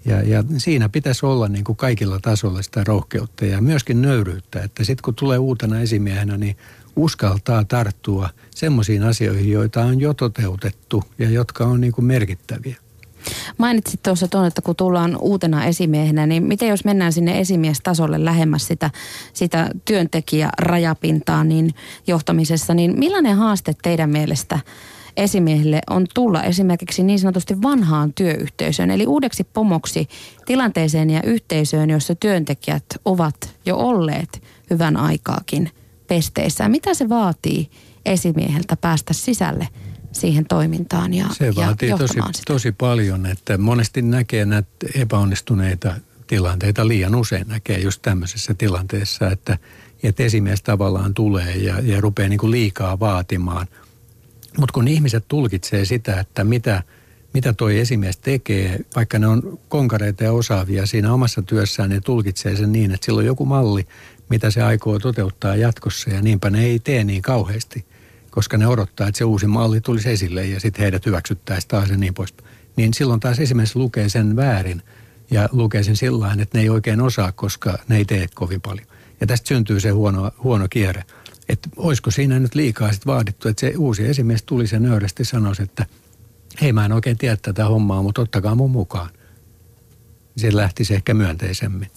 Ja, 0.06 0.22
ja 0.22 0.44
siinä 0.58 0.90
pitäisi 0.90 1.26
olla 1.26 1.48
niin 1.48 1.64
kuin 1.64 1.76
kaikilla 1.76 2.20
tasoilla 2.20 2.62
sitä 2.62 2.84
rohkeutta 2.84 3.46
ja 3.46 3.62
myöskin 3.62 4.02
nöyryyttä, 4.02 4.64
että 4.64 4.84
sitten 4.84 5.04
kun 5.04 5.16
tulee 5.16 5.38
uutena 5.38 5.82
esimiehenä, 5.82 6.38
niin 6.38 6.58
uskaltaa 6.96 7.64
tarttua 7.66 8.30
semmoisiin 8.56 9.04
asioihin, 9.04 9.52
joita 9.52 9.82
on 9.82 10.00
jo 10.02 10.14
toteutettu 10.14 11.04
ja 11.18 11.30
jotka 11.30 11.66
on 11.66 11.82
niin 11.82 11.94
kuin 11.94 12.06
merkittäviä. 12.06 12.76
Mainitsit 13.58 14.04
tuossa 14.04 14.28
tuon, 14.28 14.46
että 14.46 14.62
kun 14.62 14.76
tullaan 14.76 15.18
uutena 15.22 15.66
esimiehenä, 15.66 16.28
niin 16.28 16.44
miten 16.44 16.70
jos 16.70 16.86
mennään 16.86 17.14
sinne 17.14 17.40
esimiestasolle 17.40 18.26
lähemmäs 18.26 18.68
sitä, 18.68 18.92
sitä 19.34 19.70
työntekijärajapintaa 19.86 21.44
niin 21.44 21.74
johtamisessa, 22.08 22.74
niin 22.74 23.00
millainen 23.00 23.38
haaste 23.38 23.74
teidän 23.84 24.10
mielestä 24.10 24.60
esimiehille 25.18 25.82
on 25.90 26.06
tulla 26.14 26.44
esimerkiksi 26.44 27.04
niin 27.04 27.20
sanotusti 27.20 27.62
vanhaan 27.62 28.14
työyhteisöön, 28.14 28.92
eli 28.92 29.08
uudeksi 29.08 29.44
pomoksi 29.44 30.08
tilanteeseen 30.46 31.10
ja 31.10 31.22
yhteisöön, 31.24 31.90
jossa 31.90 32.16
työntekijät 32.16 32.86
ovat 33.06 33.36
jo 33.66 33.78
olleet 33.78 34.42
hyvän 34.70 34.98
aikaakin 34.98 35.70
pesteissä. 36.08 36.70
Mitä 36.70 36.94
se 36.94 37.10
vaatii 37.10 37.70
esimieheltä 38.06 38.76
päästä 38.76 39.14
sisälle 39.14 39.68
siihen 40.12 40.46
toimintaan 40.46 41.14
ja 41.14 41.26
Se 41.32 41.56
vaatii 41.56 41.90
ja 41.90 41.98
tosi, 41.98 42.14
sitä. 42.14 42.30
tosi 42.48 42.72
paljon, 42.72 43.26
että 43.26 43.58
monesti 43.58 44.02
näkee 44.02 44.46
näitä 44.46 44.70
epäonnistuneita 44.96 45.96
tilanteita, 46.28 46.88
liian 46.88 47.16
usein 47.16 47.48
näkee 47.48 47.80
just 47.80 48.02
tämmöisessä 48.02 48.54
tilanteessa, 48.54 49.32
että, 49.32 49.58
että 50.04 50.24
esimies 50.24 50.64
tavallaan 50.64 51.14
tulee 51.14 51.56
ja, 51.56 51.80
ja 51.80 52.02
rupeaa 52.02 52.30
niin 52.30 52.40
kuin 52.40 52.52
liikaa 52.52 53.00
vaatimaan. 53.00 53.68
Mutta 54.58 54.74
kun 54.74 54.88
ihmiset 54.88 55.26
tulkitsee 55.28 55.86
sitä, 55.86 56.20
että 56.20 56.44
mitä, 56.44 56.84
mitä 57.34 57.54
toi 57.54 57.80
esimies 57.80 58.18
tekee, 58.18 58.80
vaikka 58.96 59.20
ne 59.20 59.28
on 59.28 59.60
konkareita 59.70 60.24
ja 60.24 60.32
osaavia 60.32 60.86
siinä 60.86 61.14
omassa 61.14 61.42
työssään, 61.42 61.90
ne 61.90 62.02
tulkitsee 62.02 62.56
sen 62.56 62.72
niin, 62.72 62.92
että 62.92 63.06
sillä 63.06 63.20
on 63.20 63.26
joku 63.26 63.46
malli, 63.46 63.88
mitä 64.30 64.52
se 64.52 64.64
aikoo 64.64 65.00
toteuttaa 65.00 65.56
jatkossa 65.56 66.10
ja 66.10 66.22
niinpä 66.22 66.50
ne 66.50 66.66
ei 66.66 66.80
tee 66.80 67.04
niin 67.04 67.22
kauheasti– 67.22 67.86
koska 68.40 68.58
ne 68.58 68.68
odottaa, 68.68 69.08
että 69.08 69.18
se 69.18 69.24
uusi 69.24 69.48
malli 69.48 69.82
tulisi 69.82 70.10
esille 70.10 70.46
ja 70.46 70.60
sitten 70.60 70.82
heidät 70.82 71.06
hyväksyttäisiin 71.06 71.68
taas 71.68 71.90
ja 71.90 71.98
niin 71.98 72.14
pois. 72.14 72.34
Niin 72.76 72.94
silloin 72.94 73.20
taas 73.20 73.40
esimerkiksi 73.40 73.80
lukee 73.80 74.10
sen 74.10 74.36
väärin 74.36 74.82
ja 75.32 75.50
lukee 75.52 75.84
sen 75.84 75.96
sillä 75.96 76.36
että 76.40 76.58
ne 76.58 76.62
ei 76.62 76.70
oikein 76.70 77.02
osaa, 77.02 77.32
koska 77.32 77.78
ne 77.88 77.98
ei 77.98 78.06
tee 78.06 78.28
kovin 78.36 78.62
paljon. 78.62 78.88
Ja 79.22 79.28
tästä 79.28 79.48
syntyy 79.48 79.80
se 79.80 79.90
huono, 79.90 80.32
huono 80.44 80.68
kierre. 80.70 81.04
Että 81.50 81.70
olisiko 81.78 82.12
siinä 82.12 82.40
nyt 82.40 82.56
liikaa 82.56 82.92
sitten 82.92 83.14
vaadittu, 83.14 83.48
että 83.48 83.60
se 83.62 83.74
uusi 83.78 84.06
esimies 84.06 84.44
tuli 84.44 84.68
sen 84.68 84.84
nöyrästi 84.84 85.26
sanoisi, 85.26 85.64
että 85.64 85.86
hei 86.62 86.74
mä 86.74 86.86
en 86.86 86.92
oikein 86.92 87.18
tiedä 87.18 87.38
tätä 87.42 87.66
hommaa, 87.66 88.04
mutta 88.04 88.22
ottakaa 88.22 88.56
mun 88.56 88.72
mukaan. 88.72 89.10
Se 90.38 90.56
lähtisi 90.56 90.94
ehkä 90.94 91.14
myönteisemmin. 91.14 91.88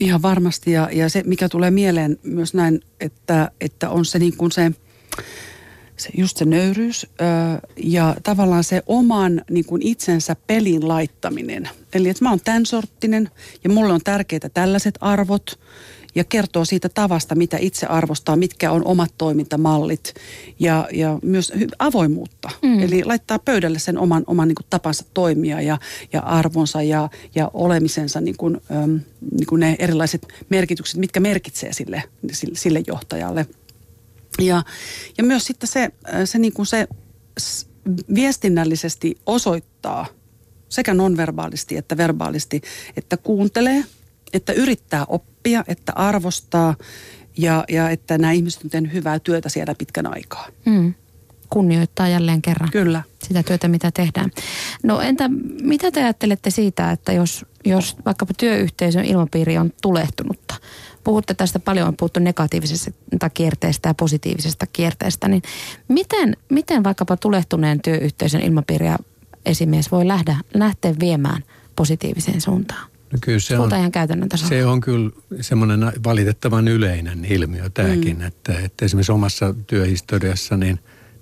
Ihan 0.00 0.22
varmasti 0.22 0.72
ja, 0.72 0.88
ja 0.92 1.08
se 1.08 1.22
mikä 1.26 1.48
tulee 1.48 1.70
mieleen 1.70 2.18
myös 2.22 2.54
näin, 2.54 2.80
että, 3.00 3.50
että 3.60 3.90
on 3.90 4.04
se 4.04 4.18
niin 4.18 4.36
kuin 4.36 4.52
se– 4.52 4.72
se, 5.96 6.10
just 6.16 6.36
se 6.36 6.44
nöyryys 6.44 7.06
ö, 7.06 7.24
ja 7.76 8.16
tavallaan 8.22 8.64
se 8.64 8.82
oman 8.86 9.42
niin 9.50 9.64
kuin 9.64 9.82
itsensä 9.82 10.36
pelin 10.46 10.88
laittaminen. 10.88 11.68
Eli 11.94 12.08
että 12.08 12.24
mä 12.24 12.30
oon 12.30 12.40
tämän 12.44 12.66
sorttinen 12.66 13.30
ja 13.64 13.70
mulle 13.70 13.92
on 13.92 14.00
tärkeitä 14.04 14.48
tällaiset 14.48 14.98
arvot 15.00 15.58
ja 16.14 16.24
kertoo 16.24 16.64
siitä 16.64 16.88
tavasta, 16.88 17.34
mitä 17.34 17.56
itse 17.60 17.86
arvostaa, 17.86 18.36
mitkä 18.36 18.72
on 18.72 18.84
omat 18.84 19.10
toimintamallit 19.18 20.14
ja, 20.58 20.88
ja 20.92 21.18
myös 21.22 21.52
avoimuutta. 21.78 22.50
Mm. 22.62 22.80
Eli 22.80 23.04
laittaa 23.04 23.38
pöydälle 23.38 23.78
sen 23.78 23.98
oman, 23.98 24.24
oman 24.26 24.48
niin 24.48 24.56
kuin 24.56 24.66
tapansa 24.70 25.04
toimia 25.14 25.60
ja, 25.60 25.78
ja 26.12 26.20
arvonsa 26.20 26.82
ja, 26.82 27.08
ja 27.34 27.50
olemisensa, 27.54 28.20
niin 28.20 28.36
kuin, 28.36 28.60
äm, 28.70 29.00
niin 29.30 29.46
kuin 29.48 29.60
ne 29.60 29.76
erilaiset 29.78 30.26
merkitykset, 30.48 30.96
mitkä 30.96 31.20
merkitsee 31.20 31.72
sille, 31.72 32.02
sille, 32.32 32.56
sille 32.56 32.82
johtajalle– 32.86 33.46
ja, 34.38 34.62
ja 35.18 35.24
myös 35.24 35.44
sitten 35.44 35.68
se, 35.68 35.82
äh, 35.82 36.20
se, 36.24 36.38
niin 36.38 36.52
kuin 36.52 36.66
se 36.66 36.88
viestinnällisesti 38.14 39.16
osoittaa 39.26 40.06
sekä 40.68 40.94
nonverbaalisti 40.94 41.76
että 41.76 41.96
verbaalisti, 41.96 42.62
että 42.96 43.16
kuuntelee, 43.16 43.84
että 44.32 44.52
yrittää 44.52 45.04
oppia, 45.08 45.64
että 45.68 45.92
arvostaa 45.94 46.74
ja, 47.38 47.64
ja 47.68 47.90
että 47.90 48.18
nämä 48.18 48.32
ihmiset 48.32 48.64
on 48.64 48.70
tehnyt 48.70 48.92
hyvää 48.92 49.18
työtä 49.18 49.48
siellä 49.48 49.74
pitkän 49.74 50.14
aikaa. 50.14 50.48
Mm. 50.64 50.94
Kunnioittaa 51.50 52.08
jälleen 52.08 52.42
kerran 52.42 52.70
Kyllä. 52.70 53.02
sitä 53.24 53.42
työtä, 53.42 53.68
mitä 53.68 53.90
tehdään. 53.90 54.30
No 54.82 55.00
entä 55.00 55.30
mitä 55.62 55.90
te 55.90 56.02
ajattelette 56.02 56.50
siitä, 56.50 56.90
että 56.90 57.12
jos, 57.12 57.46
jos 57.64 57.96
vaikkapa 58.04 58.34
työyhteisön 58.36 59.04
ilmapiiri 59.04 59.58
on 59.58 59.72
tulehtunutta– 59.82 60.54
puhutte 61.04 61.34
tästä 61.34 61.58
paljon, 61.58 61.88
on 61.88 61.96
puhuttu 61.96 62.20
negatiivisesta 62.20 62.90
kierteestä 63.34 63.88
ja 63.88 63.94
positiivisesta 63.94 64.66
kierteestä, 64.66 65.28
niin 65.28 65.42
miten, 65.88 66.36
miten 66.50 66.84
vaikkapa 66.84 67.16
tulehtuneen 67.16 67.82
työyhteisön 67.82 68.40
ilmapiiriä 68.40 68.96
esimies 69.46 69.92
voi 69.92 70.08
lähteä, 70.08 70.36
lähteä 70.54 70.94
viemään 71.00 71.42
positiiviseen 71.76 72.40
suuntaan? 72.40 72.92
No 73.12 73.18
kyllä 73.20 73.38
se 73.38 73.58
on, 73.58 73.74
ihan 73.78 73.92
käytännön 73.92 74.28
tasolla. 74.28 74.48
Se 74.48 74.66
on 74.66 74.80
kyllä 74.80 75.10
semmoinen 75.40 75.92
valitettavan 76.04 76.68
yleinen 76.68 77.24
ilmiö 77.24 77.70
tämäkin, 77.70 78.18
mm. 78.18 78.26
että, 78.26 78.58
että 78.58 78.84
esimerkiksi 78.84 79.12
omassa 79.12 79.54
työhistoriassa 79.66 80.56
niin, 80.56 80.78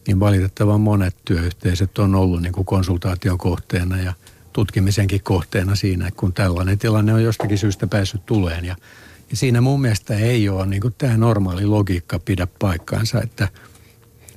niin 0.06 0.20
valitettavan 0.20 0.80
monet 0.80 1.16
työyhteisöt 1.24 1.98
on 1.98 2.14
ollut 2.14 2.42
niin 2.42 2.52
kuin 2.52 2.64
konsultaation 2.64 3.38
kohteena 3.38 4.00
ja 4.00 4.12
tutkimisenkin 4.52 5.22
kohteena 5.22 5.74
siinä, 5.74 6.10
kun 6.16 6.32
tällainen 6.32 6.78
tilanne 6.78 7.14
on 7.14 7.22
jostakin 7.22 7.58
syystä 7.58 7.86
päässyt 7.86 8.26
tuleen 8.26 8.64
ja 8.64 8.76
siinä 9.32 9.60
mun 9.60 9.80
mielestä 9.80 10.14
ei 10.14 10.48
ole 10.48 10.66
niin 10.66 10.82
kuin 10.82 10.94
tämä 10.98 11.16
normaali 11.16 11.66
logiikka 11.66 12.18
pidä 12.18 12.46
paikkaansa, 12.58 13.22
että 13.22 13.48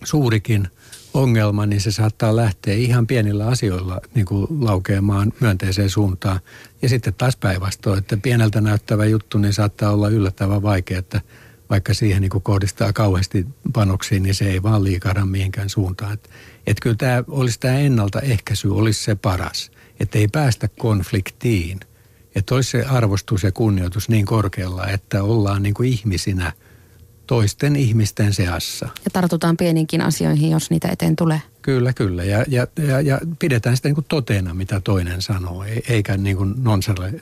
suurikin 0.03 0.67
ongelma, 1.13 1.65
niin 1.65 1.81
se 1.81 1.91
saattaa 1.91 2.35
lähteä 2.35 2.73
ihan 2.73 3.07
pienillä 3.07 3.47
asioilla 3.47 4.01
niin 4.15 4.25
kuin 4.25 4.47
laukeamaan 4.59 5.33
myönteiseen 5.39 5.89
suuntaan. 5.89 6.39
Ja 6.81 6.89
sitten 6.89 7.13
taas 7.13 7.35
päinvastoin, 7.35 7.99
että 7.99 8.17
pieneltä 8.17 8.61
näyttävä 8.61 9.05
juttu, 9.05 9.37
niin 9.37 9.53
saattaa 9.53 9.91
olla 9.91 10.09
yllättävän 10.09 10.61
vaikea, 10.61 10.99
että 10.99 11.21
vaikka 11.69 11.93
siihen 11.93 12.21
niin 12.21 12.29
kuin 12.29 12.41
kohdistaa 12.41 12.93
kauheasti 12.93 13.45
panoksiin, 13.73 14.23
niin 14.23 14.35
se 14.35 14.45
ei 14.45 14.63
vaan 14.63 14.83
liikahda 14.83 15.25
mihinkään 15.25 15.69
suuntaan. 15.69 16.13
Että 16.13 16.29
et 16.67 16.79
kyllä 16.79 16.95
tämä 16.95 17.23
olisi 17.27 17.59
tämä 17.59 17.79
ennaltaehkäisy 17.79 18.69
olisi 18.69 19.03
se 19.03 19.15
paras, 19.15 19.71
että 19.99 20.19
ei 20.19 20.27
päästä 20.27 20.67
konfliktiin– 20.67 21.79
että 22.35 22.55
olisi 22.55 22.71
se 22.71 22.83
arvostus 22.83 23.43
ja 23.43 23.51
kunnioitus 23.51 24.09
niin 24.09 24.25
korkealla, 24.25 24.87
että 24.87 25.23
ollaan 25.23 25.63
niin 25.63 25.73
kuin 25.73 25.89
ihmisinä 25.89 26.51
toisten 27.27 27.75
ihmisten 27.75 28.33
seassa. 28.33 28.89
Ja 29.05 29.11
tartutaan 29.13 29.57
pieninkin 29.57 30.01
asioihin, 30.01 30.51
jos 30.51 30.69
niitä 30.69 30.87
eteen 30.87 31.15
tulee. 31.15 31.41
Kyllä, 31.61 31.93
kyllä. 31.93 32.23
Ja, 32.23 32.45
ja, 32.47 32.67
ja, 32.87 33.01
ja 33.01 33.19
pidetään 33.39 33.75
sitä 33.75 33.89
niin 33.89 33.95
kuin 33.95 34.05
toteena, 34.09 34.53
mitä 34.53 34.81
toinen 34.81 35.21
sanoo, 35.21 35.65
eikä 35.89 36.17
niin 36.17 36.37
kuin 36.37 36.53
nonsalle 36.57 37.13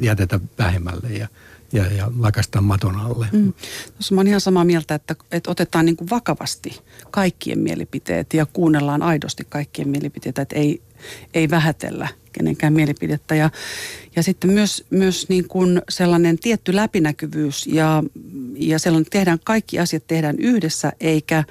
jätetä 0.00 0.40
vähemmälle. 0.58 1.08
Ja, 1.08 1.28
ja, 1.72 1.86
ja 1.86 2.10
lakasta 2.18 2.60
maton 2.60 2.96
alle. 2.96 3.28
Mm. 3.32 3.52
Tuossa 3.94 4.14
mä 4.14 4.20
olen 4.20 4.28
ihan 4.28 4.40
samaa 4.40 4.64
mieltä, 4.64 4.94
että, 4.94 5.16
että 5.32 5.50
otetaan 5.50 5.84
niin 5.84 5.96
kuin 5.96 6.10
vakavasti 6.10 6.80
kaikkien 7.10 7.58
mielipiteet 7.58 8.34
ja 8.34 8.46
kuunnellaan 8.46 9.02
aidosti 9.02 9.46
kaikkien 9.48 9.88
mielipiteitä, 9.88 10.42
että 10.42 10.56
ei, 10.56 10.82
ei 11.34 11.50
vähätellä 11.50 12.08
kenenkään 12.38 12.72
mielipidettä. 12.72 13.34
Ja, 13.34 13.50
ja 14.16 14.22
sitten 14.22 14.50
myös, 14.50 14.84
myös 14.90 15.28
niin 15.28 15.48
kuin 15.48 15.82
sellainen 15.88 16.38
tietty 16.38 16.76
läpinäkyvyys 16.76 17.66
ja, 17.66 18.02
ja 18.56 18.78
sellainen, 18.78 19.10
tehdään 19.10 19.38
kaikki 19.44 19.78
asiat 19.78 20.06
tehdään 20.06 20.36
yhdessä, 20.38 20.92
eikä 21.00 21.44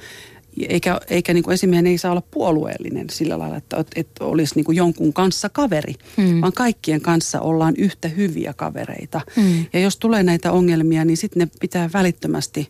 eikä, 0.70 1.00
eikä 1.10 1.34
niin 1.34 1.44
kuin 1.44 1.54
esimiehen 1.54 1.88
ei 1.88 1.98
saa 1.98 2.12
olla 2.12 2.24
puolueellinen 2.32 3.10
sillä 3.10 3.40
lailla, 3.40 3.58
että, 3.58 3.86
että 3.96 4.26
olisi 4.26 4.56
niin 4.56 4.66
kuin 4.66 4.76
jonkun 4.76 5.14
kanssa 5.14 5.50
kaveri, 5.50 5.94
mm. 6.18 6.42
vaan 6.42 6.54
kaikkien 6.54 7.02
kanssa 7.02 7.42
ollaan 7.42 7.74
yhtä 7.78 8.08
hyviä 8.08 8.54
kavereita. 8.54 9.22
Mm. 9.36 9.66
Ja 9.74 9.80
jos 9.80 9.98
tulee 9.98 10.24
näitä 10.24 10.52
ongelmia, 10.52 11.06
niin 11.06 11.18
sitten 11.18 11.40
ne 11.40 11.48
pitää 11.60 11.90
välittömästi 11.94 12.70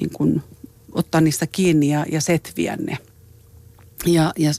niin 0.00 0.10
kuin 0.12 0.42
ottaa 0.92 1.20
niistä 1.20 1.46
kiinni 1.46 1.88
ja, 1.88 2.06
ja 2.12 2.20
setviä 2.20 2.76
ne. 2.76 2.98
Ja, 4.06 4.32
ja 4.38 4.50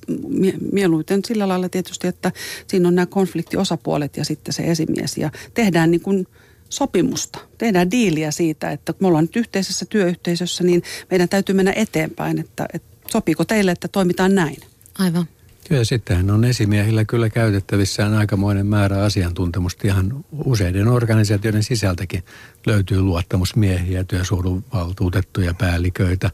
mieluiten 0.71 1.21
sillä 1.25 1.47
lailla 1.47 1.69
tietysti, 1.69 2.07
että 2.07 2.31
siinä 2.67 2.87
on 2.87 2.95
nämä 2.95 3.05
konfliktiosapuolet 3.05 4.17
ja 4.17 4.25
sitten 4.25 4.53
se 4.53 4.63
esimies. 4.63 5.17
Ja 5.17 5.31
tehdään 5.53 5.91
niin 5.91 6.01
kuin 6.01 6.27
sopimusta, 6.69 7.39
tehdään 7.57 7.91
diiliä 7.91 8.31
siitä, 8.31 8.71
että 8.71 8.93
kun 8.93 9.03
me 9.03 9.07
ollaan 9.07 9.23
nyt 9.23 9.35
yhteisessä 9.35 9.85
työyhteisössä, 9.85 10.63
niin 10.63 10.83
meidän 11.11 11.29
täytyy 11.29 11.55
mennä 11.55 11.73
eteenpäin, 11.75 12.39
että, 12.39 12.65
että 12.73 12.87
sopiiko 13.11 13.45
teille, 13.45 13.71
että 13.71 13.87
toimitaan 13.87 14.35
näin. 14.35 14.57
Aivan. 14.99 15.25
Kyllä 15.67 15.83
sittenhän 15.83 16.31
on 16.31 16.45
esimiehillä 16.45 17.05
kyllä 17.05 17.29
käytettävissään 17.29 18.13
aikamoinen 18.13 18.65
määrä 18.65 19.03
asiantuntemusta. 19.03 19.87
Ihan 19.87 20.25
useiden 20.45 20.87
organisaatioiden 20.87 21.63
sisältäkin 21.63 22.23
löytyy 22.65 23.01
luottamusmiehiä, 23.01 24.03
työsuojeluvaltuutettuja, 24.03 25.53
päälliköitä, 25.53 26.31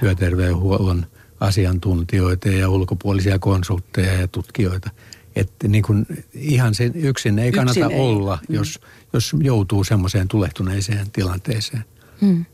työterveydenhuollon 0.00 1.06
asiantuntijoita 1.40 2.48
ja 2.48 2.68
ulkopuolisia 2.68 3.38
konsultteja 3.38 4.12
ja 4.12 4.28
tutkijoita. 4.28 4.90
Että 5.36 5.68
niin 5.68 5.82
kuin 5.82 6.06
ihan 6.34 6.74
sen 6.74 6.92
yksin 6.94 7.38
ei 7.38 7.52
kannata 7.52 7.80
yksin 7.80 8.00
olla, 8.00 8.38
ei. 8.50 8.56
jos, 8.56 8.80
jos 9.12 9.32
joutuu 9.40 9.84
semmoiseen 9.84 10.28
tulehtuneeseen 10.28 11.10
tilanteeseen. 11.10 11.84
Hmm. 12.20 12.44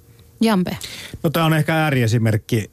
Jampe. 0.40 0.78
No 1.22 1.30
tämä 1.30 1.46
on 1.46 1.54
ehkä 1.54 1.74
ääriesimerkki, 1.74 2.70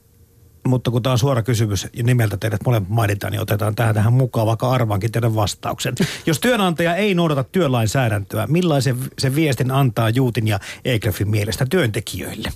mutta 0.66 0.90
kun 0.90 1.02
tämä 1.02 1.12
on 1.12 1.18
suora 1.18 1.42
kysymys 1.42 1.86
ja 1.92 2.02
nimeltä 2.02 2.36
teidät 2.36 2.60
molemmat 2.64 2.90
mainitaan, 2.90 3.30
niin 3.30 3.40
otetaan 3.40 3.74
tähän, 3.74 3.94
tähän 3.94 4.12
mukaan, 4.12 4.46
vaikka 4.46 4.70
arvaankin 4.70 5.12
teidän 5.12 5.34
vastauksen. 5.34 5.94
Jos 6.26 6.40
työnantaja 6.40 6.96
ei 6.96 7.14
noudata 7.14 7.44
työlainsäädäntöä, 7.44 8.46
millaisen 8.46 8.96
se 9.18 9.34
viestin 9.34 9.70
antaa 9.70 10.10
Juutin 10.10 10.48
ja 10.48 10.60
Egrefin 10.84 11.30
mielestä 11.30 11.66
työntekijöille? 11.66 12.52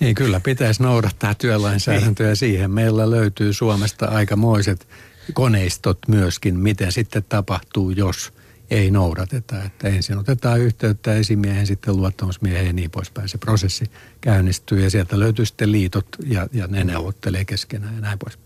Niin 0.00 0.14
kyllä 0.14 0.40
pitäisi 0.40 0.82
noudattaa 0.82 1.34
työlainsäädäntöä 1.34 2.26
niin. 2.26 2.36
siihen. 2.36 2.70
Meillä 2.70 3.10
löytyy 3.10 3.52
Suomesta 3.52 4.06
aikamoiset 4.06 4.88
koneistot 5.32 5.98
myöskin, 6.08 6.58
miten 6.58 6.92
sitten 6.92 7.24
tapahtuu, 7.28 7.90
jos 7.90 8.32
ei 8.70 8.90
noudateta. 8.90 9.62
Että 9.62 9.88
ensin 9.88 10.18
otetaan 10.18 10.60
yhteyttä 10.60 11.14
esimiehen, 11.14 11.66
sitten 11.66 11.96
luottamusmiehen 11.96 12.66
ja 12.66 12.72
niin 12.72 12.90
poispäin. 12.90 13.28
Se 13.28 13.38
prosessi 13.38 13.84
käynnistyy 14.20 14.80
ja 14.80 14.90
sieltä 14.90 15.18
löytyy 15.18 15.46
sitten 15.46 15.72
liitot 15.72 16.06
ja, 16.26 16.46
ja 16.52 16.66
ne 16.66 16.84
neuvottelee 16.84 17.44
keskenään 17.44 17.94
ja 17.94 18.00
näin 18.00 18.18
pois. 18.18 18.38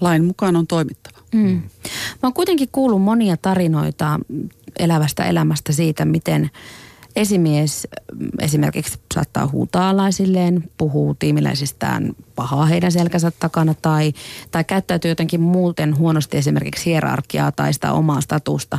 Lain 0.00 0.24
mukaan 0.24 0.56
on 0.56 0.66
toimittava. 0.66 1.18
Mm. 1.34 1.62
Mä 2.12 2.18
oon 2.22 2.34
kuitenkin 2.34 2.68
kuullut 2.72 3.02
monia 3.02 3.36
tarinoita 3.36 4.20
elävästä 4.78 5.24
elämästä 5.24 5.72
siitä, 5.72 6.04
miten– 6.04 6.50
esimies 7.16 7.88
mm, 8.14 8.28
esimerkiksi 8.40 8.98
saattaa 9.14 9.46
huutaa 9.46 9.90
alaisilleen, 9.90 10.70
puhuu 10.76 11.14
tiimiläisistään 11.14 12.12
pahaa 12.34 12.66
heidän 12.66 12.92
selkänsä 12.92 13.30
takana 13.30 13.74
tai, 13.82 14.12
tai 14.50 14.64
käyttäytyy 14.64 15.10
jotenkin 15.10 15.40
muuten 15.40 15.98
huonosti 15.98 16.36
esimerkiksi 16.36 16.84
hierarkiaa 16.84 17.52
tai 17.52 17.72
sitä 17.72 17.92
omaa 17.92 18.20
statusta 18.20 18.78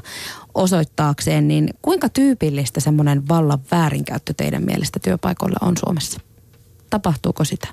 osoittaakseen, 0.56 1.48
niin 1.48 1.70
kuinka 1.82 2.10
tyypillistä 2.10 2.80
semmoinen 2.80 3.28
vallan 3.28 3.60
väärinkäyttö 3.72 4.34
teidän 4.38 4.64
mielestä 4.64 5.00
työpaikoilla 5.00 5.58
on 5.62 5.78
Suomessa? 5.78 6.20
Tapahtuuko 6.90 7.44
sitä? 7.44 7.68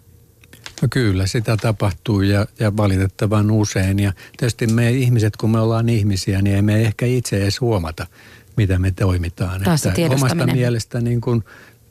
No 0.83 0.89
kyllä, 0.91 1.27
sitä 1.27 1.57
tapahtuu 1.57 2.21
ja, 2.21 2.47
ja 2.61 2.77
valitettavan 2.77 3.51
usein. 3.51 3.99
Ja 3.99 4.13
tietysti 4.37 4.67
me 4.67 4.91
ihmiset, 4.91 5.37
kun 5.37 5.51
me 5.51 5.61
ollaan 5.61 5.89
ihmisiä, 5.89 6.43
niin 6.43 6.57
emme 6.57 6.83
ehkä 6.83 7.07
itse 7.07 7.37
edes 7.37 7.61
huomata– 7.61 8.07
mitä 8.57 8.79
me 8.79 8.91
toimitaan. 8.91 9.61
Taas 9.63 9.87
että 9.87 10.03
omasta 10.15 10.47
mielestä 10.47 11.01
niin 11.01 11.21
kuin 11.21 11.45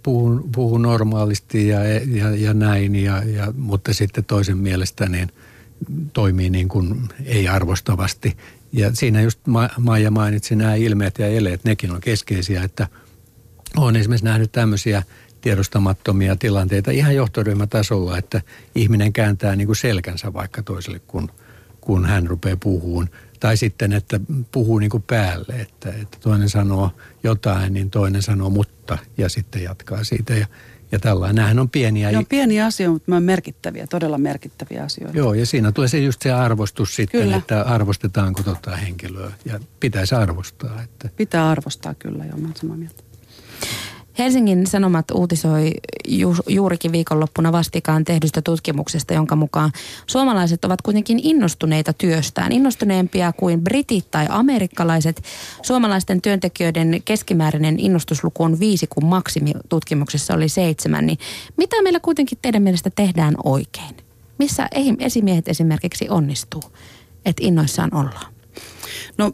puhun, 0.04 0.50
puhun 0.56 0.82
normaalisti 0.82 1.68
ja, 1.68 1.84
ja, 2.08 2.36
ja 2.36 2.54
näin, 2.54 2.96
ja, 2.96 3.24
ja, 3.24 3.54
mutta 3.58 3.94
sitten 3.94 4.26
toisen 4.26 4.58
mielestä 4.58 5.10
niin 5.10 5.32
toimii 6.14 6.50
niin 6.50 6.70
kuin 6.70 7.10
ei-arvostavasti. 7.26 8.38
Ja 8.72 8.96
siinä 8.96 9.22
just 9.22 9.40
Maija 9.78 10.12
mainitsi 10.12 10.56
nämä 10.56 10.76
ilmeet 10.76 11.20
ja 11.20 11.28
eleet, 11.28 11.64
nekin 11.64 11.92
on 11.92 12.02
keskeisiä, 12.02 12.64
että 12.64 12.88
olen 13.78 13.96
esimerkiksi 13.96 14.26
nähnyt 14.26 14.52
tämmöisiä 14.52 15.04
tiedostamattomia 15.42 16.36
tilanteita 16.36 16.92
ihan 16.92 17.16
johtoryhmätasolla, 17.16 18.18
että 18.18 18.42
ihminen 18.76 19.14
kääntää 19.14 19.56
niin 19.56 19.66
kuin 19.68 19.76
selkänsä 19.76 20.34
vaikka 20.34 20.64
toiselle, 20.64 21.00
kun, 21.00 21.32
kun 21.82 22.06
hän 22.06 22.28
rupeaa 22.28 22.58
puhumaan 22.58 23.10
tai 23.44 23.58
sitten, 23.58 23.94
että 23.94 24.20
puhuu 24.52 24.80
niin 24.80 24.90
kuin 24.90 25.04
päälle, 25.04 25.54
että, 25.54 25.90
että 25.90 26.18
toinen 26.22 26.50
sanoo 26.50 26.92
jotain, 27.24 27.74
niin 27.74 27.90
toinen 27.90 28.22
sanoo 28.22 28.50
mutta 28.50 28.98
ja 29.18 29.30
sitten 29.30 29.64
jatkaa 29.64 30.04
siitä. 30.04 30.34
Ja, 30.34 30.48
ja 30.92 31.00
tällainen. 31.00 31.36
Nämähän 31.36 31.60
on 31.60 31.70
pieniä. 31.70 32.12
Ne 32.12 32.18
on 32.18 32.26
pieniä 32.26 32.66
asioita, 32.66 32.94
mutta 32.94 33.12
ne 33.12 33.18
on 33.18 33.24
merkittäviä, 33.24 33.88
todella 33.88 34.18
merkittäviä 34.18 34.84
asioita. 34.84 35.18
Joo, 35.18 35.34
ja 35.34 35.46
siinä 35.46 35.72
tulee 35.72 35.88
se 35.88 36.00
just 36.00 36.22
se 36.22 36.32
arvostus 36.32 36.96
sitten, 36.96 37.22
kyllä. 37.22 37.38
että 37.38 37.62
arvostetaanko 37.62 38.44
tota 38.44 38.76
henkilöä. 38.76 39.32
Ja 39.46 39.60
pitäisi 39.80 40.16
arvostaa. 40.16 40.82
Että. 40.82 41.10
Pitää 41.16 41.50
arvostaa 41.50 41.94
kyllä, 41.94 42.26
joo, 42.26 42.38
mä 42.38 42.50
samaa 42.56 42.78
mieltä. 42.78 43.03
Helsingin 44.18 44.68
Sanomat 44.68 45.12
uutisoi 45.12 45.72
ju, 46.08 46.36
juurikin 46.48 46.92
viikonloppuna 46.92 47.52
vastikaan 47.52 48.04
tehdystä 48.04 48.42
tutkimuksesta, 48.42 49.14
jonka 49.14 49.36
mukaan 49.36 49.72
suomalaiset 50.08 50.66
ovat 50.66 50.82
kuitenkin 50.82 51.20
innostuneita 51.24 51.94
työstään. 51.94 52.52
Innostuneempia 52.52 53.34
kuin 53.34 53.62
britit 53.62 54.12
tai 54.12 54.28
amerikkalaiset. 54.30 55.24
Suomalaisten 55.62 56.22
työntekijöiden 56.22 57.02
keskimääräinen 57.06 57.80
innostusluku 57.80 58.44
on 58.44 58.60
viisi, 58.60 58.88
kun 58.88 59.06
maksimi 59.06 59.54
tutkimuksessa 59.70 60.34
oli 60.34 60.50
seitsemän. 60.50 61.06
Niin 61.06 61.18
mitä 61.58 61.82
meillä 61.82 62.00
kuitenkin 62.00 62.38
teidän 62.42 62.64
mielestä 62.64 62.90
tehdään 62.90 63.36
oikein? 63.44 63.98
Missä 64.40 64.68
esimiehet 65.00 65.48
esimerkiksi 65.48 66.10
onnistuu, 66.10 66.64
että 67.26 67.44
innoissaan 67.46 67.96
ollaan? 67.96 68.33
No 69.18 69.34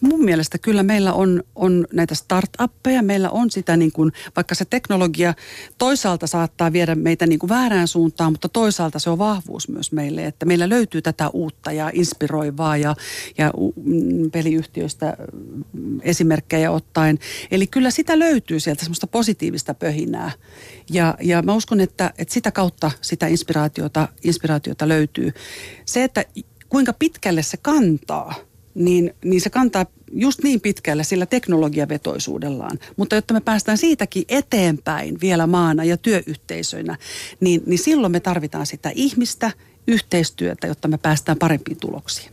mun 0.00 0.24
mielestä 0.24 0.58
kyllä 0.58 0.82
meillä 0.82 1.12
on, 1.12 1.42
on 1.54 1.86
näitä 1.92 2.14
startuppeja, 2.14 3.02
meillä 3.02 3.30
on 3.30 3.50
sitä 3.50 3.76
niin 3.76 3.92
kuin, 3.92 4.12
vaikka 4.36 4.54
se 4.54 4.64
teknologia 4.64 5.34
toisaalta 5.78 6.26
saattaa 6.26 6.72
viedä 6.72 6.94
meitä 6.94 7.26
niin 7.26 7.38
kuin 7.38 7.50
väärään 7.50 7.88
suuntaan, 7.88 8.32
mutta 8.32 8.48
toisaalta 8.48 8.98
se 8.98 9.10
on 9.10 9.18
vahvuus 9.18 9.68
myös 9.68 9.92
meille, 9.92 10.26
että 10.26 10.46
meillä 10.46 10.68
löytyy 10.68 11.02
tätä 11.02 11.28
uutta 11.28 11.72
ja 11.72 11.90
inspiroivaa 11.94 12.76
ja, 12.76 12.94
ja 13.38 13.52
mm, 13.84 14.30
peliyhtiöistä 14.30 15.16
esimerkkejä 16.02 16.70
ottaen. 16.70 17.18
Eli 17.50 17.66
kyllä 17.66 17.90
sitä 17.90 18.18
löytyy 18.18 18.60
sieltä 18.60 18.80
semmoista 18.80 19.06
positiivista 19.06 19.74
pöhinää 19.74 20.30
ja, 20.90 21.14
ja 21.20 21.42
mä 21.42 21.54
uskon, 21.54 21.80
että, 21.80 22.12
että 22.18 22.34
sitä 22.34 22.50
kautta 22.50 22.90
sitä 23.00 23.26
inspiraatiota, 23.26 24.08
inspiraatiota 24.24 24.88
löytyy. 24.88 25.32
Se, 25.84 26.04
että 26.04 26.24
kuinka 26.68 26.92
pitkälle 26.92 27.42
se 27.42 27.56
kantaa– 27.56 28.34
niin, 28.74 29.14
niin 29.24 29.40
se 29.40 29.50
kantaa 29.50 29.86
just 30.12 30.42
niin 30.42 30.60
pitkälle 30.60 31.04
sillä 31.04 31.26
teknologiavetoisuudellaan. 31.26 32.78
Mutta 32.96 33.14
jotta 33.14 33.34
me 33.34 33.40
päästään 33.40 33.78
siitäkin 33.78 34.24
eteenpäin 34.28 35.20
vielä 35.20 35.46
maana 35.46 35.84
ja 35.84 35.96
työyhteisöinä, 35.96 36.96
niin, 37.40 37.62
niin 37.66 37.78
silloin 37.78 38.12
me 38.12 38.20
tarvitaan 38.20 38.66
sitä 38.66 38.92
ihmistä, 38.94 39.50
yhteistyötä, 39.86 40.66
jotta 40.66 40.88
me 40.88 40.98
päästään 40.98 41.38
parempiin 41.38 41.80
tuloksiin. 41.80 42.32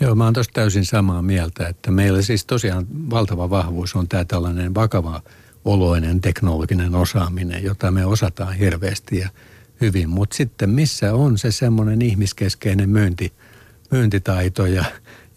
Joo, 0.00 0.14
mä 0.14 0.24
oon 0.24 0.34
tosta 0.34 0.52
täysin 0.52 0.84
samaa 0.84 1.22
mieltä, 1.22 1.68
että 1.68 1.90
meillä 1.90 2.22
siis 2.22 2.44
tosiaan 2.44 2.86
valtava 3.10 3.50
vahvuus 3.50 3.94
on 3.96 4.08
tämä 4.08 4.24
tällainen 4.24 4.74
vakava 4.74 5.22
oloinen 5.64 6.20
teknologinen 6.20 6.94
osaaminen, 6.94 7.62
jota 7.62 7.90
me 7.90 8.06
osataan 8.06 8.54
hirveästi 8.54 9.18
ja 9.18 9.28
hyvin. 9.80 10.08
Mutta 10.08 10.36
sitten 10.36 10.70
missä 10.70 11.14
on 11.14 11.38
se 11.38 11.52
semmoinen 11.52 12.02
ihmiskeskeinen 12.02 12.90
myynti, 12.90 13.32
myyntitaito 13.90 14.66
ja 14.66 14.84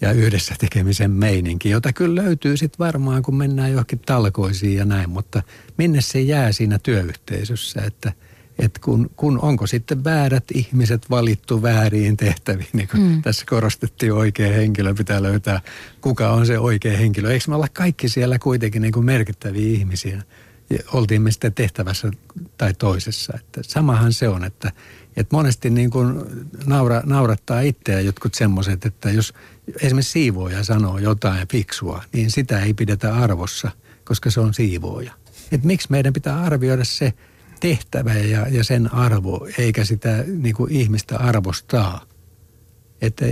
ja 0.01 0.11
yhdessä 0.11 0.55
tekemisen 0.59 1.11
meininki, 1.11 1.69
jota 1.69 1.93
kyllä 1.93 2.23
löytyy 2.23 2.57
sitten 2.57 2.79
varmaan, 2.79 3.23
kun 3.23 3.35
mennään 3.35 3.71
johonkin 3.71 3.99
talkoisiin 3.99 4.77
ja 4.77 4.85
näin, 4.85 5.09
mutta 5.09 5.43
minne 5.77 6.01
se 6.01 6.21
jää 6.21 6.51
siinä 6.51 6.79
työyhteisössä, 6.79 7.81
että 7.81 8.13
että 8.59 8.79
kun, 8.83 9.09
kun 9.15 9.39
onko 9.41 9.67
sitten 9.67 10.03
väärät 10.03 10.43
ihmiset 10.53 11.09
valittu 11.09 11.61
vääriin 11.61 12.17
tehtäviin, 12.17 12.67
niin 12.73 12.87
kuin 12.87 13.03
mm. 13.03 13.21
tässä 13.21 13.45
korostettiin 13.49 14.13
oikea 14.13 14.53
henkilö, 14.53 14.93
pitää 14.93 15.23
löytää 15.23 15.61
kuka 16.01 16.29
on 16.29 16.45
se 16.45 16.59
oikea 16.59 16.97
henkilö. 16.97 17.31
Eikö 17.31 17.45
me 17.47 17.55
olla 17.55 17.67
kaikki 17.73 18.09
siellä 18.09 18.39
kuitenkin 18.39 18.81
niin 18.81 18.91
kuin 18.91 19.05
merkittäviä 19.05 19.67
ihmisiä? 19.67 20.21
Ja 20.69 20.79
oltiin 20.93 21.21
me 21.21 21.31
sitten 21.31 21.53
tehtävässä 21.53 22.11
tai 22.57 22.73
toisessa. 22.73 23.33
Että 23.39 23.61
samahan 23.63 24.13
se 24.13 24.29
on, 24.29 24.43
että, 24.43 24.71
että 25.17 25.35
monesti 25.35 25.69
niin 25.69 25.89
kuin 25.89 26.21
naura, 26.65 27.01
naurattaa 27.05 27.61
itseä 27.61 27.99
jotkut 27.99 28.33
semmoiset, 28.33 28.85
että 28.85 29.11
jos 29.11 29.33
esimerkiksi 29.81 30.11
siivooja 30.11 30.63
sanoo 30.63 30.97
jotain 30.97 31.47
fiksua, 31.47 32.03
niin 32.13 32.31
sitä 32.31 32.59
ei 32.59 32.73
pidetä 32.73 33.15
arvossa, 33.15 33.71
koska 34.03 34.31
se 34.31 34.39
on 34.39 34.53
siivooja. 34.53 35.13
Että 35.51 35.67
miksi 35.67 35.87
meidän 35.91 36.13
pitää 36.13 36.41
arvioida 36.41 36.83
se 36.83 37.13
tehtävä 37.59 38.13
ja, 38.13 38.47
ja 38.49 38.63
sen 38.63 38.93
arvo, 38.93 39.47
eikä 39.57 39.85
sitä 39.85 40.23
niin 40.27 40.55
kuin 40.55 40.71
ihmistä 40.71 41.17
arvostaa. 41.17 42.05
Että 43.01 43.25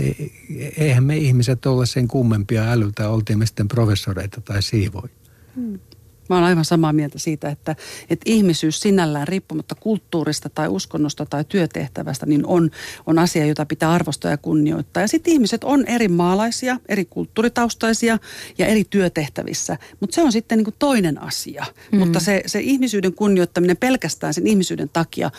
eihän 0.78 1.04
me 1.04 1.18
ihmiset 1.18 1.66
ole 1.66 1.86
sen 1.86 2.08
kummempia 2.08 2.72
älyltä, 2.72 3.10
oltiin 3.10 3.40
me 3.40 3.46
sitten 3.46 3.68
professoreita 3.68 4.42
tai 4.42 4.62
siivoja. 4.62 5.10
Hmm. 5.56 5.80
Mä 6.30 6.36
olen 6.36 6.48
aivan 6.48 6.66
samaa 6.66 6.94
mieltä 6.94 7.20
siitä, 7.20 7.50
että, 7.50 7.76
että 8.10 8.24
ihmisyys 8.26 8.80
sinällään 8.80 9.28
riippumatta 9.28 9.76
kulttuurista 9.76 10.50
tai 10.50 10.68
uskonnosta 10.68 11.26
tai 11.26 11.46
työtehtävästä, 11.50 12.26
niin 12.26 12.46
on, 12.46 12.72
on 13.06 13.20
asia, 13.20 13.46
jota 13.46 13.66
pitää 13.66 13.92
arvostaa 13.92 14.32
ja 14.32 14.38
kunnioittaa. 14.38 15.02
Ja 15.04 15.08
sitten 15.08 15.34
ihmiset 15.34 15.64
on 15.64 15.86
eri 15.86 16.08
maalaisia, 16.08 16.80
eri 16.90 17.06
kulttuuritaustaisia 17.06 18.18
ja 18.58 18.66
eri 18.66 18.84
työtehtävissä, 18.90 19.78
mutta 20.00 20.16
se 20.16 20.22
on 20.24 20.32
sitten 20.32 20.58
niin 20.58 20.66
kuin 20.66 20.76
toinen 20.80 21.22
asia. 21.22 21.66
Mm. 21.92 22.00
Mutta 22.00 22.20
se, 22.20 22.44
se 22.46 22.60
ihmisyyden 22.60 23.14
kunnioittaminen 23.14 23.78
pelkästään 23.78 24.34
sen 24.34 24.48
ihmisyyden 24.48 24.90
takia 24.94 25.32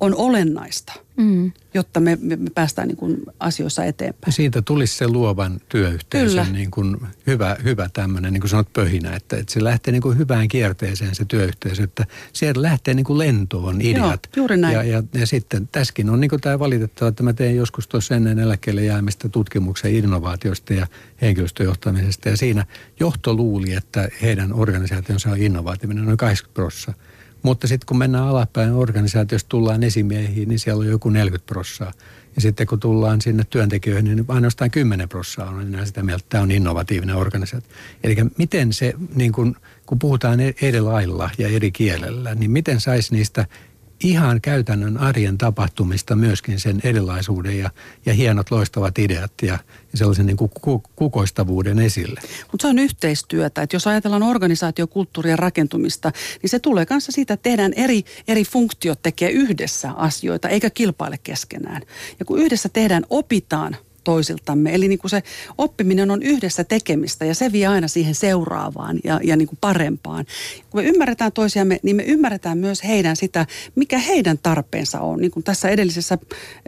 on 0.00 0.14
olennaista, 0.14 0.92
mm. 1.16 1.52
jotta 1.74 2.00
me, 2.00 2.18
me, 2.20 2.36
me 2.36 2.50
päästään 2.54 2.88
niin 2.88 2.96
kuin 2.96 3.22
asioissa 3.40 3.84
eteenpäin. 3.84 4.28
Ja 4.28 4.32
siitä 4.32 4.62
tulisi 4.62 4.96
se 4.96 5.08
luovan 5.08 5.60
työyhteisön 5.68 6.52
niin 6.52 6.70
kuin 6.70 6.96
hyvä, 7.26 7.56
hyvä 7.64 7.88
tämmöinen, 7.92 8.32
niin 8.32 8.40
kuin 8.40 8.50
sanot, 8.50 8.72
pöhinä, 8.72 9.16
että, 9.16 9.36
että 9.36 9.52
se 9.52 9.64
lähtee 9.64 9.92
niin 9.92 10.02
kuin 10.02 10.18
hyvään 10.18 10.48
kierteeseen 10.48 11.14
se 11.14 11.24
työyhteisö, 11.24 11.82
että 11.82 12.06
sieltä 12.32 12.62
lähtee 12.62 12.94
niin 12.94 13.04
kuin 13.04 13.18
lentoon 13.18 13.80
ideat. 13.80 14.28
Joo, 14.36 14.40
juuri 14.40 14.56
näin. 14.56 14.74
Ja, 14.74 14.82
ja, 14.82 15.02
ja 15.14 15.26
sitten 15.26 15.68
tässäkin 15.72 16.10
on 16.10 16.20
niin 16.20 16.30
kuin 16.30 16.40
tämä 16.40 16.58
valitettava, 16.58 17.08
että 17.08 17.22
mä 17.22 17.32
tein 17.32 17.56
joskus 17.56 17.88
tuossa 17.88 18.16
ennen 18.16 18.38
eläkkeelle 18.38 18.84
jäämistä 18.84 19.28
tutkimuksen 19.28 19.94
innovaatiosta 19.94 20.74
ja 20.74 20.86
henkilöstöjohtamisesta 21.22 22.28
ja 22.28 22.36
siinä 22.36 22.66
johto 23.00 23.34
luuli, 23.34 23.72
että 23.72 24.08
heidän 24.22 24.52
organisaationsa 24.52 25.30
on 25.30 25.38
innovatiivinen 25.38 26.04
noin 26.04 26.16
80 26.16 26.54
prosenttia 26.54 27.10
mutta 27.42 27.66
sitten 27.66 27.86
kun 27.86 27.98
mennään 27.98 28.26
alapäin 28.26 28.72
organisaatiosta 28.72 29.48
tullaan 29.48 29.82
esimiehiin, 29.82 30.48
niin 30.48 30.58
siellä 30.58 30.80
on 30.80 30.86
joku 30.86 31.10
40 31.10 31.46
prossaa. 31.46 31.92
Ja 32.36 32.42
sitten 32.42 32.66
kun 32.66 32.80
tullaan 32.80 33.20
sinne 33.20 33.44
työntekijöihin, 33.50 34.04
niin 34.04 34.24
ainoastaan 34.28 34.70
10 34.70 35.08
prossaa 35.08 35.50
on 35.50 35.60
enää 35.60 35.84
sitä 35.84 36.02
mieltä, 36.02 36.20
että 36.22 36.30
tämä 36.30 36.42
on 36.42 36.50
innovatiivinen 36.50 37.16
organisaatio. 37.16 37.70
Eli 38.04 38.16
miten 38.38 38.72
se, 38.72 38.94
niin 39.14 39.32
kun, 39.32 39.56
kun 39.86 39.98
puhutaan 39.98 40.40
eri 40.40 40.80
lailla 40.80 41.30
ja 41.38 41.48
eri 41.48 41.72
kielellä, 41.72 42.34
niin 42.34 42.50
miten 42.50 42.80
saisi 42.80 43.14
niistä 43.14 43.46
ihan 44.04 44.40
käytännön 44.40 44.98
arjen 44.98 45.38
tapahtumista 45.38 46.16
myöskin 46.16 46.60
sen 46.60 46.80
erilaisuuden 46.84 47.58
ja, 47.58 47.70
ja 48.06 48.14
hienot 48.14 48.50
loistavat 48.50 48.98
ideat 48.98 49.32
ja, 49.42 49.58
ja 49.92 49.98
sellaisen 49.98 50.26
niin 50.26 50.36
kuin 50.36 50.50
kukoistavuuden 50.96 51.78
esille. 51.78 52.20
Mutta 52.52 52.62
se 52.62 52.68
on 52.68 52.78
yhteistyötä, 52.78 53.62
että 53.62 53.76
jos 53.76 53.86
ajatellaan 53.86 54.22
organisaatiokulttuurien 54.22 55.38
rakentumista, 55.38 56.12
niin 56.42 56.50
se 56.50 56.58
tulee 56.58 56.86
kanssa 56.86 57.12
siitä, 57.12 57.34
että 57.34 57.42
tehdään 57.42 57.72
eri, 57.72 58.04
eri 58.28 58.44
funktiot 58.44 59.02
tekee 59.02 59.30
yhdessä 59.30 59.90
asioita 59.90 60.48
eikä 60.48 60.70
kilpaile 60.70 61.18
keskenään. 61.22 61.82
Ja 62.18 62.24
kun 62.24 62.38
yhdessä 62.38 62.68
tehdään, 62.68 63.04
opitaan– 63.10 63.76
toisiltamme. 64.04 64.74
Eli 64.74 64.88
niin 64.88 64.98
kuin 64.98 65.10
se 65.10 65.22
oppiminen 65.58 66.10
on 66.10 66.22
yhdessä 66.22 66.64
tekemistä 66.64 67.24
ja 67.24 67.34
se 67.34 67.52
vie 67.52 67.66
aina 67.66 67.88
siihen 67.88 68.14
seuraavaan 68.14 68.98
ja, 69.04 69.20
ja 69.24 69.36
niin 69.36 69.48
kuin 69.48 69.58
parempaan. 69.60 70.24
Kun 70.70 70.80
me 70.82 70.88
ymmärretään 70.88 71.32
toisiamme, 71.32 71.80
niin 71.82 71.96
me 71.96 72.02
ymmärretään 72.02 72.58
myös 72.58 72.84
heidän 72.84 73.16
sitä, 73.16 73.46
mikä 73.74 73.98
heidän 73.98 74.38
tarpeensa 74.38 75.00
on. 75.00 75.20
Niin 75.20 75.30
kuin 75.30 75.44
tässä 75.44 75.68
edellisessä 75.68 76.18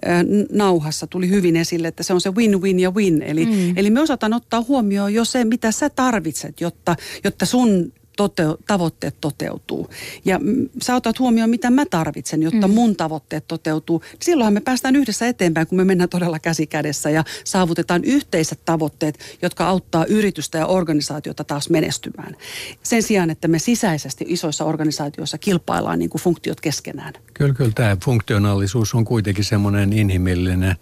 äh, 0.07 0.23
nauhassa 0.53 1.07
tuli 1.07 1.29
hyvin 1.29 1.57
esille, 1.57 1.89
että 1.89 2.03
se 2.03 2.13
on 2.13 2.21
se 2.21 2.31
win-win 2.31 2.81
ja 2.81 2.91
win. 2.91 3.23
Eli, 3.23 3.47
mm. 3.47 3.79
eli 3.79 3.91
me 3.91 4.01
osataan 4.01 4.33
ottaa 4.33 4.65
huomioon 4.69 5.15
jo 5.15 5.25
se, 5.25 5.45
mitä 5.45 5.73
sä 5.73 5.91
tarvitset, 5.91 6.61
jotta, 6.61 6.97
jotta 7.25 7.47
sun 7.47 7.93
toteu, 8.17 8.57
tavoitteet 8.67 9.17
toteutuu. 9.21 9.91
Ja 10.25 10.41
sä 10.83 10.97
otat 10.97 11.19
huomioon, 11.19 11.51
mitä 11.51 11.71
mä 11.71 11.87
tarvitsen, 11.87 12.43
jotta 12.43 12.69
mm. 12.69 12.75
mun 12.75 12.97
tavoitteet 12.97 13.49
toteutuu. 13.49 14.03
Silloinhan 14.23 14.53
me 14.53 14.61
päästään 14.61 14.97
yhdessä 14.97 15.29
eteenpäin, 15.29 15.67
kun 15.67 15.79
me 15.79 15.85
mennään 15.85 16.09
todella 16.09 16.39
käsi 16.39 16.67
kädessä 16.67 17.11
ja 17.11 17.25
saavutetaan 17.45 18.05
yhteiset 18.05 18.65
tavoitteet, 18.65 19.19
jotka 19.43 19.67
auttaa 19.67 20.05
yritystä 20.05 20.59
ja 20.59 20.67
organisaatiota 20.67 21.45
taas 21.45 21.71
menestymään. 21.71 22.37
Sen 22.83 23.03
sijaan, 23.03 23.31
että 23.31 23.49
me 23.49 23.59
sisäisesti 23.59 24.25
isoissa 24.29 24.65
organisaatioissa 24.65 25.39
kilpaillaan 25.39 25.99
niin 25.99 26.11
kuin 26.11 26.23
funktiot 26.23 26.61
keskenään. 26.61 27.13
Kyllä, 27.35 27.55
kyllä 27.55 27.73
tämä 27.75 27.97
funktionaalisuus 28.05 28.95
on 28.95 29.05
kuitenkin 29.05 29.45
semmoinen 29.45 29.93
inhimillinen 29.93 30.77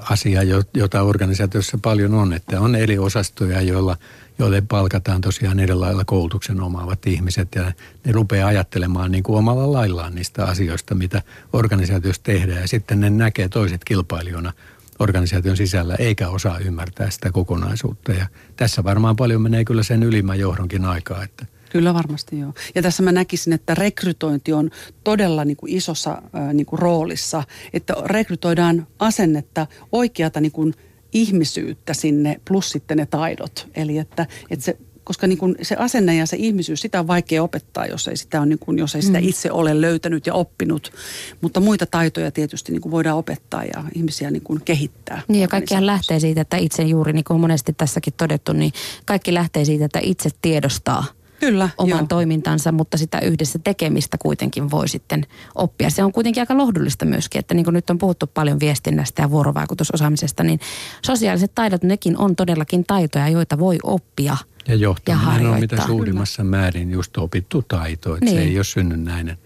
asia, 0.00 0.40
jota 0.74 1.02
organisaatiossa 1.02 1.78
paljon 1.82 2.14
on, 2.14 2.32
että 2.32 2.60
on 2.60 2.74
eri 2.74 2.98
osastoja, 2.98 3.60
joilla– 3.60 3.96
joille 4.38 4.60
palkataan 4.60 5.20
tosiaan 5.20 5.60
eri 5.60 5.74
lailla 5.74 6.04
koulutuksen 6.04 6.60
omaavat 6.60 7.06
ihmiset 7.06 7.48
ja 7.54 7.72
ne 8.04 8.12
rupeaa 8.12 8.48
ajattelemaan 8.48 9.12
niin 9.12 9.22
kuin 9.22 9.38
omalla 9.38 9.72
laillaan 9.72 10.14
niistä 10.14 10.44
asioista, 10.44 10.94
mitä 10.94 11.22
organisaatiossa 11.52 12.22
tehdään 12.22 12.60
ja 12.60 12.68
sitten 12.68 13.00
ne 13.00 13.10
näkee 13.10 13.48
toiset 13.48 13.84
kilpailijoina 13.84 14.52
organisaation 14.98 15.56
sisällä 15.56 15.94
eikä 15.94 16.28
osaa 16.28 16.58
ymmärtää 16.58 17.10
sitä 17.10 17.32
kokonaisuutta 17.32 18.12
ja 18.12 18.26
tässä 18.56 18.84
varmaan 18.84 19.16
paljon 19.16 19.42
menee 19.42 19.64
kyllä 19.64 19.82
sen 19.82 20.02
ylimmän 20.02 20.38
johdonkin 20.38 20.84
aikaa, 20.84 21.24
että 21.24 21.46
Kyllä 21.72 21.94
varmasti 21.94 22.38
joo. 22.38 22.52
Ja 22.74 22.82
tässä 22.82 23.02
mä 23.02 23.12
näkisin, 23.12 23.52
että 23.52 23.74
rekrytointi 23.74 24.52
on 24.52 24.70
todella 25.04 25.44
niin 25.44 25.56
kuin 25.56 25.72
isossa 25.72 26.22
niin 26.52 26.66
kuin 26.66 26.78
roolissa, 26.78 27.42
että 27.72 27.94
rekrytoidaan 28.04 28.86
asennetta, 28.98 29.66
oikeata 29.92 30.40
niin 30.40 30.52
kuin 30.52 30.74
ihmisyyttä 31.12 31.94
sinne 31.94 32.40
plus 32.48 32.70
sitten 32.70 32.96
ne 32.96 33.06
taidot. 33.06 33.68
Eli 33.74 33.98
että, 33.98 34.26
että 34.50 34.64
se 34.64 34.76
koska 35.04 35.26
niin 35.26 35.38
kuin 35.38 35.56
se 35.62 35.76
asenne 35.78 36.16
ja 36.16 36.26
se 36.26 36.36
ihmisyys, 36.36 36.80
sitä 36.80 37.00
on 37.00 37.06
vaikea 37.06 37.42
opettaa, 37.42 37.86
jos 37.86 38.08
ei 38.08 38.16
sitä, 38.16 38.40
on 38.40 38.48
niin 38.48 38.58
kuin, 38.58 38.78
jos 38.78 38.94
ei 38.94 39.02
sitä 39.02 39.20
mm. 39.20 39.28
itse 39.28 39.52
ole 39.52 39.80
löytänyt 39.80 40.26
ja 40.26 40.34
oppinut. 40.34 40.92
Mutta 41.40 41.60
muita 41.60 41.86
taitoja 41.86 42.30
tietysti 42.30 42.72
niin 42.72 42.82
kuin 42.82 42.92
voidaan 42.92 43.18
opettaa 43.18 43.64
ja 43.64 43.84
ihmisiä 43.94 44.30
niin 44.30 44.42
kuin 44.42 44.60
kehittää. 44.64 45.22
Niin 45.28 45.42
ja 45.42 45.48
kaikkihan 45.48 45.86
lähtee 45.86 46.20
siitä, 46.20 46.40
että 46.40 46.56
itse 46.56 46.82
juuri, 46.82 47.12
niin 47.12 47.24
kuin 47.24 47.40
monesti 47.40 47.72
tässäkin 47.72 48.12
todettu, 48.16 48.52
niin 48.52 48.72
kaikki 49.04 49.34
lähtee 49.34 49.64
siitä, 49.64 49.84
että 49.84 50.00
itse 50.02 50.30
tiedostaa– 50.42 51.04
Kyllä, 51.46 51.68
oman 51.78 51.98
joo. 51.98 52.06
toimintansa, 52.06 52.72
mutta 52.72 52.98
sitä 52.98 53.20
yhdessä 53.20 53.58
tekemistä 53.58 54.18
kuitenkin 54.18 54.70
voi 54.70 54.88
sitten 54.88 55.26
oppia. 55.54 55.90
Se 55.90 56.04
on 56.04 56.12
kuitenkin 56.12 56.40
aika 56.40 56.56
lohdullista 56.56 57.04
myöskin, 57.04 57.38
että 57.38 57.54
niin 57.54 57.64
kuin 57.64 57.74
nyt 57.74 57.90
on 57.90 57.98
puhuttu 57.98 58.26
paljon 58.26 58.60
viestinnästä 58.60 59.22
ja 59.22 59.30
vuorovaikutusosaamisesta, 59.30 60.42
niin 60.42 60.60
sosiaaliset 61.06 61.54
taidot, 61.54 61.82
nekin 61.82 62.18
on 62.18 62.36
todellakin 62.36 62.84
taitoja, 62.84 63.28
joita 63.28 63.58
voi 63.58 63.78
oppia 63.82 64.36
ja 64.68 64.74
johtaminen 64.74 65.42
ja 65.42 65.50
on 65.50 65.60
mitä 65.60 65.86
suurimmassa 65.86 66.44
määrin 66.44 66.90
just 66.90 67.16
opittu 67.16 67.62
taito, 67.68 68.14
että 68.14 68.24
niin. 68.24 68.36
se 68.36 68.42
ei 68.42 68.58
ole 68.58 68.64
synny 68.64 68.96
näin 68.96 69.38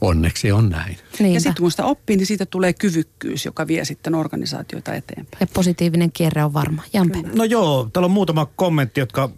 Onneksi 0.00 0.52
on 0.52 0.68
näin. 0.68 0.96
Niinpä. 1.18 1.34
Ja 1.34 1.40
sitten 1.40 1.62
kun 1.62 1.70
sitä 1.70 1.84
oppii, 1.84 2.16
niin 2.16 2.26
siitä 2.26 2.46
tulee 2.46 2.72
kyvykkyys, 2.72 3.44
joka 3.44 3.66
vie 3.66 3.84
sitten 3.84 4.14
organisaatioita 4.14 4.94
eteenpäin. 4.94 5.40
Ja 5.40 5.46
positiivinen 5.54 6.12
kierre 6.12 6.44
on 6.44 6.54
varma. 6.54 6.82
Jampe. 6.92 7.18
No 7.34 7.44
joo, 7.44 7.88
täällä 7.92 8.04
on 8.04 8.10
muutama 8.10 8.46
kommentti, 8.46 9.00
jotka 9.00 9.30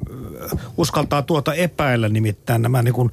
uskaltaa 0.76 1.22
tuota 1.22 1.54
epäillä, 1.54 2.08
nimittäin 2.08 2.62
nämä 2.62 2.82
niin 2.82 2.94
kuin 2.94 3.10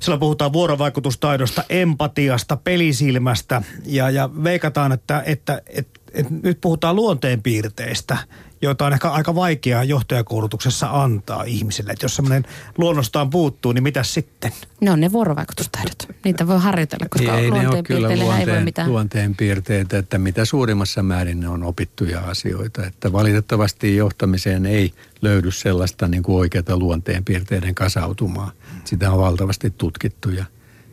siellä 0.00 0.18
puhutaan 0.18 0.52
vuorovaikutustaidosta, 0.52 1.64
empatiasta, 1.68 2.56
pelisilmästä 2.56 3.62
ja, 3.86 4.10
ja 4.10 4.30
veikataan, 4.44 4.92
että, 4.92 5.22
että, 5.26 5.62
että, 5.66 6.00
että 6.12 6.34
nyt 6.42 6.60
puhutaan 6.60 6.96
luonteenpiirteistä 6.96 8.18
joita 8.62 8.86
on 8.86 8.92
ehkä 8.92 9.10
aika 9.10 9.34
vaikeaa 9.34 9.84
johtajakoulutuksessa 9.84 11.02
antaa 11.02 11.42
ihmisille. 11.42 11.92
Että 11.92 12.04
jos 12.04 12.16
semmoinen 12.16 12.44
luonnostaan 12.78 13.30
puuttuu, 13.30 13.72
niin 13.72 13.82
mitä 13.82 14.02
sitten? 14.02 14.52
Ne 14.80 14.90
on 14.90 15.00
ne 15.00 15.12
vuorovaikutustaidot. 15.12 16.08
Niitä 16.24 16.46
voi 16.46 16.58
harjoitella, 16.58 17.06
koska 17.10 17.38
ei 17.38 17.50
ne 17.50 17.68
ole 17.68 17.82
kyllä 17.82 18.08
luonteen, 18.16 18.48
ei 18.48 18.54
voi 18.54 18.64
mitään. 18.64 18.88
luonteen 18.88 19.36
piirteitä, 19.36 19.98
että 19.98 20.18
mitä 20.18 20.44
suurimmassa 20.44 21.02
määrin 21.02 21.40
ne 21.40 21.48
on 21.48 21.62
opittuja 21.62 22.20
asioita. 22.20 22.86
Että 22.86 23.12
valitettavasti 23.12 23.96
johtamiseen 23.96 24.66
ei 24.66 24.92
löydy 25.22 25.50
sellaista 25.50 26.08
niin 26.08 26.22
kuin 26.22 26.36
oikeata 26.36 26.76
luonteen 26.76 27.24
piirteiden 27.24 27.74
kasautumaa. 27.74 28.52
Sitä 28.84 29.12
on 29.12 29.18
valtavasti 29.18 29.70
tutkittu 29.78 30.30
ja, 30.30 30.44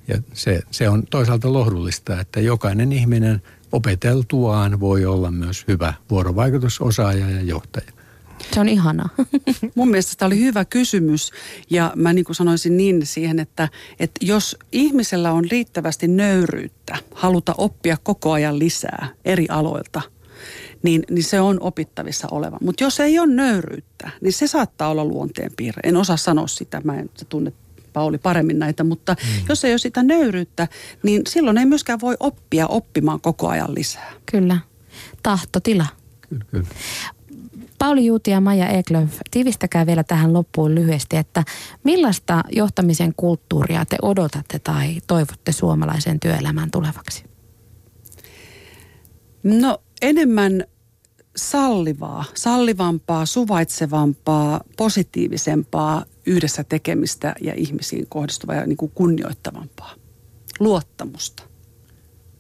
ja 0.08 0.18
se, 0.34 0.62
se 0.72 0.90
on 0.90 1.04
toisaalta 1.10 1.54
lohdullista, 1.54 2.20
että 2.20 2.40
jokainen 2.40 2.94
ihminen– 2.94 3.42
opeteltuaan 3.72 4.80
voi 4.80 5.06
olla 5.06 5.32
myös 5.32 5.64
hyvä 5.68 5.94
vuorovaikutusosaaja 6.10 7.30
ja 7.30 7.42
johtaja. 7.42 7.92
Se 8.54 8.60
on 8.60 8.70
ihana. 8.70 9.10
Mun 9.76 9.90
mielestä 9.90 10.14
tämä 10.18 10.28
oli 10.28 10.40
hyvä 10.40 10.66
kysymys 10.66 11.32
ja 11.70 11.94
mä 11.96 12.14
niin 12.14 12.26
kuin 12.26 12.36
sanoisin 12.36 12.78
niin 12.78 13.06
siihen, 13.06 13.40
että, 13.40 13.70
että 14.00 14.26
jos 14.26 14.58
ihmisellä 14.72 15.32
on 15.32 15.46
riittävästi 15.52 16.08
nöyryyttä 16.08 16.98
haluta 17.16 17.56
oppia 17.58 17.98
koko 18.04 18.32
ajan 18.32 18.60
lisää 18.60 19.08
eri 19.26 19.46
aloilta, 19.50 20.02
niin, 20.84 21.04
niin 21.10 21.24
se 21.24 21.40
on 21.40 21.58
opittavissa 21.62 22.28
oleva. 22.32 22.58
Mutta 22.62 22.84
jos 22.84 23.00
ei 23.00 23.20
ole 23.20 23.34
nöyryyttä, 23.34 24.10
niin 24.22 24.34
se 24.34 24.48
saattaa 24.48 24.90
olla 24.90 25.06
luonteenpiirre. 25.06 25.82
En 25.84 25.98
osaa 25.98 26.18
sanoa 26.18 26.48
sitä, 26.48 26.82
mä 26.84 26.96
en 26.96 27.10
tunne 27.30 27.54
Pauli 27.98 28.18
paremmin 28.18 28.60
näitä, 28.60 28.84
mutta 28.84 29.14
mm. 29.14 29.46
jos 29.50 29.66
ei 29.66 29.72
ole 29.72 29.78
sitä 29.78 30.04
nöyryyttä, 30.04 30.68
niin 31.04 31.22
silloin 31.28 31.58
ei 31.58 31.66
myöskään 31.66 32.00
voi 32.00 32.18
oppia 32.20 32.68
oppimaan 32.68 33.22
koko 33.22 33.48
ajan 33.48 33.76
lisää. 33.76 34.12
Kyllä. 34.26 34.60
Tahtotila. 35.24 35.86
Kyllä, 36.30 36.46
kyllä. 36.52 36.68
Pauli 37.78 38.06
Juuti 38.06 38.32
ja 38.32 38.42
Maja 38.42 38.68
Eklöf, 38.68 39.18
tiivistäkää 39.32 39.86
vielä 39.86 40.04
tähän 40.04 40.34
loppuun 40.34 40.76
lyhyesti, 40.76 41.18
että 41.18 41.44
millaista 41.84 42.44
johtamisen 42.52 43.14
kulttuuria 43.18 43.86
te 43.86 43.98
odotatte 44.02 44.60
tai 44.60 44.98
toivotte 45.08 45.52
suomalaisen 45.52 46.20
työelämän 46.20 46.72
tulevaksi? 46.72 47.24
No 49.44 49.82
enemmän 50.02 50.64
sallivaa, 51.36 52.24
sallivampaa, 52.34 53.26
suvaitsevampaa, 53.26 54.62
positiivisempaa 54.78 56.06
yhdessä 56.28 56.64
tekemistä 56.64 57.36
ja 57.42 57.54
ihmisiin 57.56 58.06
kohdistuvaa 58.10 58.56
ja 58.56 58.66
niin 58.66 58.78
kuin 58.78 58.92
kunnioittavampaa. 58.96 59.94
Luottamusta. 60.60 61.44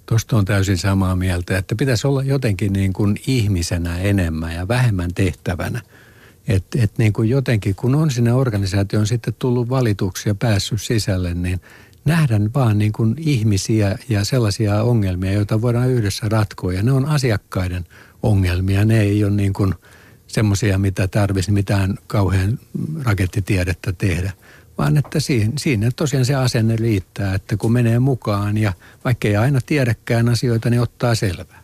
Tuosta 0.05 0.37
on 0.37 0.45
täysin 0.45 0.77
samaa 0.77 1.15
mieltä, 1.15 1.57
että 1.57 1.75
pitäisi 1.75 2.07
olla 2.07 2.23
jotenkin 2.23 2.73
niin 2.73 2.93
kuin 2.93 3.17
ihmisenä 3.27 3.99
enemmän 3.99 4.55
ja 4.55 4.67
vähemmän 4.67 5.13
tehtävänä. 5.15 5.81
Että 6.47 6.83
et 6.83 6.91
niin 6.97 7.13
kuin 7.13 7.29
jotenkin, 7.29 7.75
kun 7.75 7.95
on 7.95 8.11
sinne 8.11 8.33
organisaatioon 8.33 9.07
sitten 9.07 9.35
tullut 9.39 9.69
valituksi 9.69 10.29
ja 10.29 10.35
päässyt 10.35 10.81
sisälle, 10.81 11.33
niin 11.33 11.61
nähdään 12.05 12.53
vaan 12.53 12.77
niin 12.77 12.91
kuin 12.91 13.15
ihmisiä 13.17 13.97
ja 14.09 14.25
sellaisia 14.25 14.83
ongelmia, 14.83 15.31
joita 15.31 15.61
voidaan 15.61 15.89
yhdessä 15.89 16.29
ratkoa. 16.29 16.73
Ja 16.73 16.83
ne 16.83 16.91
on 16.91 17.05
asiakkaiden 17.05 17.85
ongelmia, 18.23 18.85
ne 18.85 18.99
ei 18.99 19.23
ole 19.23 19.31
niin 19.31 19.53
kuin 19.53 19.73
semmoisia, 20.37 20.77
mitä 20.77 21.07
tarvitsisi 21.07 21.51
mitään 21.51 21.97
kauhean 22.07 22.59
rakettitiedettä 23.03 23.93
tehdä– 23.93 24.31
vaan 24.77 24.97
että 24.97 25.19
siinä, 25.19 25.53
siinä 25.57 25.91
tosiaan 25.95 26.25
se 26.25 26.35
asenne 26.35 26.75
riittää, 26.75 27.35
että 27.35 27.57
kun 27.57 27.71
menee 27.71 27.99
mukaan 27.99 28.57
ja 28.57 28.73
vaikka 29.05 29.27
ei 29.27 29.35
aina 29.35 29.59
tiedäkään 29.65 30.29
asioita, 30.29 30.69
niin 30.69 30.81
ottaa 30.81 31.15
selvää. 31.15 31.63